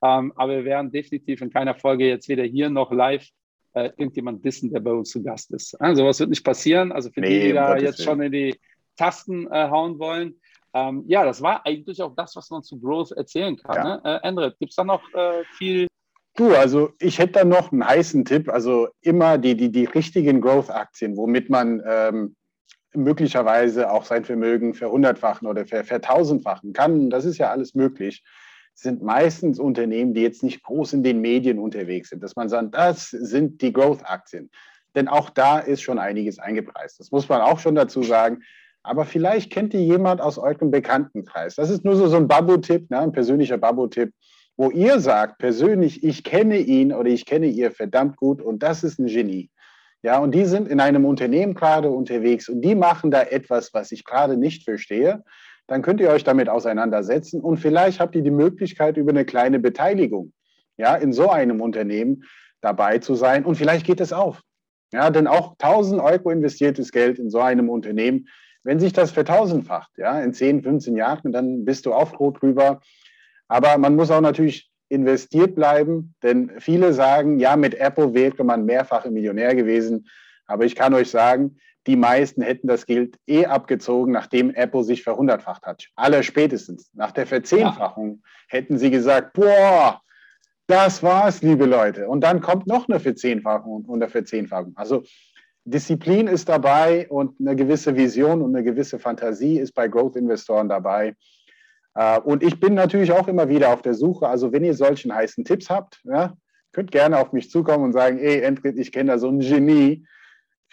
Ähm, 0.03 0.33
aber 0.35 0.57
wir 0.57 0.65
werden 0.65 0.91
definitiv 0.91 1.41
in 1.41 1.49
keiner 1.49 1.75
Folge 1.75 2.07
jetzt 2.07 2.27
weder 2.27 2.43
hier 2.43 2.69
noch 2.69 2.91
live 2.91 3.27
äh, 3.73 3.91
irgendjemand 3.97 4.43
wissen, 4.43 4.71
der 4.71 4.79
bei 4.79 4.91
uns 4.91 5.09
zu 5.09 5.23
Gast 5.23 5.51
ist. 5.51 5.79
Also 5.81 6.05
was 6.05 6.19
wird 6.19 6.29
nicht 6.29 6.43
passieren. 6.43 6.91
Also 6.91 7.09
für 7.09 7.21
nee, 7.21 7.39
die, 7.39 7.47
die 7.47 7.53
da 7.53 7.77
jetzt 7.77 8.03
schon 8.03 8.21
in 8.21 8.31
die 8.31 8.59
Tasten 8.95 9.47
äh, 9.47 9.69
hauen 9.69 9.99
wollen, 9.99 10.35
ähm, 10.73 11.03
ja, 11.07 11.23
das 11.23 11.41
war 11.41 11.65
eigentlich 11.65 12.01
auch 12.01 12.15
das, 12.15 12.35
was 12.35 12.49
man 12.49 12.63
zu 12.63 12.79
Growth 12.79 13.11
erzählen 13.11 13.55
kann. 13.57 13.75
Ja. 13.75 13.83
Ne? 13.83 14.01
Äh, 14.03 14.27
Andre, 14.27 14.55
gibt 14.59 14.71
es 14.71 14.75
da 14.75 14.83
noch 14.83 15.01
äh, 15.13 15.43
viel? 15.57 15.87
Du, 16.35 16.55
also 16.55 16.91
ich 16.99 17.19
hätte 17.19 17.33
da 17.33 17.45
noch 17.45 17.71
einen 17.71 17.87
heißen 17.87 18.25
Tipp. 18.25 18.49
Also 18.49 18.87
immer 19.01 19.37
die, 19.37 19.55
die, 19.55 19.71
die 19.71 19.85
richtigen 19.85 20.41
Growth-Aktien, 20.41 21.15
womit 21.15 21.49
man 21.51 21.83
ähm, 21.85 22.35
möglicherweise 22.95 23.91
auch 23.91 24.05
sein 24.05 24.25
Vermögen 24.25 24.73
verhundertfachen 24.73 25.47
oder 25.47 25.65
ver 25.65 25.83
vertausendfachen 25.83 26.73
kann. 26.73 27.11
Das 27.11 27.25
ist 27.25 27.37
ja 27.37 27.51
alles 27.51 27.75
möglich 27.75 28.23
sind 28.73 29.03
meistens 29.03 29.59
Unternehmen, 29.59 30.13
die 30.13 30.21
jetzt 30.21 30.43
nicht 30.43 30.63
groß 30.63 30.93
in 30.93 31.03
den 31.03 31.21
Medien 31.21 31.59
unterwegs 31.59 32.09
sind, 32.09 32.23
dass 32.23 32.35
man 32.35 32.49
sagt, 32.49 32.75
das 32.75 33.09
sind 33.09 33.61
die 33.61 33.71
Growth-Aktien. 33.71 34.49
Denn 34.95 35.07
auch 35.07 35.29
da 35.29 35.59
ist 35.59 35.81
schon 35.81 35.99
einiges 35.99 36.39
eingepreist. 36.39 36.99
Das 36.99 37.11
muss 37.11 37.29
man 37.29 37.41
auch 37.41 37.59
schon 37.59 37.75
dazu 37.75 38.03
sagen 38.03 38.43
aber 38.83 39.05
vielleicht 39.05 39.51
kennt 39.51 39.73
die 39.73 39.85
jemand 39.85 40.21
aus 40.21 40.37
eurem 40.37 40.69
Bekanntenkreis. 40.69 41.55
Das 41.55 41.69
ist 41.69 41.85
nur 41.85 41.95
so, 41.95 42.07
so 42.07 42.17
ein 42.17 42.27
Babu-Tipp, 42.27 42.91
ne, 42.91 42.99
ein 42.99 43.13
persönlicher 43.13 43.57
Babu-Tipp, 43.57 44.13
wo 44.57 44.69
ihr 44.69 44.99
sagt, 44.99 45.39
persönlich, 45.39 46.03
ich 46.03 46.23
kenne 46.23 46.57
ihn 46.57 46.93
oder 46.93 47.09
ich 47.09 47.25
kenne 47.25 47.47
ihr 47.47 47.71
verdammt 47.71 48.17
gut 48.17 48.41
und 48.41 48.61
das 48.61 48.83
ist 48.83 48.99
ein 48.99 49.07
Genie. 49.07 49.49
Ja, 50.03 50.19
und 50.19 50.35
die 50.35 50.43
sind 50.43 50.67
in 50.67 50.81
einem 50.81 51.05
Unternehmen 51.05 51.53
gerade 51.53 51.89
unterwegs 51.89 52.49
und 52.49 52.61
die 52.61 52.75
machen 52.75 53.09
da 53.09 53.21
etwas, 53.21 53.73
was 53.73 53.93
ich 53.93 54.03
gerade 54.03 54.35
nicht 54.35 54.65
verstehe. 54.65 55.23
Dann 55.67 55.81
könnt 55.81 56.01
ihr 56.01 56.09
euch 56.09 56.23
damit 56.23 56.49
auseinandersetzen 56.49 57.41
und 57.41 57.57
vielleicht 57.57 57.99
habt 57.99 58.15
ihr 58.15 58.21
die 58.21 58.31
Möglichkeit, 58.31 58.97
über 58.97 59.11
eine 59.11 59.25
kleine 59.25 59.59
Beteiligung 59.59 60.33
ja, 60.77 60.95
in 60.95 61.13
so 61.13 61.29
einem 61.29 61.61
Unternehmen 61.61 62.23
dabei 62.61 62.97
zu 62.99 63.15
sein 63.15 63.45
und 63.45 63.55
vielleicht 63.55 63.85
geht 63.85 64.01
es 64.01 64.13
auf. 64.13 64.41
Ja, 64.91 65.09
denn 65.09 65.27
auch 65.27 65.55
1000 65.59 66.01
Euro 66.01 66.29
investiertes 66.29 66.91
Geld 66.91 67.17
in 67.17 67.29
so 67.29 67.39
einem 67.39 67.69
Unternehmen 67.69 68.27
wenn 68.63 68.79
sich 68.79 68.93
das 68.93 69.11
vertausendfacht, 69.11 69.91
ja, 69.97 70.19
in 70.21 70.33
10, 70.33 70.63
15 70.63 70.95
Jahren, 70.95 71.31
dann 71.31 71.65
bist 71.65 71.85
du 71.85 71.93
auch 71.93 72.09
froh 72.09 72.31
drüber. 72.31 72.81
Aber 73.47 73.77
man 73.77 73.95
muss 73.95 74.09
auch 74.09 74.21
natürlich 74.21 74.71
investiert 74.89 75.55
bleiben, 75.55 76.15
denn 76.23 76.51
viele 76.59 76.93
sagen, 76.93 77.39
ja, 77.39 77.55
mit 77.55 77.75
Apple 77.75 78.13
wäre 78.13 78.43
man 78.43 78.65
mehrfache 78.65 79.11
Millionär 79.11 79.55
gewesen. 79.55 80.07
Aber 80.45 80.65
ich 80.65 80.75
kann 80.75 80.93
euch 80.93 81.09
sagen, 81.09 81.57
die 81.87 81.95
meisten 81.95 82.41
hätten 82.41 82.67
das 82.67 82.85
Geld 82.85 83.17
eh 83.27 83.45
abgezogen, 83.45 84.13
nachdem 84.13 84.51
Apple 84.51 84.83
sich 84.83 85.03
verhundertfacht 85.03 85.65
hat. 85.65 85.87
Alle 85.95 86.23
spätestens. 86.23 86.89
Nach 86.93 87.11
der 87.11 87.27
Verzehnfachung 87.27 88.21
ja. 88.23 88.29
hätten 88.57 88.77
sie 88.77 88.89
gesagt, 88.89 89.33
boah, 89.33 90.01
das 90.67 91.03
war's, 91.03 91.41
liebe 91.41 91.65
Leute. 91.65 92.07
Und 92.07 92.21
dann 92.21 92.39
kommt 92.39 92.67
noch 92.67 92.87
eine 92.87 92.99
Verzehnfachung 92.99 93.83
und 93.85 94.01
eine 94.01 94.09
Verzehnfachung. 94.09 94.73
Also 94.75 95.03
Disziplin 95.65 96.27
ist 96.27 96.49
dabei 96.49 97.07
und 97.09 97.39
eine 97.39 97.55
gewisse 97.55 97.95
Vision 97.95 98.41
und 98.41 98.55
eine 98.55 98.63
gewisse 98.63 98.99
Fantasie 98.99 99.59
ist 99.59 99.73
bei 99.73 99.87
Growth-Investoren 99.87 100.69
dabei. 100.69 101.15
Äh, 101.95 102.19
und 102.19 102.43
ich 102.43 102.59
bin 102.59 102.73
natürlich 102.73 103.11
auch 103.11 103.27
immer 103.27 103.49
wieder 103.49 103.73
auf 103.73 103.81
der 103.81 103.93
Suche. 103.93 104.27
Also 104.27 104.51
wenn 104.51 104.63
ihr 104.63 104.73
solchen 104.73 105.13
heißen 105.13 105.43
Tipps 105.45 105.69
habt, 105.69 106.01
ja, 106.05 106.33
könnt 106.71 106.91
gerne 106.91 107.19
auf 107.19 107.33
mich 107.33 107.49
zukommen 107.49 107.83
und 107.83 107.93
sagen, 107.93 108.19
ey, 108.19 108.41
Entrit, 108.41 108.77
ich 108.77 108.91
kenne 108.91 109.11
da 109.11 109.17
so 109.17 109.29
ein 109.29 109.39
Genie. 109.39 110.05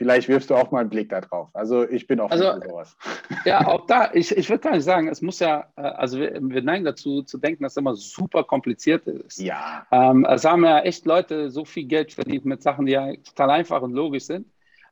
Vielleicht 0.01 0.29
wirfst 0.29 0.49
du 0.49 0.55
auch 0.55 0.71
mal 0.71 0.81
einen 0.81 0.89
Blick 0.89 1.11
da 1.11 1.21
drauf. 1.21 1.51
Also 1.53 1.87
ich 1.87 2.07
bin 2.07 2.21
offen 2.21 2.33
also, 2.33 2.59
für 2.59 2.71
sowas. 2.71 2.97
Ja, 3.45 3.61
auch 3.67 3.85
da, 3.85 4.09
ich, 4.15 4.35
ich 4.35 4.49
würde 4.49 4.63
gar 4.63 4.73
nicht 4.73 4.85
sagen, 4.85 5.09
es 5.09 5.21
muss 5.21 5.41
ja, 5.41 5.67
äh, 5.77 5.83
also 5.83 6.19
wir, 6.19 6.39
wir, 6.41 6.63
neigen 6.63 6.87
dazu 6.87 7.23
zu 7.23 7.37
denken, 7.37 7.65
dass 7.65 7.75
es 7.75 7.77
immer 7.77 7.95
super 7.95 8.43
kompliziert 8.43 9.07
ist. 9.07 9.39
Ja. 9.39 9.87
Ähm, 9.91 10.25
es 10.25 10.47
haben 10.47 10.65
ja 10.65 10.79
echt 10.81 11.05
Leute 11.05 11.51
so 11.51 11.67
viel 11.67 11.85
Geld 11.85 12.15
verdient 12.15 12.47
mit 12.47 12.63
Sachen, 12.63 12.87
die 12.87 12.93
ja 12.93 13.13
total 13.17 13.51
einfach 13.51 13.83
und 13.83 13.93
logisch 13.93 14.25
sind. 14.25 14.47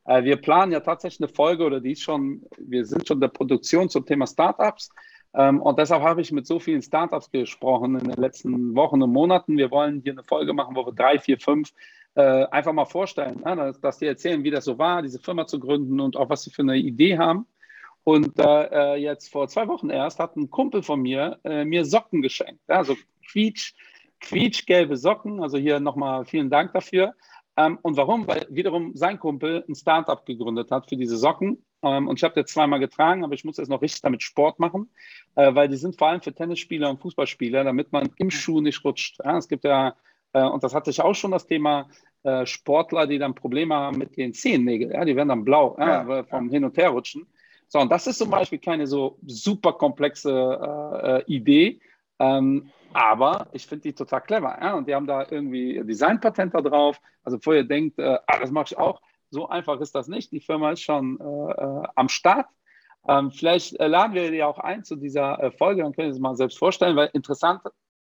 Äh, 0.05 0.25
wir 0.25 0.35
planen 0.35 0.73
ja 0.73 0.79
tatsächlich 0.79 1.21
eine 1.21 1.33
Folge 1.33 1.63
oder 1.65 1.81
die 1.81 1.93
ist 1.93 2.03
schon, 2.03 2.43
wir 2.59 2.85
sind 2.85 3.07
schon 3.07 3.17
in 3.17 3.21
der 3.21 3.29
Produktion 3.29 3.89
zum 3.89 4.05
Thema 4.05 4.27
Startups. 4.27 4.91
Ähm, 5.33 5.59
und 5.59 5.79
deshalb 5.79 6.03
habe 6.03 6.21
ich 6.21 6.31
mit 6.31 6.45
so 6.45 6.59
vielen 6.59 6.83
Startups 6.83 7.31
gesprochen 7.31 7.97
in 7.97 8.11
den 8.11 8.21
letzten 8.21 8.75
Wochen 8.75 9.01
und 9.01 9.11
Monaten. 9.11 9.57
Wir 9.57 9.71
wollen 9.71 10.01
hier 10.03 10.11
eine 10.11 10.23
Folge 10.23 10.53
machen, 10.53 10.75
wo 10.75 10.85
wir 10.85 10.93
drei, 10.93 11.17
vier, 11.17 11.39
fünf 11.39 11.73
äh, 12.19 12.45
einfach 12.51 12.73
mal 12.73 12.85
vorstellen, 12.85 13.41
dass, 13.81 13.97
die 13.97 14.05
erzählen, 14.05 14.43
wie 14.43 14.51
das 14.51 14.65
so 14.65 14.77
war, 14.77 15.01
diese 15.01 15.19
Firma 15.19 15.47
zu 15.47 15.59
gründen 15.59 15.99
und 15.99 16.17
auch 16.17 16.29
was 16.29 16.43
sie 16.43 16.51
für 16.51 16.61
eine 16.61 16.77
Idee 16.77 17.17
haben. 17.17 17.47
Und 18.03 18.39
äh, 18.39 18.95
jetzt 18.95 19.31
vor 19.31 19.47
zwei 19.47 19.67
Wochen 19.67 19.89
erst 19.89 20.19
hat 20.19 20.35
ein 20.35 20.49
Kumpel 20.49 20.83
von 20.83 21.01
mir 21.01 21.39
mir 21.43 21.85
Socken 21.85 22.21
geschenkt. 22.21 22.61
Also 22.67 22.95
quietsch, 23.29 23.73
quietschgelbe 24.19 24.97
Socken. 24.97 25.41
Also 25.41 25.57
hier 25.57 25.79
nochmal 25.79 26.25
vielen 26.25 26.49
Dank 26.49 26.73
dafür. 26.73 27.13
Ähm, 27.59 27.77
und 27.81 27.97
warum? 27.97 28.25
Weil 28.27 28.47
wiederum 28.49 28.95
sein 28.95 29.19
Kumpel 29.19 29.65
ein 29.67 29.75
Startup 29.75 30.25
gegründet 30.25 30.71
hat 30.71 30.87
für 30.87 30.95
diese 30.95 31.17
Socken. 31.17 31.63
Ähm, 31.81 32.07
und 32.07 32.17
ich 32.17 32.23
habe 32.23 32.39
jetzt 32.39 32.53
zweimal 32.53 32.79
getragen, 32.79 33.23
aber 33.23 33.33
ich 33.33 33.43
muss 33.43 33.57
jetzt 33.57 33.69
noch 33.69 33.81
richtig 33.81 34.01
damit 34.01 34.23
Sport 34.23 34.59
machen, 34.59 34.89
äh, 35.35 35.53
weil 35.53 35.67
die 35.67 35.75
sind 35.75 35.97
vor 35.97 36.07
allem 36.07 36.21
für 36.21 36.33
Tennisspieler 36.33 36.89
und 36.89 37.01
Fußballspieler, 37.01 37.65
damit 37.65 37.91
man 37.91 38.09
im 38.15 38.31
Schuh 38.31 38.61
nicht 38.61 38.83
rutscht. 38.85 39.19
Ja, 39.23 39.37
es 39.37 39.49
gibt 39.49 39.65
ja, 39.65 39.95
äh, 40.31 40.43
und 40.43 40.63
das 40.63 40.73
hatte 40.73 40.89
ich 40.89 41.01
auch 41.01 41.15
schon 41.15 41.31
das 41.31 41.47
Thema, 41.47 41.89
äh, 42.23 42.45
Sportler, 42.45 43.07
die 43.07 43.17
dann 43.17 43.35
Probleme 43.35 43.75
haben 43.75 43.97
mit 43.97 44.17
den 44.17 44.33
Zehennägeln. 44.33 44.91
Ja, 44.91 45.05
die 45.05 45.15
werden 45.15 45.29
dann 45.29 45.45
blau 45.45 45.75
ja, 45.79 46.23
vom 46.23 46.49
Hin- 46.49 46.65
und 46.65 46.77
Herrutschen. 46.77 47.27
So, 47.67 47.79
und 47.79 47.91
das 47.91 48.07
ist 48.07 48.17
zum 48.17 48.29
Beispiel 48.29 48.59
keine 48.59 48.87
so 48.87 49.19
super 49.25 49.73
komplexe 49.73 50.31
äh, 50.31 51.17
äh, 51.17 51.23
Idee. 51.27 51.79
Ähm, 52.17 52.71
aber 52.93 53.47
ich 53.53 53.67
finde 53.67 53.83
die 53.83 53.93
total 53.93 54.21
clever. 54.21 54.57
Ja? 54.59 54.73
Und 54.73 54.87
die 54.87 54.95
haben 54.95 55.07
da 55.07 55.25
irgendwie 55.29 55.81
Designpatent 55.83 56.53
da 56.55 56.61
drauf. 56.61 56.99
Also 57.23 57.37
bevor 57.37 57.55
ihr 57.55 57.63
denkt, 57.63 57.99
äh, 57.99 58.17
ah, 58.25 58.39
das 58.39 58.51
mache 58.51 58.65
ich 58.71 58.77
auch, 58.77 59.01
so 59.29 59.47
einfach 59.47 59.79
ist 59.79 59.93
das 59.93 60.07
nicht. 60.07 60.31
Die 60.31 60.39
Firma 60.39 60.71
ist 60.71 60.81
schon 60.81 61.19
äh, 61.19 61.51
äh 61.51 61.83
am 61.95 62.09
Start. 62.09 62.47
Ähm, 63.07 63.31
vielleicht 63.31 63.79
äh, 63.79 63.87
laden 63.87 64.13
wir 64.13 64.31
die 64.31 64.43
auch 64.43 64.59
ein 64.59 64.83
zu 64.83 64.95
dieser 64.95 65.41
äh, 65.41 65.51
Folge, 65.51 65.83
dann 65.83 65.93
können 65.93 66.11
Sie 66.11 66.17
es 66.17 66.21
mal 66.21 66.35
selbst 66.35 66.57
vorstellen, 66.57 66.95
weil 66.95 67.09
interessant 67.13 67.61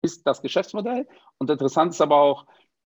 ist 0.03 0.27
das 0.27 0.43
Geschäftsmodell 0.43 1.09
und 1.39 1.51
interessant 1.51 1.93
ist 1.93 2.01
aber 2.01 2.17
auch, 2.17 2.47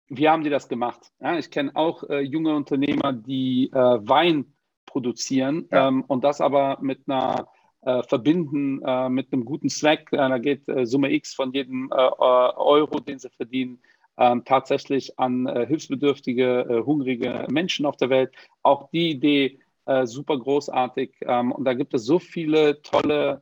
wie 0.10 0.30
haben 0.30 0.44
die 0.44 0.50
das 0.50 0.68
gemacht? 0.68 1.12
Ja, 1.20 1.38
ich 1.38 1.52
kenne 1.52 1.76
auch 1.76 2.04
äh, 2.10 2.20
junge 2.22 2.56
Unternehmer, 2.56 3.14
die 3.14 3.70
Wein 3.72 4.54
produzieren 4.86 5.68
ja. 5.72 5.90
ähm, 5.90 6.04
und 6.08 6.24
das 6.24 6.42
aber 6.42 6.78
mit 6.82 7.02
einer 7.08 7.48
äh, 7.88 8.04
verbinden 8.04 8.82
äh, 8.84 9.10
mit 9.10 9.32
einem 9.32 9.46
guten 9.46 9.70
Zweck. 9.70 10.10
Äh, 10.12 10.18
da 10.18 10.38
geht 10.40 10.68
äh, 10.68 10.86
Summe 10.86 11.12
X 11.14 11.34
von 11.34 11.54
jedem 11.54 11.90
äh, 11.92 11.96
Euro, 11.96 13.00
den 13.00 13.20
sie 13.20 13.30
verdienen, 13.30 13.80
ähm, 14.18 14.44
tatsächlich 14.44 15.18
an 15.20 15.48
äh, 15.48 15.66
hilfsbedürftige, 15.68 16.66
äh, 16.70 16.84
hungrige 16.84 17.46
Menschen 17.50 17.86
auf 17.86 17.96
der 17.98 18.10
Welt. 18.10 18.34
Auch 18.64 18.90
die 18.90 19.12
Idee 19.12 19.60
äh, 19.86 20.06
super 20.06 20.38
großartig. 20.38 21.16
Ähm, 21.22 21.52
und 21.52 21.66
da 21.66 21.74
gibt 21.74 21.94
es 21.94 22.06
so 22.06 22.20
viele 22.20 22.82
tolle 22.82 23.42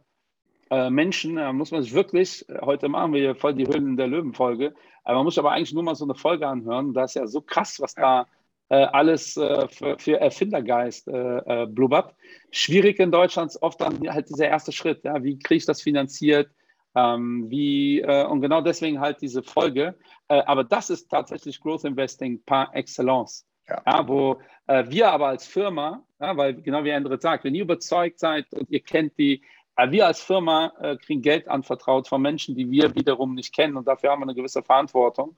äh, 0.70 0.90
Menschen, 0.90 1.38
da 1.38 1.54
muss 1.54 1.72
man 1.72 1.82
sich 1.82 1.94
wirklich, 1.94 2.46
heute 2.62 2.90
machen 2.90 3.14
wir 3.14 3.22
hier 3.22 3.36
voll 3.36 3.54
die 3.54 3.68
Höhlen 3.68 3.98
der 3.98 4.08
Löwen-Folge, 4.08 4.74
man 5.14 5.24
muss 5.24 5.38
aber 5.38 5.52
eigentlich 5.52 5.74
nur 5.74 5.84
mal 5.84 5.96
so 5.96 6.06
eine 6.06 6.16
Folge 6.16 6.48
anhören. 6.48 6.94
Da 6.94 7.04
ist 7.04 7.16
ja 7.16 7.28
so 7.28 7.42
krass, 7.42 7.80
was 7.80 7.94
da 7.94 8.28
äh, 8.70 8.76
alles 8.76 9.38
äh, 9.38 9.68
für, 9.68 9.98
für, 10.00 10.20
Erfindergeist 10.20 11.08
äh, 11.08 11.64
äh, 11.64 11.68
blubbert. 11.68 12.16
Schwierig 12.52 13.00
in 13.00 13.12
Deutschland 13.12 13.52
ist 13.52 13.62
oft 13.62 13.80
dann 13.80 14.00
halt 14.12 14.30
dieser 14.30 14.48
erste 14.48 14.72
Schritt. 14.72 15.04
Ja? 15.04 15.24
Wie 15.24 15.38
kriege 15.38 15.58
ich 15.58 15.66
das 15.66 15.82
finanziert? 15.82 16.50
Ähm, 16.96 17.46
wie, 17.50 18.00
äh, 18.02 18.26
und 18.26 18.42
genau 18.42 18.62
deswegen 18.62 19.00
halt 19.00 19.22
diese 19.22 19.44
Folge. 19.44 19.96
Äh, 20.30 20.42
aber 20.46 20.64
das 20.64 20.90
ist 20.90 21.10
tatsächlich 21.10 21.60
Growth 21.62 21.84
Investing 21.84 22.42
par 22.44 22.74
excellence. 22.76 23.46
Ja. 23.68 23.82
ja 23.86 24.08
wo 24.08 24.40
wir 24.68 25.12
aber 25.12 25.28
als 25.28 25.46
Firma, 25.46 26.04
ja, 26.20 26.36
weil 26.36 26.56
genau 26.56 26.84
wie 26.84 26.92
Andret 26.92 27.22
sagt, 27.22 27.44
wenn 27.44 27.54
ihr 27.54 27.62
überzeugt 27.62 28.18
seid 28.18 28.52
und 28.52 28.68
ihr 28.72 28.80
kennt 28.80 29.16
die, 29.20 29.44
wir 29.78 30.08
als 30.08 30.22
Firma 30.22 30.72
kriegen 31.02 31.22
Geld 31.22 31.48
anvertraut 31.48 32.08
von 32.08 32.22
Menschen, 32.22 32.56
die 32.56 32.72
wir 32.72 32.96
wiederum 32.96 33.36
nicht 33.36 33.54
kennen 33.54 33.76
und 33.76 33.88
dafür 33.88 34.12
haben 34.12 34.22
wir 34.22 34.26
eine 34.26 34.36
gewisse 34.36 34.64
Verantwortung. 34.64 35.36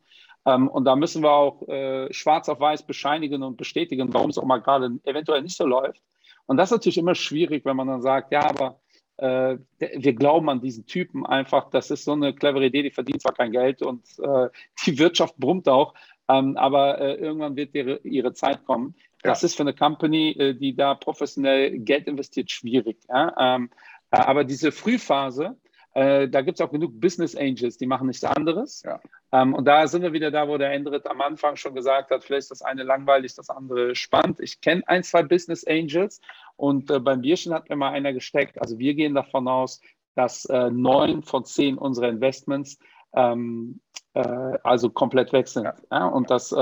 Ähm, 0.48 0.70
und 0.70 0.86
da 0.86 0.96
müssen 0.96 1.24
wir 1.24 1.32
auch 1.32 1.68
äh, 1.68 2.12
schwarz 2.14 2.48
auf 2.48 2.60
weiß 2.60 2.84
bescheinigen 2.84 3.44
und 3.44 3.58
bestätigen, 3.58 4.14
warum 4.14 4.30
es 4.30 4.38
auch 4.38 4.46
mal 4.46 4.62
gerade 4.62 4.98
eventuell 5.04 5.42
nicht 5.42 5.58
so 5.58 5.66
läuft. 5.66 6.02
Und 6.46 6.58
das 6.58 6.70
ist 6.70 6.78
natürlich 6.78 6.98
immer 6.98 7.16
schwierig, 7.16 7.66
wenn 7.66 7.76
man 7.76 7.88
dann 7.88 8.02
sagt, 8.02 8.32
ja, 8.32 8.50
aber 8.50 8.80
äh, 9.18 9.58
wir 9.80 10.14
glauben 10.14 10.50
an 10.50 10.62
diesen 10.62 10.86
Typen 10.86 11.26
einfach, 11.26 11.70
das 11.70 11.92
ist 11.92 12.06
so 12.06 12.14
eine 12.14 12.34
clevere 12.34 12.68
Idee, 12.68 12.84
die 12.84 12.92
verdient 12.92 13.22
zwar 13.22 13.34
kein 13.34 13.52
Geld 13.52 13.82
und 13.82 14.06
äh, 14.20 14.48
die 14.86 14.98
Wirtschaft 14.98 15.36
brummt 15.38 15.68
auch, 15.68 15.94
ähm, 16.30 16.56
aber 16.56 17.00
äh, 17.02 17.16
irgendwann 17.16 17.58
wird 17.58 17.76
ihre, 17.76 18.00
ihre 18.04 18.34
Zeit 18.34 18.64
kommen. 18.66 18.96
Ja. 19.24 19.32
Das 19.32 19.44
ist 19.44 19.56
für 19.56 19.64
eine 19.64 19.74
Company, 19.74 20.30
äh, 20.32 20.54
die 20.54 20.76
da 20.76 20.96
professionell 20.96 21.80
Geld 21.80 22.08
investiert, 22.08 22.52
schwierig. 22.52 23.00
Ja? 23.10 23.34
Ähm, 23.38 23.70
äh, 23.97 23.97
aber 24.10 24.44
diese 24.44 24.72
Frühphase, 24.72 25.58
äh, 25.98 26.30
da 26.30 26.42
gibt 26.42 26.60
es 26.60 26.66
auch 26.66 26.72
genug 26.72 27.00
Business 27.02 27.36
Angels, 27.36 27.78
die 27.78 27.88
machen 27.88 28.06
nichts 28.06 28.24
anderes. 28.24 28.84
Ja. 28.84 29.00
Ähm, 29.32 29.56
und 29.56 29.66
da 29.66 29.88
sind 29.88 30.04
wir 30.04 30.14
wieder 30.14 30.30
da, 30.30 30.48
wo 30.48 30.58
der 30.58 30.72
Endrit 30.72 31.08
am 31.08 31.22
Anfang 31.22 31.56
schon 31.56 31.74
gesagt 31.74 32.12
hat, 32.12 32.24
vielleicht 32.24 32.44
ist 32.44 32.52
das 32.52 32.62
eine 32.62 32.84
langweilig, 32.84 33.34
das 33.34 33.50
andere 33.50 33.96
spannend. 33.96 34.40
Ich 34.40 34.62
kenne 34.62 34.84
ein, 34.86 35.04
zwei 35.04 35.24
Business 35.24 35.66
Angels 35.66 36.22
und 36.56 36.92
äh, 36.92 37.00
beim 37.00 37.22
Bierchen 37.22 37.52
hat 37.52 37.68
mir 37.70 37.76
mal 37.76 37.94
einer 37.94 38.14
gesteckt. 38.14 38.62
Also 38.62 38.78
wir 38.78 38.94
gehen 38.94 39.16
davon 39.16 39.48
aus, 39.48 39.82
dass 40.14 40.46
äh, 40.46 40.70
neun 40.70 41.24
von 41.24 41.46
zehn 41.46 41.80
unserer 41.80 42.10
Investments 42.10 42.78
ähm, 43.16 43.80
äh, 44.14 44.58
also 44.64 44.92
komplett 44.92 45.34
weg 45.34 45.48
sind. 45.48 45.68
Ja. 45.92 46.08
und 46.08 46.30
das, 46.30 46.52
äh, 46.52 46.56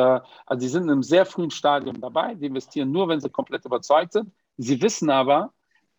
also 0.45 0.61
die 0.61 0.67
sind 0.67 0.83
in 0.83 0.91
einem 0.91 1.03
sehr 1.03 1.25
frühen 1.25 1.51
Stadium 1.51 1.99
dabei, 1.99 2.35
die 2.35 2.45
investieren 2.45 2.91
nur, 2.91 3.09
wenn 3.09 3.19
sie 3.19 3.29
komplett 3.29 3.65
überzeugt 3.65 4.13
sind. 4.13 4.31
Sie 4.57 4.81
wissen 4.81 5.09
aber, 5.09 5.51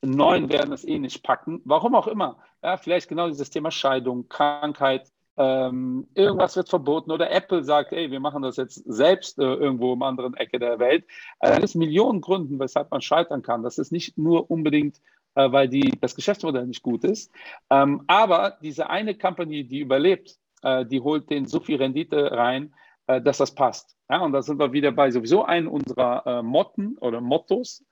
neun 0.06 0.48
werden 0.48 0.72
es 0.72 0.84
eh 0.84 0.98
nicht 0.98 1.22
packen. 1.22 1.60
Warum 1.64 1.94
auch 1.94 2.06
immer. 2.06 2.38
Ja, 2.62 2.76
vielleicht 2.76 3.08
genau 3.08 3.28
dieses 3.28 3.50
Thema 3.50 3.70
Scheidung, 3.70 4.28
Krankheit, 4.28 5.10
ähm, 5.38 6.08
irgendwas 6.14 6.56
wird 6.56 6.68
verboten 6.68 7.10
oder 7.10 7.30
Apple 7.30 7.62
sagt, 7.62 7.92
ey, 7.92 8.10
wir 8.10 8.20
machen 8.20 8.42
das 8.42 8.56
jetzt 8.56 8.82
selbst 8.86 9.38
äh, 9.38 9.42
irgendwo 9.42 9.92
im 9.92 10.02
anderen 10.02 10.34
Ecke 10.34 10.58
der 10.58 10.78
Welt. 10.78 11.04
Äh, 11.40 11.50
da 11.50 11.58
gibt 11.58 11.74
Millionen 11.74 12.22
Gründen, 12.22 12.58
weshalb 12.58 12.90
man 12.90 13.02
scheitern 13.02 13.42
kann. 13.42 13.62
Das 13.62 13.76
ist 13.76 13.92
nicht 13.92 14.16
nur 14.16 14.50
unbedingt, 14.50 15.00
äh, 15.34 15.52
weil 15.52 15.68
die, 15.68 15.92
das 16.00 16.14
Geschäftsmodell 16.14 16.66
nicht 16.66 16.82
gut 16.82 17.04
ist. 17.04 17.30
Ähm, 17.68 18.04
aber 18.06 18.56
diese 18.62 18.88
eine 18.88 19.14
Company, 19.16 19.64
die 19.64 19.80
überlebt, 19.80 20.38
äh, 20.62 20.86
die 20.86 21.00
holt 21.00 21.28
den 21.28 21.46
so 21.46 21.60
viel 21.60 21.76
Rendite 21.76 22.32
rein, 22.32 22.74
äh, 23.06 23.20
dass 23.20 23.38
das 23.38 23.54
passt. 23.54 23.96
Ja, 24.08 24.20
und 24.20 24.32
da 24.32 24.42
sind 24.42 24.58
wir 24.58 24.72
wieder 24.72 24.92
bei 24.92 25.10
sowieso 25.10 25.44
einem 25.44 25.68
unserer 25.68 26.26
äh, 26.26 26.42
Motten 26.42 26.96
oder 26.98 27.20
Mottos. 27.20 27.84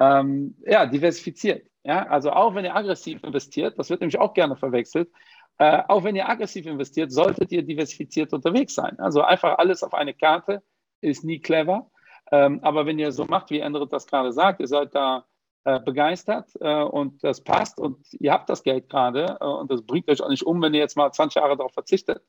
Ähm, 0.00 0.56
ja, 0.66 0.86
diversifiziert. 0.86 1.66
Ja, 1.84 2.06
also 2.06 2.30
auch 2.30 2.54
wenn 2.54 2.64
ihr 2.64 2.74
aggressiv 2.76 3.22
investiert, 3.24 3.78
das 3.78 3.90
wird 3.90 4.00
nämlich 4.00 4.18
auch 4.18 4.34
gerne 4.34 4.56
verwechselt, 4.56 5.10
äh, 5.58 5.82
auch 5.88 6.04
wenn 6.04 6.16
ihr 6.16 6.28
aggressiv 6.28 6.66
investiert, 6.66 7.12
solltet 7.12 7.52
ihr 7.52 7.62
diversifiziert 7.62 8.32
unterwegs 8.32 8.74
sein. 8.74 8.98
Also 8.98 9.22
einfach 9.22 9.58
alles 9.58 9.82
auf 9.82 9.94
eine 9.94 10.14
Karte 10.14 10.62
ist 11.00 11.24
nie 11.24 11.40
clever. 11.40 11.90
Ähm, 12.30 12.60
aber 12.62 12.86
wenn 12.86 12.98
ihr 12.98 13.12
so 13.12 13.24
macht, 13.24 13.50
wie 13.50 13.60
Endrit 13.60 13.92
das 13.92 14.06
gerade 14.06 14.32
sagt, 14.32 14.60
ihr 14.60 14.68
seid 14.68 14.94
da 14.94 15.26
äh, 15.64 15.80
begeistert 15.80 16.50
äh, 16.60 16.82
und 16.82 17.22
das 17.22 17.42
passt 17.42 17.78
und 17.78 17.98
ihr 18.14 18.32
habt 18.32 18.48
das 18.48 18.62
Geld 18.62 18.88
gerade 18.88 19.36
äh, 19.40 19.44
und 19.44 19.70
das 19.70 19.82
bringt 19.82 20.08
euch 20.08 20.22
auch 20.22 20.28
nicht 20.28 20.44
um, 20.44 20.62
wenn 20.62 20.74
ihr 20.74 20.80
jetzt 20.80 20.96
mal 20.96 21.12
20 21.12 21.36
Jahre 21.40 21.56
darauf 21.56 21.72
verzichtet, 21.72 22.22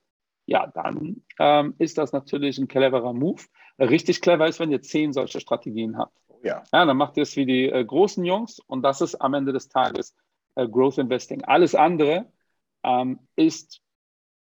ja, 0.46 0.68
dann 0.68 1.24
ähm, 1.40 1.76
ist 1.78 1.98
das 1.98 2.12
natürlich 2.12 2.58
ein 2.58 2.68
cleverer 2.68 3.14
Move. 3.14 3.42
Richtig 3.80 4.22
clever 4.22 4.48
ist, 4.48 4.60
wenn 4.60 4.72
ihr 4.72 4.82
zehn 4.82 5.14
solche 5.14 5.40
Strategien 5.40 5.98
habt. 5.98 6.18
Ja. 6.44 6.64
ja 6.72 6.86
dann 6.86 6.98
macht 6.98 7.18
ihr 7.18 7.24
es 7.24 7.36
wie 7.36 7.46
die 7.46 7.70
äh, 7.70 7.84
großen 7.84 8.24
Jungs 8.26 8.60
und 8.60 8.82
das 8.82 9.02
ist 9.02 9.16
am 9.16 9.34
Ende 9.34 9.54
des 9.54 9.70
Tages 9.70 10.16
äh, 10.56 10.68
Growth 10.68 10.98
Investing. 10.98 11.44
Alles 11.46 11.76
andere 11.76 12.32
ähm, 12.84 13.20
ist 13.36 13.82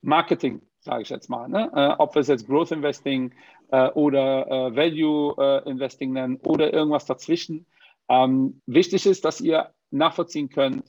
Marketing, 0.01 0.63
sage 0.81 1.03
ich 1.03 1.11
jetzt 1.11 1.29
mal. 1.29 1.49
Ne? 1.49 1.71
Äh, 1.75 1.95
ob 1.99 2.15
wir 2.15 2.21
es 2.21 2.29
jetzt 2.29 2.47
Growth 2.47 2.71
Investing 2.71 3.35
äh, 3.71 3.89
oder 3.91 4.47
äh, 4.47 4.77
Value 4.77 5.35
äh, 5.39 5.69
Investing 5.69 6.13
nennen 6.13 6.37
oder 6.45 6.73
irgendwas 6.73 7.07
dazwischen. 7.07 7.67
Ähm, 8.09 8.63
wichtig 8.67 9.05
ist, 9.07 9.25
dass 9.25 9.41
ihr 9.41 9.75
nachvollziehen 9.91 10.49
könnt, 10.49 10.85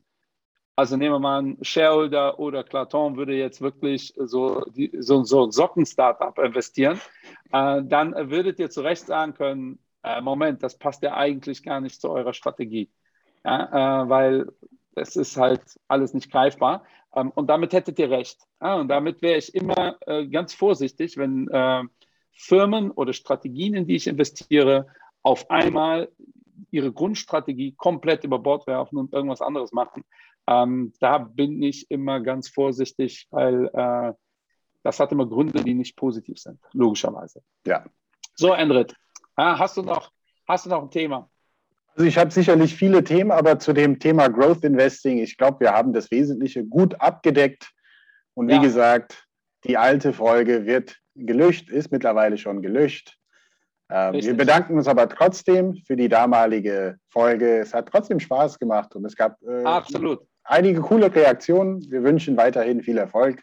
also 0.79 0.95
nehmen 0.95 1.15
wir 1.15 1.19
mal 1.19 1.39
einen 1.39 1.57
Shareholder 1.61 2.39
oder 2.39 2.63
Claton 2.63 3.17
würde 3.17 3.33
jetzt 3.33 3.59
wirklich 3.59 4.13
so, 4.15 4.63
die, 4.73 4.89
so, 4.97 5.25
so 5.25 5.43
ein 5.43 5.51
Socken-Startup 5.51 6.39
investieren, 6.39 7.01
äh, 7.51 7.81
dann 7.83 8.13
würdet 8.31 8.59
ihr 8.59 8.69
zu 8.69 8.79
Recht 8.79 9.05
sagen 9.05 9.33
können, 9.33 9.79
äh, 10.03 10.21
Moment, 10.21 10.63
das 10.63 10.77
passt 10.77 11.03
ja 11.03 11.15
eigentlich 11.15 11.63
gar 11.63 11.81
nicht 11.81 11.99
zu 11.99 12.09
eurer 12.09 12.31
Strategie. 12.31 12.89
Ja, 13.43 14.03
äh, 14.03 14.09
weil 14.09 14.47
es 14.95 15.17
ist 15.17 15.35
halt 15.35 15.61
alles 15.89 16.13
nicht 16.13 16.31
greifbar. 16.31 16.85
Ähm, 17.13 17.31
und 17.35 17.47
damit 17.47 17.73
hättet 17.73 17.99
ihr 17.99 18.09
recht. 18.09 18.39
Ja, 18.61 18.75
und 18.75 18.87
damit 18.87 19.21
wäre 19.21 19.37
ich 19.37 19.53
immer 19.53 19.97
äh, 20.07 20.27
ganz 20.27 20.53
vorsichtig, 20.53 21.17
wenn 21.17 21.49
äh, 21.49 21.83
Firmen 22.31 22.91
oder 22.91 23.11
Strategien, 23.11 23.73
in 23.73 23.85
die 23.85 23.97
ich 23.97 24.07
investiere, 24.07 24.87
auf 25.23 25.51
einmal 25.51 26.07
ihre 26.71 26.93
Grundstrategie 26.93 27.73
komplett 27.73 28.23
über 28.23 28.39
Bord 28.39 28.65
werfen 28.65 28.97
und 28.97 29.11
irgendwas 29.11 29.41
anderes 29.41 29.73
machen. 29.73 30.05
Ähm, 30.49 30.93
da 30.99 31.19
bin 31.19 31.61
ich 31.61 31.91
immer 31.91 32.21
ganz 32.21 32.49
vorsichtig, 32.49 33.27
weil 33.29 33.69
äh, 33.71 34.13
das 34.81 34.99
hat 34.99 35.11
immer 35.11 35.27
Gründe, 35.27 35.63
die 35.63 35.75
nicht 35.75 35.95
positiv 35.95 36.39
sind, 36.39 36.59
logischerweise. 36.73 37.43
Ja. 37.67 37.85
So, 38.33 38.53
Endrit, 38.53 38.95
hast, 39.37 39.77
du 39.77 39.83
noch, 39.83 40.11
hast 40.47 40.65
du 40.65 40.69
noch 40.71 40.81
ein 40.81 40.89
Thema? 40.89 41.29
Also 41.93 42.07
ich 42.07 42.17
habe 42.17 42.31
sicherlich 42.31 42.73
viele 42.73 43.03
Themen, 43.03 43.31
aber 43.31 43.59
zu 43.59 43.73
dem 43.73 43.99
Thema 43.99 44.27
Growth 44.27 44.63
Investing, 44.63 45.19
ich 45.19 45.37
glaube, 45.37 45.59
wir 45.59 45.73
haben 45.73 45.93
das 45.93 46.09
Wesentliche 46.09 46.65
gut 46.65 46.99
abgedeckt. 46.99 47.69
Und 48.33 48.47
wie 48.47 48.53
ja. 48.53 48.61
gesagt, 48.61 49.27
die 49.65 49.77
alte 49.77 50.13
Folge 50.13 50.65
wird 50.65 50.97
gelöscht, 51.13 51.69
ist 51.69 51.91
mittlerweile 51.91 52.37
schon 52.37 52.61
gelöscht. 52.61 53.17
Ähm, 53.91 54.13
wir 54.13 54.37
bedanken 54.37 54.77
uns 54.77 54.87
aber 54.87 55.09
trotzdem 55.09 55.75
für 55.85 55.95
die 55.95 56.07
damalige 56.07 56.97
Folge. 57.09 57.59
Es 57.59 57.73
hat 57.73 57.89
trotzdem 57.89 58.19
Spaß 58.19 58.57
gemacht 58.57 58.95
und 58.95 59.03
es 59.05 59.15
gab 59.15 59.41
äh, 59.41 59.63
Absolut. 59.63 60.28
Einige 60.49 60.81
coole 60.81 61.13
Reaktionen. 61.13 61.89
Wir 61.89 62.03
wünschen 62.03 62.37
weiterhin 62.37 62.81
viel 62.81 62.97
Erfolg. 62.97 63.41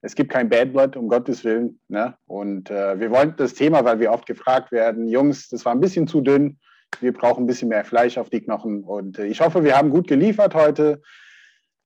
Es 0.00 0.14
gibt 0.14 0.30
kein 0.30 0.48
Bad 0.48 0.72
Blood, 0.72 0.96
um 0.96 1.08
Gottes 1.08 1.44
Willen. 1.44 1.80
Ne? 1.88 2.16
Und 2.26 2.70
äh, 2.70 2.98
wir 2.98 3.10
wollten 3.10 3.36
das 3.36 3.54
Thema, 3.54 3.84
weil 3.84 4.00
wir 4.00 4.10
oft 4.10 4.26
gefragt 4.26 4.72
werden, 4.72 5.08
Jungs, 5.08 5.48
das 5.48 5.64
war 5.64 5.72
ein 5.72 5.80
bisschen 5.80 6.08
zu 6.08 6.20
dünn 6.20 6.58
wir 7.00 7.12
brauchen 7.12 7.44
ein 7.44 7.46
bisschen 7.46 7.68
mehr 7.68 7.84
Fleisch 7.84 8.18
auf 8.18 8.30
die 8.30 8.40
Knochen. 8.40 8.84
Und 8.84 9.18
äh, 9.18 9.26
ich 9.26 9.40
hoffe, 9.40 9.64
wir 9.64 9.76
haben 9.76 9.90
gut 9.90 10.06
geliefert 10.06 10.54
heute. 10.54 11.02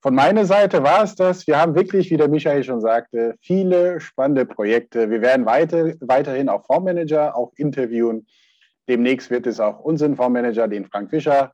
Von 0.03 0.15
meiner 0.15 0.45
Seite 0.45 0.83
war 0.83 1.03
es 1.03 1.15
das. 1.15 1.47
Wir 1.47 1.59
haben 1.59 1.75
wirklich, 1.75 2.11
wie 2.11 2.17
der 2.17 2.29
Michael 2.29 2.65
schon 2.65 2.81
sagte, 2.81 3.35
viele 3.41 4.01
spannende 4.01 4.47
Projekte. 4.47 5.11
Wir 5.11 5.21
werden 5.21 5.47
weiter, 5.47 5.95
weiterhin 6.01 6.49
auch 6.49 6.67
Fondsmanager 6.67 7.37
auch 7.37 7.53
interviewen. 7.57 8.27
Demnächst 8.89 9.31
wird 9.31 9.47
es 9.47 9.59
auch 9.59 9.81
unseren 9.81 10.15
Fondsmanager, 10.15 10.69
den 10.69 10.85
Frank 10.85 11.11
Fischer, 11.11 11.53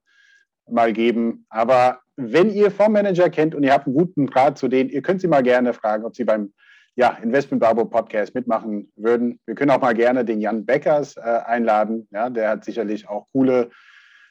mal 0.68 0.92
geben. 0.92 1.46
Aber 1.48 2.00
wenn 2.16 2.50
ihr 2.50 2.70
Fondsmanager 2.70 3.30
kennt 3.30 3.54
und 3.54 3.62
ihr 3.62 3.72
habt 3.72 3.86
einen 3.86 3.96
guten 3.96 4.28
Rat 4.28 4.58
zu 4.58 4.68
denen, 4.68 4.90
ihr 4.90 5.02
könnt 5.02 5.20
sie 5.20 5.28
mal 5.28 5.42
gerne 5.42 5.72
fragen, 5.72 6.04
ob 6.04 6.14
sie 6.14 6.24
beim 6.24 6.52
ja, 6.94 7.10
Investment 7.22 7.60
Barbo 7.60 7.86
Podcast 7.86 8.34
mitmachen 8.34 8.92
würden. 8.96 9.40
Wir 9.46 9.54
können 9.54 9.70
auch 9.70 9.80
mal 9.80 9.94
gerne 9.94 10.24
den 10.24 10.40
Jan 10.40 10.66
Beckers 10.66 11.16
äh, 11.16 11.20
einladen. 11.20 12.06
Ja, 12.10 12.28
der 12.28 12.50
hat 12.50 12.64
sicherlich 12.64 13.08
auch 13.08 13.26
coole, 13.32 13.70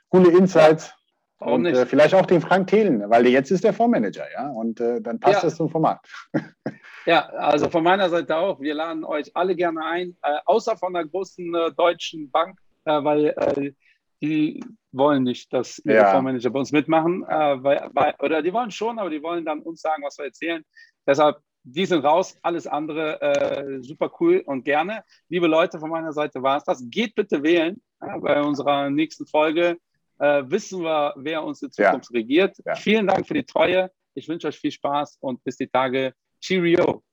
coole 0.09 0.31
Insights. 0.37 0.93
Ja, 1.39 1.47
und 1.47 1.65
äh, 1.65 1.87
vielleicht 1.87 2.13
auch 2.13 2.27
den 2.27 2.39
Frank 2.39 2.67
Thelen, 2.67 3.09
weil 3.09 3.25
jetzt 3.27 3.49
ist 3.49 3.63
der 3.63 3.73
Fondsmanager, 3.73 4.25
ja. 4.31 4.49
Und 4.49 4.79
äh, 4.79 5.01
dann 5.01 5.19
passt 5.19 5.41
ja. 5.41 5.49
das 5.49 5.55
zum 5.55 5.69
Format. 5.69 6.05
ja, 7.07 7.27
also 7.29 7.67
von 7.69 7.83
meiner 7.83 8.09
Seite 8.09 8.37
auch. 8.37 8.61
Wir 8.61 8.75
laden 8.75 9.03
euch 9.03 9.35
alle 9.35 9.55
gerne 9.55 9.83
ein, 9.83 10.15
äh, 10.21 10.37
außer 10.45 10.77
von 10.77 10.93
der 10.93 11.05
großen 11.05 11.55
äh, 11.55 11.71
deutschen 11.71 12.29
Bank, 12.29 12.59
äh, 12.85 13.03
weil 13.03 13.73
die 14.21 14.63
wollen 14.91 15.23
nicht, 15.23 15.51
dass 15.53 15.79
ihre 15.79 15.95
ja. 15.95 16.11
Fondsmanager 16.11 16.49
bei 16.49 16.59
uns 16.59 16.71
mitmachen, 16.71 17.21
weil, 17.21 17.89
weil, 17.93 18.15
oder 18.19 18.41
die 18.41 18.53
wollen 18.53 18.71
schon, 18.71 18.99
aber 18.99 19.09
die 19.09 19.23
wollen 19.23 19.45
dann 19.45 19.61
uns 19.61 19.81
sagen, 19.81 20.03
was 20.03 20.17
wir 20.17 20.25
erzählen. 20.25 20.63
Deshalb 21.07 21.41
die 21.63 21.85
sind 21.85 22.03
raus, 22.03 22.37
alles 22.41 22.67
andere 22.67 23.21
äh, 23.21 23.83
super 23.83 24.11
cool 24.19 24.41
und 24.45 24.63
gerne. 24.63 25.03
Liebe 25.29 25.47
Leute, 25.47 25.79
von 25.79 25.89
meiner 25.89 26.13
Seite 26.13 26.41
war 26.41 26.57
es 26.57 26.63
das. 26.63 26.83
Geht 26.89 27.15
bitte 27.15 27.43
wählen. 27.43 27.81
Ja, 28.01 28.17
bei 28.17 28.41
unserer 28.41 28.89
nächsten 28.89 29.27
Folge 29.27 29.77
äh, 30.19 30.43
wissen 30.45 30.81
wir, 30.81 31.13
wer 31.17 31.43
uns 31.43 31.61
in 31.61 31.71
Zukunft 31.71 32.09
ja. 32.11 32.19
regiert. 32.19 32.57
Vielen 32.77 33.07
Dank 33.07 33.27
für 33.27 33.35
die 33.35 33.45
Treue. 33.45 33.91
Ich 34.13 34.27
wünsche 34.27 34.47
euch 34.47 34.57
viel 34.57 34.71
Spaß 34.71 35.17
und 35.21 35.43
bis 35.43 35.57
die 35.57 35.67
Tage. 35.67 36.13
Cheerio. 36.39 37.03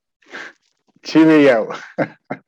Cheerio. 1.02 1.74